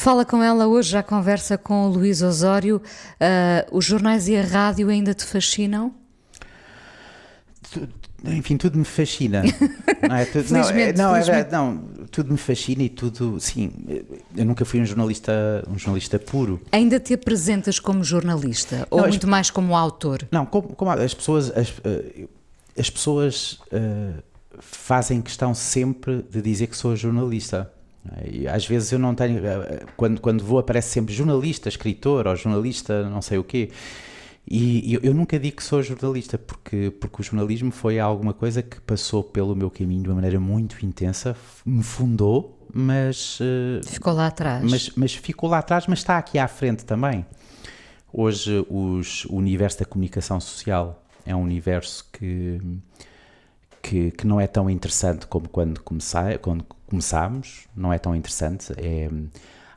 Fala 0.09 0.25
com 0.25 0.41
ela 0.41 0.65
hoje, 0.65 0.89
já 0.89 1.03
conversa 1.03 1.55
com 1.55 1.85
o 1.85 1.87
Luís 1.87 2.23
Osório. 2.23 2.81
Ah, 3.19 3.63
os 3.71 3.85
jornais 3.85 4.27
e 4.27 4.35
a 4.35 4.41
rádio 4.41 4.89
ainda 4.89 5.13
te 5.13 5.23
fascinam? 5.23 5.93
Enfim, 8.25 8.57
tudo 8.57 8.79
me 8.79 8.85
fascina. 8.85 9.43
não 10.09 10.15
é? 10.15 10.25
Tudo, 10.25 10.51
não, 10.51 10.69
é, 10.71 10.93
não, 10.93 11.15
é 11.15 11.21
verdade, 11.21 11.51
não, 11.51 11.77
tudo 12.09 12.31
me 12.31 12.39
fascina 12.39 12.81
e 12.81 12.89
tudo, 12.89 13.39
sim. 13.39 13.71
Eu 14.35 14.45
nunca 14.45 14.65
fui 14.65 14.81
um 14.81 14.85
jornalista, 14.85 15.63
um 15.69 15.77
jornalista 15.77 16.17
puro. 16.17 16.59
Ainda 16.71 16.99
te 16.99 17.13
apresentas 17.13 17.77
como 17.79 18.03
jornalista 18.03 18.87
ou 18.89 19.01
as- 19.01 19.09
muito 19.09 19.27
mais 19.27 19.51
como 19.51 19.75
autor? 19.75 20.27
Não, 20.31 20.43
como, 20.43 20.69
como 20.69 20.89
as 20.89 21.13
pessoas, 21.13 21.55
as, 21.55 21.71
eh, 21.83 22.25
as 22.75 22.89
pessoas 22.89 23.59
eh, 23.71 24.13
fazem 24.57 25.21
questão 25.21 25.53
sempre 25.53 26.25
de 26.31 26.41
dizer 26.41 26.65
que 26.65 26.75
sou 26.75 26.95
jornalista. 26.95 27.71
E 28.31 28.47
às 28.47 28.65
vezes 28.65 28.91
eu 28.91 28.99
não 28.99 29.13
tenho, 29.13 29.45
eh, 29.45 29.85
quando, 29.97 30.19
quando 30.21 30.43
vou 30.43 30.57
aparece 30.59 30.89
sempre 30.89 31.13
jornalista, 31.13 31.67
escritor 31.69 32.27
ou 32.27 32.35
jornalista, 32.35 33.07
não 33.09 33.21
sei 33.21 33.37
o 33.37 33.43
quê. 33.43 33.69
E 34.51 34.93
eu, 34.95 35.01
eu 35.03 35.13
nunca 35.13 35.37
digo 35.37 35.57
que 35.57 35.63
sou 35.63 35.83
jornalista, 35.83 36.37
porque, 36.37 36.89
porque 36.99 37.21
o 37.21 37.23
jornalismo 37.23 37.71
foi 37.71 37.99
alguma 37.99 38.33
coisa 38.33 38.63
que 38.63 38.81
passou 38.81 39.23
pelo 39.23 39.55
meu 39.55 39.69
caminho 39.69 40.01
de 40.03 40.09
uma 40.09 40.15
maneira 40.15 40.39
muito 40.39 40.83
intensa, 40.83 41.35
me 41.65 41.83
fundou, 41.83 42.65
mas 42.73 43.37
eh, 43.41 43.81
Ficou 43.85 44.13
lá 44.13 44.27
atrás. 44.27 44.63
mas, 44.69 44.89
mas 44.95 45.13
ficou 45.13 45.49
lá 45.49 45.59
atrás, 45.59 45.85
mas 45.87 45.99
está 45.99 46.17
aqui 46.17 46.39
à 46.39 46.47
frente 46.47 46.83
também. 46.85 47.25
Hoje 48.11 48.65
os- 48.69 49.25
o 49.25 49.35
universo 49.35 49.79
da 49.79 49.85
comunicação 49.85 50.39
social 50.39 51.03
é 51.25 51.35
um 51.35 51.43
universo 51.43 52.07
que, 52.11 52.59
que, 53.81 54.11
que 54.11 54.25
não 54.27 54.39
é 54.39 54.47
tão 54.47 54.69
interessante 54.69 55.27
como 55.27 55.47
quando, 55.49 55.81
comecei, 55.81 56.37
quando 56.39 56.65
começámos, 56.87 57.67
não 57.75 57.91
é 57.93 57.97
tão 57.99 58.15
interessante. 58.15 58.73
É, 58.77 59.09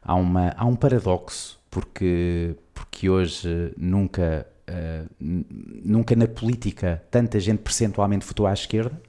há, 0.03 0.15
uma, 0.15 0.55
há 0.57 0.65
um 0.67 0.75
paradoxo, 0.77 1.59
porque, 1.71 2.55
porque 2.75 3.09
hoje 3.09 3.73
nunca, 3.77 4.47
eh, 4.67 5.05
n- 5.21 5.47
nunca 5.85 6.15
na 6.17 6.27
política 6.27 7.03
tanta 7.11 7.39
gente 7.41 7.61
percentualmente 7.61 8.27
votou 8.27 8.47
à 8.47 8.53
esquerda, 8.53 9.01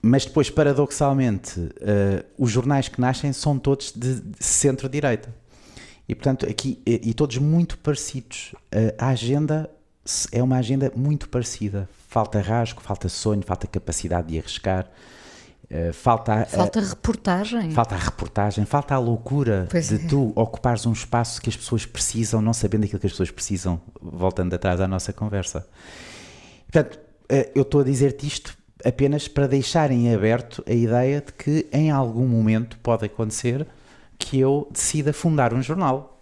mas 0.00 0.24
depois, 0.24 0.48
paradoxalmente, 0.48 1.70
eh, 1.80 2.24
os 2.38 2.50
jornais 2.50 2.88
que 2.88 3.00
nascem 3.00 3.32
são 3.32 3.58
todos 3.58 3.92
de, 3.92 4.22
centro-direita. 4.38 5.34
E, 6.08 6.14
portanto, 6.14 6.46
aqui, 6.48 6.80
e, 6.86 7.12
todos 7.12 7.36
muito 7.38 7.76
parecidos. 7.78 8.54
Eh, 8.70 8.94
a 8.96 9.08
agenda 9.08 9.68
se- 9.68 9.77
é 10.32 10.42
uma 10.42 10.56
agenda 10.56 10.92
muito 10.96 11.28
parecida. 11.28 11.88
Falta 12.08 12.40
rasgo, 12.40 12.80
falta 12.80 13.08
sonho, 13.08 13.42
falta 13.42 13.66
capacidade 13.66 14.28
de 14.28 14.38
arriscar, 14.38 14.86
eh, 15.70 15.92
falta, 15.92 16.32
a- 16.34 16.46
Falta 16.46 16.80
reportagem. 16.80 17.70
falta 17.72 17.94
a 17.94 17.98
reportagem, 17.98 18.64
falta 18.64 18.94
a 18.94 18.98
loucura 18.98 19.66
Pois 19.70 19.88
de 19.88 19.96
é. 19.96 19.98
tu 20.08 20.32
ocupares 20.34 20.86
um 20.86 20.92
espaço 20.92 21.40
que 21.42 21.50
as 21.50 21.56
pessoas 21.56 21.84
precisam, 21.84 22.40
não 22.40 22.52
sabendo 22.54 22.84
aquilo 22.84 22.98
que 23.00 23.06
as 23.06 23.12
pessoas 23.12 23.30
precisam, 23.30 23.80
voltando 24.00 24.54
atrás 24.54 24.80
à 24.80 24.88
nossa 24.88 25.12
conversa. 25.12 25.66
Portanto, 26.70 26.98
eh, 27.28 27.50
eu 27.54 27.62
estou 27.62 27.80
a 27.82 27.84
dizer-te 27.84 28.26
isto 28.26 28.56
apenas 28.84 29.26
para 29.28 29.46
deixar 29.46 29.90
em 29.90 30.14
aberto 30.14 30.62
a 30.66 30.72
ideia 30.72 31.20
de 31.20 31.32
que 31.32 31.66
em 31.72 31.90
algum 31.90 32.26
momento 32.26 32.78
pode 32.78 33.04
acontecer 33.04 33.66
que 34.16 34.38
eu 34.38 34.68
decida 34.72 35.12
fundar 35.12 35.52
um 35.52 35.60
jornal. 35.60 36.20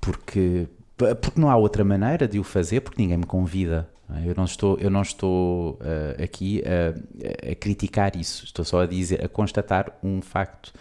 Porque, 0.00 0.68
porque 0.96 1.40
não 1.40 1.50
há 1.50 1.56
outra 1.56 1.84
maneira 1.84 2.28
de 2.28 2.38
o 2.38 2.44
fazer, 2.44 2.80
porque 2.80 3.00
ninguém 3.00 3.18
me 3.18 3.26
convida. 3.26 3.88
é? 4.10 4.28
Eu 4.28 4.34
não 4.36 4.44
estou, 4.44 4.78
eu 4.78 4.90
não 4.90 5.02
estou 5.02 5.78
ah, 5.80 6.22
aqui 6.22 6.62
a, 6.64 7.50
a 7.50 7.54
criticar 7.54 8.16
isso, 8.16 8.44
estou 8.44 8.64
só 8.64 8.82
a 8.82 8.86
dizer, 8.86 9.24
a 9.24 9.28
constatar 9.28 9.92
um 10.02 10.22
facto 10.22 10.72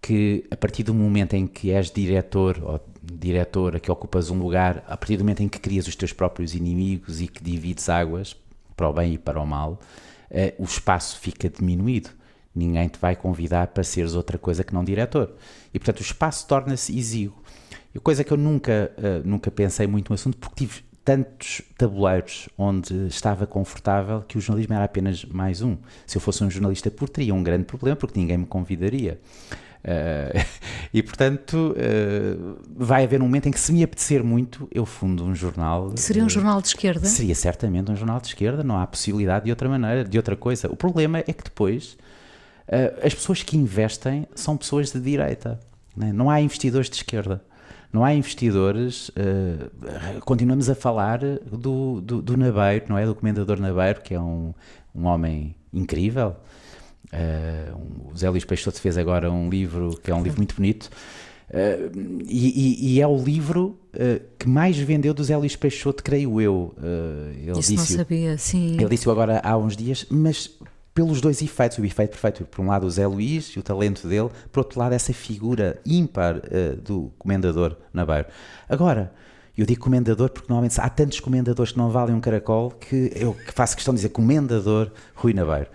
que 0.00 0.44
a 0.50 0.56
partir 0.56 0.82
do 0.82 0.94
momento 0.94 1.34
em 1.34 1.46
que 1.46 1.70
és 1.70 1.90
diretor 1.90 2.58
ou 2.62 2.80
diretora, 3.02 3.78
que 3.78 3.90
ocupas 3.90 4.30
um 4.30 4.38
lugar, 4.38 4.84
a 4.86 4.96
partir 4.96 5.16
do 5.16 5.24
momento 5.24 5.42
em 5.42 5.48
que 5.48 5.58
crias 5.58 5.86
os 5.86 5.96
teus 5.96 6.12
próprios 6.12 6.54
inimigos 6.54 7.20
e 7.20 7.28
que 7.28 7.42
divides 7.42 7.88
águas 7.88 8.36
para 8.76 8.88
o 8.88 8.92
bem 8.92 9.14
e 9.14 9.18
para 9.18 9.40
o 9.40 9.46
mal, 9.46 9.78
eh, 10.30 10.54
o 10.58 10.64
espaço 10.64 11.18
fica 11.18 11.48
diminuído. 11.48 12.10
Ninguém 12.54 12.88
te 12.88 12.98
vai 12.98 13.14
convidar 13.14 13.68
para 13.68 13.84
seres 13.84 14.14
outra 14.14 14.38
coisa 14.38 14.64
que 14.64 14.74
não 14.74 14.82
diretor. 14.82 15.34
E 15.72 15.78
portanto 15.78 16.00
o 16.00 16.02
espaço 16.02 16.46
torna-se 16.46 16.96
exíguo. 16.96 17.40
E 17.94 17.98
coisa 17.98 18.22
que 18.22 18.32
eu 18.32 18.36
nunca, 18.36 18.92
eh, 18.96 19.20
nunca 19.24 19.50
pensei 19.50 19.86
muito 19.86 20.10
no 20.10 20.14
assunto, 20.14 20.36
porque 20.38 20.66
tive 20.66 20.82
tantos 21.04 21.62
tabuleiros 21.76 22.48
onde 22.56 23.06
estava 23.06 23.46
confortável 23.46 24.22
que 24.22 24.38
o 24.38 24.40
jornalismo 24.40 24.74
era 24.74 24.84
apenas 24.84 25.24
mais 25.24 25.60
um. 25.62 25.76
Se 26.06 26.16
eu 26.16 26.20
fosse 26.20 26.44
um 26.44 26.50
jornalista 26.50 26.90
puro, 26.90 27.10
teria 27.10 27.34
um 27.34 27.42
grande 27.42 27.64
problema 27.64 27.96
porque 27.96 28.18
ninguém 28.20 28.38
me 28.38 28.46
convidaria. 28.46 29.18
Eh, 29.82 30.44
e 30.94 31.02
portanto, 31.02 31.74
eh, 31.76 32.36
vai 32.76 33.04
haver 33.04 33.20
um 33.20 33.24
momento 33.24 33.48
em 33.48 33.50
que, 33.50 33.58
se 33.58 33.72
me 33.72 33.82
apetecer 33.82 34.22
muito, 34.22 34.68
eu 34.70 34.86
fundo 34.86 35.24
um 35.24 35.34
jornal. 35.34 35.92
Seria 35.96 36.24
um 36.24 36.28
jornal 36.28 36.60
de 36.60 36.68
esquerda? 36.68 37.06
Seria 37.06 37.34
certamente 37.34 37.90
um 37.90 37.96
jornal 37.96 38.20
de 38.20 38.28
esquerda, 38.28 38.62
não 38.62 38.78
há 38.78 38.86
possibilidade 38.86 39.46
de 39.46 39.50
outra 39.50 39.68
maneira, 39.68 40.04
de 40.04 40.16
outra 40.16 40.36
coisa. 40.36 40.70
O 40.70 40.76
problema 40.76 41.18
é 41.18 41.32
que 41.32 41.42
depois 41.42 41.96
as 43.02 43.12
pessoas 43.12 43.42
que 43.42 43.56
investem 43.56 44.28
são 44.32 44.56
pessoas 44.56 44.92
de 44.92 45.00
direita. 45.00 45.58
né? 45.96 46.12
Não 46.12 46.30
há 46.30 46.40
investidores 46.40 46.88
de 46.88 46.94
esquerda. 46.94 47.42
Não 47.92 48.04
há 48.04 48.14
investidores. 48.14 49.08
Uh, 49.10 50.20
continuamos 50.24 50.70
a 50.70 50.74
falar 50.74 51.18
do, 51.18 52.00
do, 52.00 52.22
do, 52.22 52.36
Nabeiro, 52.36 52.86
não 52.88 52.96
é? 52.96 53.04
Do 53.04 53.14
comendador 53.14 53.58
Nabeiro, 53.58 54.00
que 54.00 54.14
é 54.14 54.20
um, 54.20 54.54
um 54.94 55.06
homem 55.06 55.54
incrível. 55.72 56.36
Uh, 57.12 58.10
o 58.12 58.16
Zé 58.16 58.30
Luís 58.30 58.44
Peixoto 58.44 58.80
fez 58.80 58.96
agora 58.96 59.30
um 59.30 59.50
livro 59.50 59.98
que 60.02 60.10
é 60.10 60.14
um 60.14 60.22
livro 60.22 60.38
muito 60.38 60.54
bonito. 60.54 60.88
Uh, 61.48 62.22
e, 62.28 62.94
e, 62.94 63.00
é 63.00 63.06
o 63.08 63.16
livro 63.16 63.76
uh, 63.94 64.20
que 64.38 64.48
mais 64.48 64.78
vendeu 64.78 65.12
do 65.12 65.24
Zé 65.24 65.36
Luís 65.36 65.56
Peixoto, 65.56 66.04
creio 66.04 66.40
eu. 66.40 66.72
ele 66.80 67.58
Isso 67.58 67.72
disse, 67.72 67.92
não 67.92 67.98
sabia, 67.98 68.38
sim. 68.38 68.76
Ele 68.78 68.88
disse 68.88 69.10
agora 69.10 69.40
há 69.42 69.56
uns 69.56 69.76
dias, 69.76 70.06
mas 70.08 70.56
pelos 70.94 71.20
dois 71.20 71.40
efeitos, 71.40 71.78
o 71.78 71.84
efeito 71.84 72.10
perfeito, 72.10 72.44
por 72.44 72.62
um 72.62 72.68
lado 72.68 72.86
o 72.86 72.90
Zé 72.90 73.06
Luís 73.06 73.48
e 73.48 73.58
o 73.58 73.62
talento 73.62 74.08
dele, 74.08 74.30
por 74.50 74.60
outro 74.60 74.78
lado 74.78 74.92
essa 74.92 75.12
figura 75.12 75.80
ímpar 75.86 76.36
uh, 76.36 76.76
do 76.76 77.12
comendador 77.18 77.76
Nabeiro. 77.92 78.26
Agora, 78.68 79.12
eu 79.56 79.66
digo 79.66 79.80
comendador 79.80 80.30
porque 80.30 80.48
normalmente 80.48 80.80
há 80.80 80.88
tantos 80.88 81.20
comendadores 81.20 81.72
que 81.72 81.78
não 81.78 81.90
valem 81.90 82.14
um 82.14 82.20
caracol 82.20 82.70
que 82.70 83.12
eu 83.14 83.36
faço 83.54 83.76
questão 83.76 83.92
de 83.92 83.98
dizer 83.98 84.08
comendador 84.08 84.90
Rui 85.14 85.34
Nabeiro. 85.34 85.68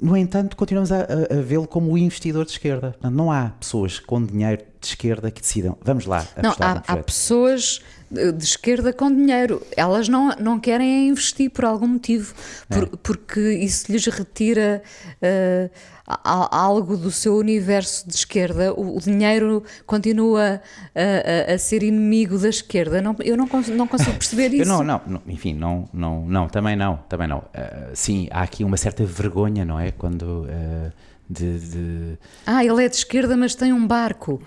No 0.00 0.16
entanto, 0.16 0.56
continuamos 0.56 0.92
a, 0.92 1.00
a, 1.00 1.38
a 1.38 1.42
vê-lo 1.42 1.66
como 1.66 1.92
o 1.92 1.98
investidor 1.98 2.44
de 2.44 2.52
esquerda. 2.52 2.94
Não 3.10 3.32
há 3.32 3.50
pessoas 3.58 3.98
com 3.98 4.22
dinheiro 4.22 4.62
de 4.80 4.86
esquerda 4.86 5.30
que 5.30 5.40
decidam, 5.40 5.76
vamos 5.82 6.06
lá, 6.06 6.26
não, 6.42 6.54
há, 6.60 6.82
há 6.86 6.96
pessoas 6.98 7.80
de 8.10 8.44
esquerda 8.44 8.92
com 8.92 9.14
dinheiro. 9.14 9.62
Elas 9.76 10.08
não, 10.08 10.30
não 10.40 10.58
querem 10.58 11.08
investir 11.08 11.50
por 11.50 11.64
algum 11.64 11.86
motivo, 11.86 12.34
por, 12.68 12.84
é. 12.84 12.86
porque 13.02 13.52
isso 13.52 13.92
lhes 13.92 14.06
retira 14.06 14.82
uh, 15.22 15.70
algo 16.06 16.96
do 16.96 17.10
seu 17.10 17.36
universo 17.36 18.08
de 18.08 18.14
esquerda. 18.14 18.72
O, 18.72 18.96
o 18.96 19.00
dinheiro 19.00 19.62
continua 19.86 20.62
a, 20.94 21.50
a, 21.50 21.54
a, 21.54 21.58
ser 21.58 21.82
inimigo 21.82 22.38
da 22.38 22.48
esquerda. 22.48 23.02
Não, 23.02 23.14
eu 23.20 23.36
não, 23.36 23.46
não 23.46 23.86
consigo 23.86 24.16
perceber 24.16 24.54
isso. 24.56 24.68
não, 24.68 24.82
não, 24.82 25.00
não, 25.06 25.22
enfim, 25.26 25.52
não, 25.52 25.88
não, 25.92 26.24
não, 26.26 26.48
também 26.48 26.76
não, 26.76 26.96
também 27.08 27.28
não. 27.28 27.38
Uh, 27.38 27.90
sim, 27.92 28.28
há 28.30 28.42
aqui 28.42 28.64
uma 28.64 28.76
certa 28.76 29.04
vergonha, 29.04 29.64
não 29.64 29.78
é? 29.78 29.90
Quando. 29.90 30.44
Uh, 30.44 31.07
de, 31.28 31.58
de, 31.58 32.18
Ah, 32.46 32.64
ele 32.64 32.84
é 32.84 32.88
de 32.88 32.96
esquerda, 32.96 33.36
mas 33.36 33.54
tem 33.54 33.72
um 33.72 33.86
barco. 33.86 34.42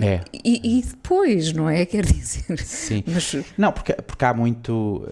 É. 0.00 0.20
E, 0.32 0.78
e 0.78 0.82
depois, 0.82 1.52
não 1.52 1.68
é? 1.68 1.84
Quer 1.86 2.04
dizer. 2.04 2.58
Sim. 2.58 3.02
Mas... 3.06 3.36
Não, 3.56 3.72
porque, 3.72 3.94
porque 3.94 4.24
há 4.24 4.34
muito 4.34 5.06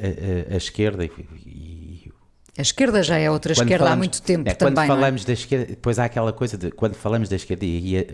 a, 0.00 0.52
a, 0.52 0.54
a, 0.54 0.56
esquerda 0.56 1.04
e, 1.04 2.12
a 2.58 2.62
esquerda 2.62 3.04
já 3.04 3.16
é 3.16 3.30
outra 3.30 3.52
esquerda 3.52 3.84
falamos, 3.84 3.92
há 3.92 3.96
muito 3.96 4.20
tempo 4.20 4.50
é, 4.50 4.52
também. 4.52 4.74
Quando 4.74 4.84
é? 4.84 4.86
falamos 4.88 5.22
é? 5.22 5.26
da 5.26 5.32
esquerda, 5.32 5.66
depois 5.66 5.96
há 6.00 6.04
aquela 6.06 6.32
coisa 6.32 6.58
de 6.58 6.72
quando 6.72 6.94
falamos 6.94 7.28
da 7.28 7.36
esquerda 7.36 7.64
e, 7.64 7.96
e 7.96 8.06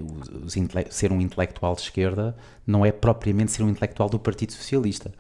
os, 0.44 0.54
ser 0.90 1.12
um 1.12 1.20
intelectual 1.20 1.74
de 1.74 1.80
esquerda 1.80 2.36
não 2.66 2.84
é 2.84 2.92
propriamente 2.92 3.52
ser 3.52 3.62
um 3.62 3.70
intelectual 3.70 4.10
do 4.10 4.18
Partido 4.18 4.52
Socialista 4.52 5.12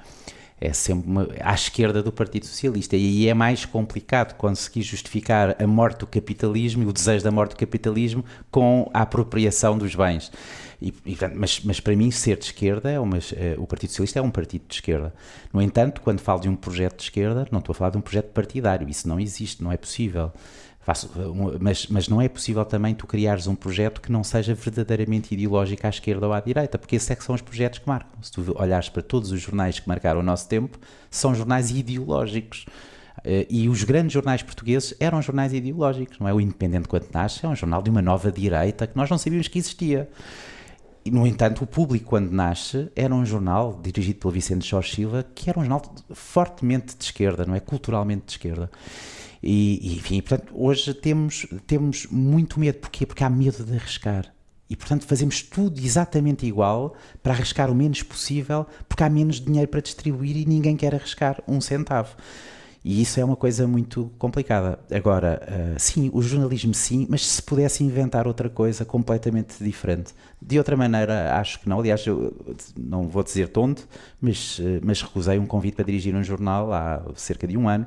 é 0.64 0.72
sempre 0.72 1.10
uma, 1.10 1.28
à 1.40 1.54
esquerda 1.54 2.02
do 2.02 2.10
Partido 2.10 2.46
Socialista. 2.46 2.96
E 2.96 3.00
aí 3.00 3.28
é 3.28 3.34
mais 3.34 3.64
complicado 3.64 4.34
conseguir 4.34 4.82
justificar 4.82 5.56
a 5.62 5.66
morte 5.66 6.00
do 6.00 6.06
capitalismo 6.06 6.82
e 6.82 6.86
o 6.86 6.92
desejo 6.92 7.22
da 7.22 7.30
morte 7.30 7.50
do 7.50 7.56
capitalismo 7.56 8.24
com 8.50 8.90
a 8.92 9.02
apropriação 9.02 9.76
dos 9.76 9.94
bens. 9.94 10.32
E, 10.80 10.92
e, 11.06 11.16
mas, 11.34 11.60
mas, 11.64 11.80
para 11.80 11.94
mim, 11.96 12.10
ser 12.10 12.36
de 12.38 12.46
esquerda, 12.46 12.90
é 12.90 12.98
uma, 12.98 13.18
é, 13.18 13.54
o 13.58 13.66
Partido 13.66 13.90
Socialista 13.90 14.18
é 14.18 14.22
um 14.22 14.30
partido 14.30 14.64
de 14.68 14.74
esquerda. 14.74 15.14
No 15.52 15.62
entanto, 15.62 16.00
quando 16.00 16.20
falo 16.20 16.40
de 16.40 16.48
um 16.48 16.56
projeto 16.56 16.96
de 16.98 17.04
esquerda, 17.04 17.46
não 17.50 17.60
estou 17.60 17.72
a 17.72 17.76
falar 17.76 17.90
de 17.90 17.98
um 17.98 18.02
projeto 18.02 18.30
partidário. 18.32 18.88
Isso 18.88 19.08
não 19.08 19.20
existe, 19.20 19.62
não 19.62 19.72
é 19.72 19.76
possível. 19.76 20.32
Faço, 20.84 21.10
mas, 21.58 21.86
mas 21.86 22.08
não 22.08 22.20
é 22.20 22.28
possível 22.28 22.62
também 22.62 22.94
tu 22.94 23.06
criares 23.06 23.46
um 23.46 23.54
projeto 23.54 24.02
que 24.02 24.12
não 24.12 24.22
seja 24.22 24.54
verdadeiramente 24.54 25.32
ideológico 25.32 25.86
à 25.86 25.88
esquerda 25.88 26.26
ou 26.26 26.32
à 26.34 26.40
direita, 26.40 26.78
porque 26.78 26.96
esses 26.96 27.10
é 27.10 27.16
são 27.16 27.34
os 27.34 27.40
projetos 27.40 27.78
que 27.78 27.88
marcam. 27.88 28.22
Se 28.22 28.30
tu 28.30 28.54
olhares 28.58 28.90
para 28.90 29.00
todos 29.00 29.32
os 29.32 29.40
jornais 29.40 29.80
que 29.80 29.88
marcaram 29.88 30.20
o 30.20 30.22
nosso 30.22 30.46
tempo, 30.46 30.78
são 31.10 31.34
jornais 31.34 31.70
ideológicos. 31.70 32.66
Uh, 33.20 33.46
e 33.48 33.66
os 33.66 33.82
grandes 33.82 34.12
jornais 34.12 34.42
portugueses 34.42 34.94
eram 35.00 35.22
jornais 35.22 35.54
ideológicos, 35.54 36.18
não 36.18 36.28
é? 36.28 36.34
O 36.34 36.40
Independente, 36.40 36.86
quando 36.86 37.06
nasce, 37.14 37.46
é 37.46 37.48
um 37.48 37.56
jornal 37.56 37.80
de 37.80 37.88
uma 37.88 38.02
nova 38.02 38.30
direita 38.30 38.86
que 38.86 38.94
nós 38.94 39.08
não 39.08 39.16
sabíamos 39.16 39.48
que 39.48 39.58
existia. 39.58 40.10
E, 41.02 41.10
no 41.10 41.26
entanto, 41.26 41.64
o 41.64 41.66
Público, 41.66 42.10
quando 42.10 42.30
nasce, 42.30 42.90
era 42.94 43.14
um 43.14 43.24
jornal 43.24 43.80
dirigido 43.82 44.18
pelo 44.18 44.34
Vicente 44.34 44.68
Jorge 44.68 44.94
Silva, 44.94 45.24
que 45.34 45.48
era 45.48 45.58
um 45.58 45.62
jornal 45.62 45.82
fortemente 46.12 46.94
de 46.94 47.04
esquerda, 47.04 47.46
não 47.46 47.54
é? 47.54 47.60
Culturalmente 47.60 48.24
de 48.26 48.32
esquerda. 48.32 48.70
E, 49.46 49.96
enfim, 49.96 50.22
portanto, 50.22 50.54
hoje 50.56 50.94
temos, 50.94 51.46
temos 51.66 52.06
muito 52.10 52.58
medo. 52.58 52.78
Porquê? 52.78 53.04
Porque 53.04 53.22
há 53.22 53.28
medo 53.28 53.62
de 53.62 53.74
arriscar. 53.76 54.32
E, 54.70 54.74
portanto, 54.74 55.04
fazemos 55.04 55.42
tudo 55.42 55.78
exatamente 55.78 56.46
igual 56.46 56.94
para 57.22 57.34
arriscar 57.34 57.70
o 57.70 57.74
menos 57.74 58.02
possível, 58.02 58.66
porque 58.88 59.04
há 59.04 59.10
menos 59.10 59.38
dinheiro 59.38 59.68
para 59.68 59.82
distribuir 59.82 60.38
e 60.38 60.46
ninguém 60.46 60.74
quer 60.74 60.94
arriscar 60.94 61.42
um 61.46 61.60
centavo. 61.60 62.16
E 62.82 63.00
isso 63.00 63.20
é 63.20 63.24
uma 63.24 63.36
coisa 63.36 63.66
muito 63.66 64.10
complicada. 64.18 64.78
Agora, 64.90 65.40
uh, 65.42 65.78
sim, 65.78 66.10
o 66.12 66.22
jornalismo 66.22 66.72
sim, 66.72 67.06
mas 67.08 67.26
se 67.26 67.42
pudesse 67.42 67.84
inventar 67.84 68.26
outra 68.26 68.48
coisa 68.48 68.84
completamente 68.84 69.62
diferente. 69.62 70.14
De 70.40 70.58
outra 70.58 70.76
maneira, 70.76 71.34
acho 71.38 71.60
que 71.60 71.68
não. 71.68 71.80
Aliás, 71.80 72.06
eu 72.06 72.34
não 72.76 73.08
vou 73.08 73.22
dizer 73.22 73.48
tonto, 73.48 73.86
mas, 74.20 74.58
uh, 74.58 74.80
mas 74.82 75.02
recusei 75.02 75.38
um 75.38 75.46
convite 75.46 75.76
para 75.76 75.84
dirigir 75.84 76.14
um 76.14 76.22
jornal 76.22 76.72
há 76.72 77.02
cerca 77.14 77.46
de 77.46 77.56
um 77.56 77.68
ano 77.68 77.86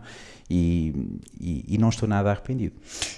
e, 0.49 1.19
e, 1.39 1.65
e, 1.67 1.77
não 1.77 1.89
estou 1.89 2.07
nada 2.07 2.31
arrependido. 2.31 2.73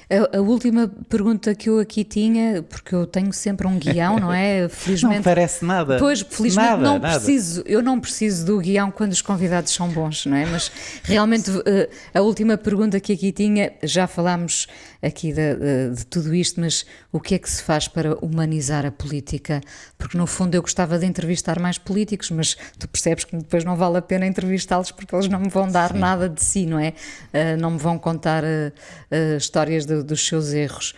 A, 0.09 0.37
a, 0.37 0.41
última 0.41 0.87
pergunta 1.07 1.53
que 1.53 1.69
eu 1.69 1.79
aqui 1.79 2.03
tinha, 2.03 2.63
porque 2.63 2.95
eu 2.95 3.05
tenho 3.05 3.31
sempre 3.31 3.67
um 3.67 3.77
guião, 3.77 4.17
não 4.17 4.33
é? 4.33 4.67
Felizmente. 4.69 5.17
Não 5.17 5.23
parece 5.23 5.63
nada. 5.63 5.99
Pois, 5.99 6.21
felizmente 6.21 6.67
nada, 6.67 6.81
não 6.81 6.97
nada. 6.97 7.19
preciso, 7.19 7.63
eu 7.67 7.83
não 7.83 7.99
preciso 7.99 8.47
do 8.47 8.57
guião 8.57 8.89
quando 8.89 9.11
os 9.11 9.21
convidados 9.21 9.71
são 9.71 9.87
bons, 9.89 10.25
não 10.25 10.35
é? 10.35 10.45
Mas 10.47 10.71
realmente 11.03 11.51
eh, 11.67 11.89
a 12.15 12.21
última 12.21 12.57
pergunta 12.57 12.99
que 12.99 13.13
aqui 13.13 13.31
tinha, 13.31 13.73
já 13.83 14.07
falámos 14.07 14.65
aqui 15.01 15.31
de, 15.31 15.55
de, 15.55 15.95
de, 15.97 16.05
tudo 16.07 16.33
isto, 16.33 16.59
mas 16.59 16.83
o 17.11 17.19
que 17.19 17.35
é 17.35 17.37
que 17.39 17.49
se 17.49 17.61
faz 17.61 17.87
para 17.87 18.17
humanizar 18.25 18.87
a 18.87 18.91
política? 18.91 19.61
Porque 19.99 20.17
no 20.17 20.25
fundo 20.25 20.55
eu 20.55 20.61
gostava 20.61 20.97
de 20.97 21.05
entrevistar 21.05 21.59
mais 21.59 21.77
políticos, 21.77 22.31
mas 22.31 22.57
tu 22.79 22.87
percebes 22.87 23.23
que 23.23 23.37
depois 23.37 23.63
não 23.63 23.75
vale 23.75 23.97
a 23.97 24.01
pena 24.01 24.25
entrevistá-los 24.25 24.91
porque 24.91 25.13
eles 25.13 25.27
não 25.27 25.39
me 25.39 25.49
vão 25.49 25.69
dar 25.69 25.91
Sim. 25.91 25.99
nada 25.99 26.27
de 26.27 26.43
si, 26.43 26.65
não 26.65 26.79
é? 26.79 26.93
Uh, 27.33 27.59
não 27.59 27.71
me 27.71 27.77
vão 27.77 27.97
contar 27.97 28.43
uh, 28.43 29.37
histórias 29.37 29.85
de, 29.85 30.03
dos 30.03 30.25
seus 30.25 30.53
erros. 30.53 30.93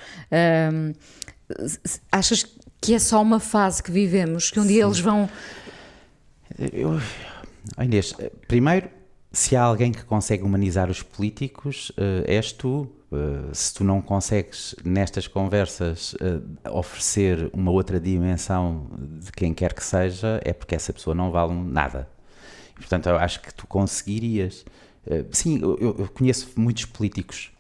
achas 2.12 2.46
que 2.80 2.94
é 2.94 3.00
só 3.00 3.22
uma 3.22 3.40
fase 3.40 3.84
que 3.84 3.92
vivemos, 3.92 4.50
que 4.50 4.60
um 4.60 4.66
dia 4.66 4.82
Sim. 4.82 4.88
eles 4.88 5.00
vão. 5.00 5.30
Eu, 6.72 7.00
Inês, 7.80 8.14
primeiro, 8.48 8.90
se 9.32 9.56
há 9.56 9.64
alguém 9.64 9.92
que 9.92 10.04
consegue 10.04 10.44
humanizar 10.44 10.90
os 10.90 11.02
políticos, 11.02 11.92
és 12.26 12.52
tu 12.52 12.90
se 13.52 13.74
tu 13.74 13.84
não 13.84 14.02
consegues 14.02 14.74
nestas 14.86 15.28
conversas 15.28 16.16
oferecer 16.72 17.50
uma 17.52 17.70
outra 17.70 18.00
dimensão 18.00 18.90
de 19.20 19.32
quem 19.34 19.54
quer 19.54 19.74
que 19.74 19.84
seja, 19.84 20.40
é 20.46 20.54
porque 20.54 20.76
essa 20.76 20.94
pessoa 20.94 21.14
não 21.14 21.30
vale 21.30 21.54
nada. 21.54 22.08
E, 22.72 22.80
portanto, 22.80 23.10
eu 23.10 23.18
acho 23.18 23.42
que 23.42 23.54
tu 23.54 23.68
conseguirias. 23.68 24.66
Uh, 25.06 25.26
sim, 25.32 25.60
eu, 25.62 25.78
eu, 25.80 26.10
conheço 26.14 26.50
muitos 26.56 26.86
políticos 26.86 27.52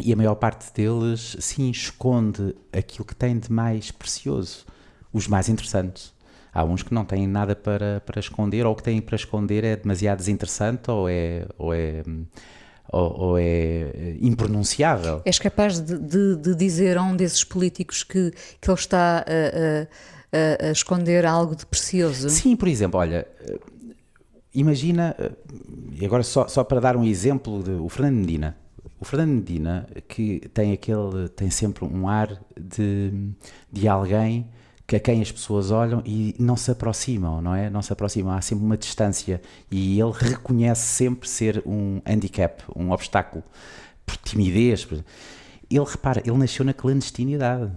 e 0.00 0.12
a 0.12 0.16
maior 0.16 0.34
parte 0.34 0.72
deles, 0.74 1.36
sim, 1.40 1.70
esconde 1.70 2.54
aquilo 2.72 3.04
que 3.04 3.14
tem 3.14 3.38
de 3.38 3.50
mais 3.50 3.90
precioso, 3.90 4.66
os 5.12 5.26
mais 5.26 5.48
interessantes. 5.48 6.12
Há 6.52 6.64
uns 6.64 6.82
que 6.82 6.92
não 6.92 7.04
têm 7.04 7.26
nada 7.26 7.54
para, 7.54 8.02
para 8.04 8.18
esconder, 8.18 8.64
ou 8.66 8.72
o 8.72 8.76
que 8.76 8.82
têm 8.82 9.00
para 9.00 9.16
esconder 9.16 9.64
é 9.64 9.76
demasiado 9.76 10.18
desinteressante, 10.18 10.90
ou 10.90 11.08
é. 11.08 11.46
Ou 11.58 11.74
é 11.74 12.02
ou, 12.88 13.20
ou, 13.20 13.38
é 13.38 14.14
impronunciável. 14.20 15.20
És 15.24 15.40
capaz 15.40 15.80
de, 15.80 15.98
de, 15.98 16.36
de, 16.36 16.54
dizer 16.54 16.96
a 16.96 17.02
um 17.02 17.16
desses 17.16 17.42
políticos 17.42 18.04
que, 18.04 18.32
que 18.60 18.70
ele 18.70 18.78
está 18.78 19.24
a, 19.26 20.62
a, 20.62 20.68
a, 20.68 20.70
esconder 20.70 21.26
algo 21.26 21.56
de 21.56 21.66
precioso? 21.66 22.30
Sim, 22.30 22.54
por 22.54 22.68
exemplo, 22.68 23.00
olha, 23.00 23.26
imagina, 24.56 25.14
e 25.92 26.04
agora 26.04 26.22
só, 26.22 26.48
só 26.48 26.64
para 26.64 26.80
dar 26.80 26.96
um 26.96 27.04
exemplo, 27.04 27.62
de, 27.62 27.72
o 27.72 27.88
Fernando 27.88 28.16
Medina. 28.16 28.56
O 28.98 29.04
Fernando 29.04 29.30
Medina, 29.30 29.86
que 30.08 30.40
tem 30.54 30.72
aquele, 30.72 31.28
tem 31.28 31.50
sempre 31.50 31.84
um 31.84 32.08
ar 32.08 32.40
de, 32.58 33.12
de 33.70 33.86
alguém 33.86 34.48
que 34.86 34.96
a 34.96 35.00
quem 35.00 35.20
as 35.20 35.32
pessoas 35.32 35.70
olham 35.70 36.02
e 36.06 36.34
não 36.38 36.56
se 36.56 36.70
aproximam, 36.70 37.42
não 37.42 37.54
é? 37.54 37.68
Não 37.68 37.82
se 37.82 37.92
aproximam, 37.92 38.32
há 38.32 38.40
sempre 38.40 38.64
uma 38.64 38.76
distância 38.76 39.42
e 39.70 40.00
ele 40.00 40.12
reconhece 40.12 40.86
sempre 40.86 41.28
ser 41.28 41.62
um 41.66 42.00
handicap, 42.06 42.62
um 42.74 42.92
obstáculo, 42.92 43.42
por 44.06 44.16
timidez. 44.16 44.86
Ele 45.68 45.84
repara, 45.84 46.22
ele 46.24 46.36
nasceu 46.38 46.64
na 46.64 46.72
clandestinidade. 46.72 47.72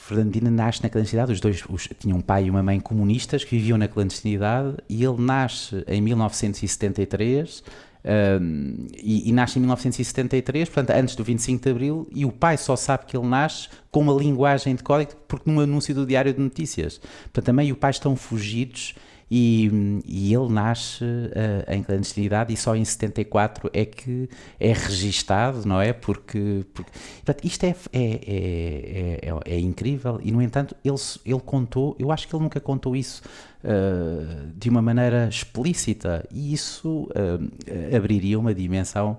Fernandina 0.00 0.50
nasce 0.50 0.82
na 0.82 0.88
clandestinidade, 0.88 1.32
os 1.32 1.40
dois 1.40 1.62
os, 1.68 1.88
tinham 1.98 2.18
um 2.18 2.20
pai 2.20 2.46
e 2.46 2.50
uma 2.50 2.62
mãe 2.62 2.80
comunistas 2.80 3.44
que 3.44 3.56
viviam 3.56 3.78
na 3.78 3.86
clandestinidade 3.86 4.76
e 4.88 5.04
ele 5.04 5.20
nasce 5.20 5.84
em 5.86 6.00
1973 6.00 7.62
Um, 8.02 8.86
e, 8.96 9.28
e, 9.28 9.32
nasce 9.32 9.58
em 9.58 9.60
1973, 9.60 10.70
portanto, 10.70 10.96
antes 10.96 11.14
do 11.14 11.22
25 11.22 11.62
de 11.62 11.70
Abril, 11.70 12.08
e 12.10 12.24
o 12.24 12.32
pai 12.32 12.56
só 12.56 12.74
sabe 12.74 13.04
que 13.04 13.14
ele 13.14 13.26
nasce 13.26 13.68
com 13.90 14.00
uma 14.00 14.14
linguagem 14.14 14.74
de 14.74 14.82
código, 14.82 15.12
porque 15.28 15.50
num 15.50 15.60
anúncio 15.60 15.94
do 15.94 16.06
Diário 16.06 16.32
de 16.32 16.40
Notícias. 16.40 16.98
Portanto, 17.24 17.44
também 17.44 17.70
o 17.70 17.76
pai 17.76 17.90
estão 17.90 18.16
fugidos 18.16 18.94
e, 19.30 20.00
e 20.04 20.34
ele 20.34 20.48
nasce 20.48 21.04
uh, 21.04 21.72
em 21.72 21.82
clandestinidade 21.84 22.52
e 22.52 22.56
só 22.56 22.74
em 22.74 22.84
74 22.84 23.70
é 23.72 23.84
que 23.84 24.28
é 24.58 24.72
registado, 24.72 25.64
não 25.64 25.80
é? 25.80 25.92
Porque, 25.92 26.66
porque 26.74 26.90
portanto, 27.24 27.44
isto 27.44 27.64
é 27.64 27.76
é, 27.92 28.02
é, 28.02 29.18
é, 29.22 29.54
é, 29.54 29.60
incrível 29.60 30.20
e, 30.22 30.32
no 30.32 30.42
entanto, 30.42 30.74
ele, 30.84 30.96
ele 31.24 31.40
contou, 31.40 31.94
eu 31.98 32.10
acho 32.10 32.26
que 32.26 32.34
ele 32.34 32.42
nunca 32.42 32.58
contou 32.58 32.96
isso 32.96 33.22
uh, 33.62 34.50
de 34.56 34.68
uma 34.68 34.82
maneira 34.82 35.28
explícita 35.28 36.26
e 36.32 36.52
isso 36.52 37.08
uh, 37.10 37.96
abriria 37.96 38.38
uma 38.38 38.52
dimensão 38.52 39.18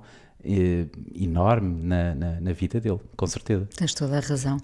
enorme 1.15 1.83
na, 1.83 2.15
na, 2.15 2.41
na, 2.41 2.51
vida 2.51 2.81
dele, 2.81 2.99
com 3.15 3.27
certeza. 3.27 3.69
Tens 3.75 3.93
toda 3.93 4.17
a 4.17 4.19
razão. 4.19 4.57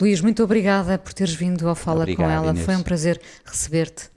Luís, 0.00 0.20
muito 0.20 0.40
obrigada 0.44 0.96
por 0.98 1.12
teres 1.12 1.34
vindo 1.34 1.68
ao 1.68 1.74
Fala 1.74 2.02
Obrigado, 2.02 2.28
com 2.28 2.32
ela. 2.32 2.50
Inês. 2.52 2.64
Foi 2.64 2.76
um 2.76 2.82
prazer 2.82 3.20
receber-te 3.44 4.08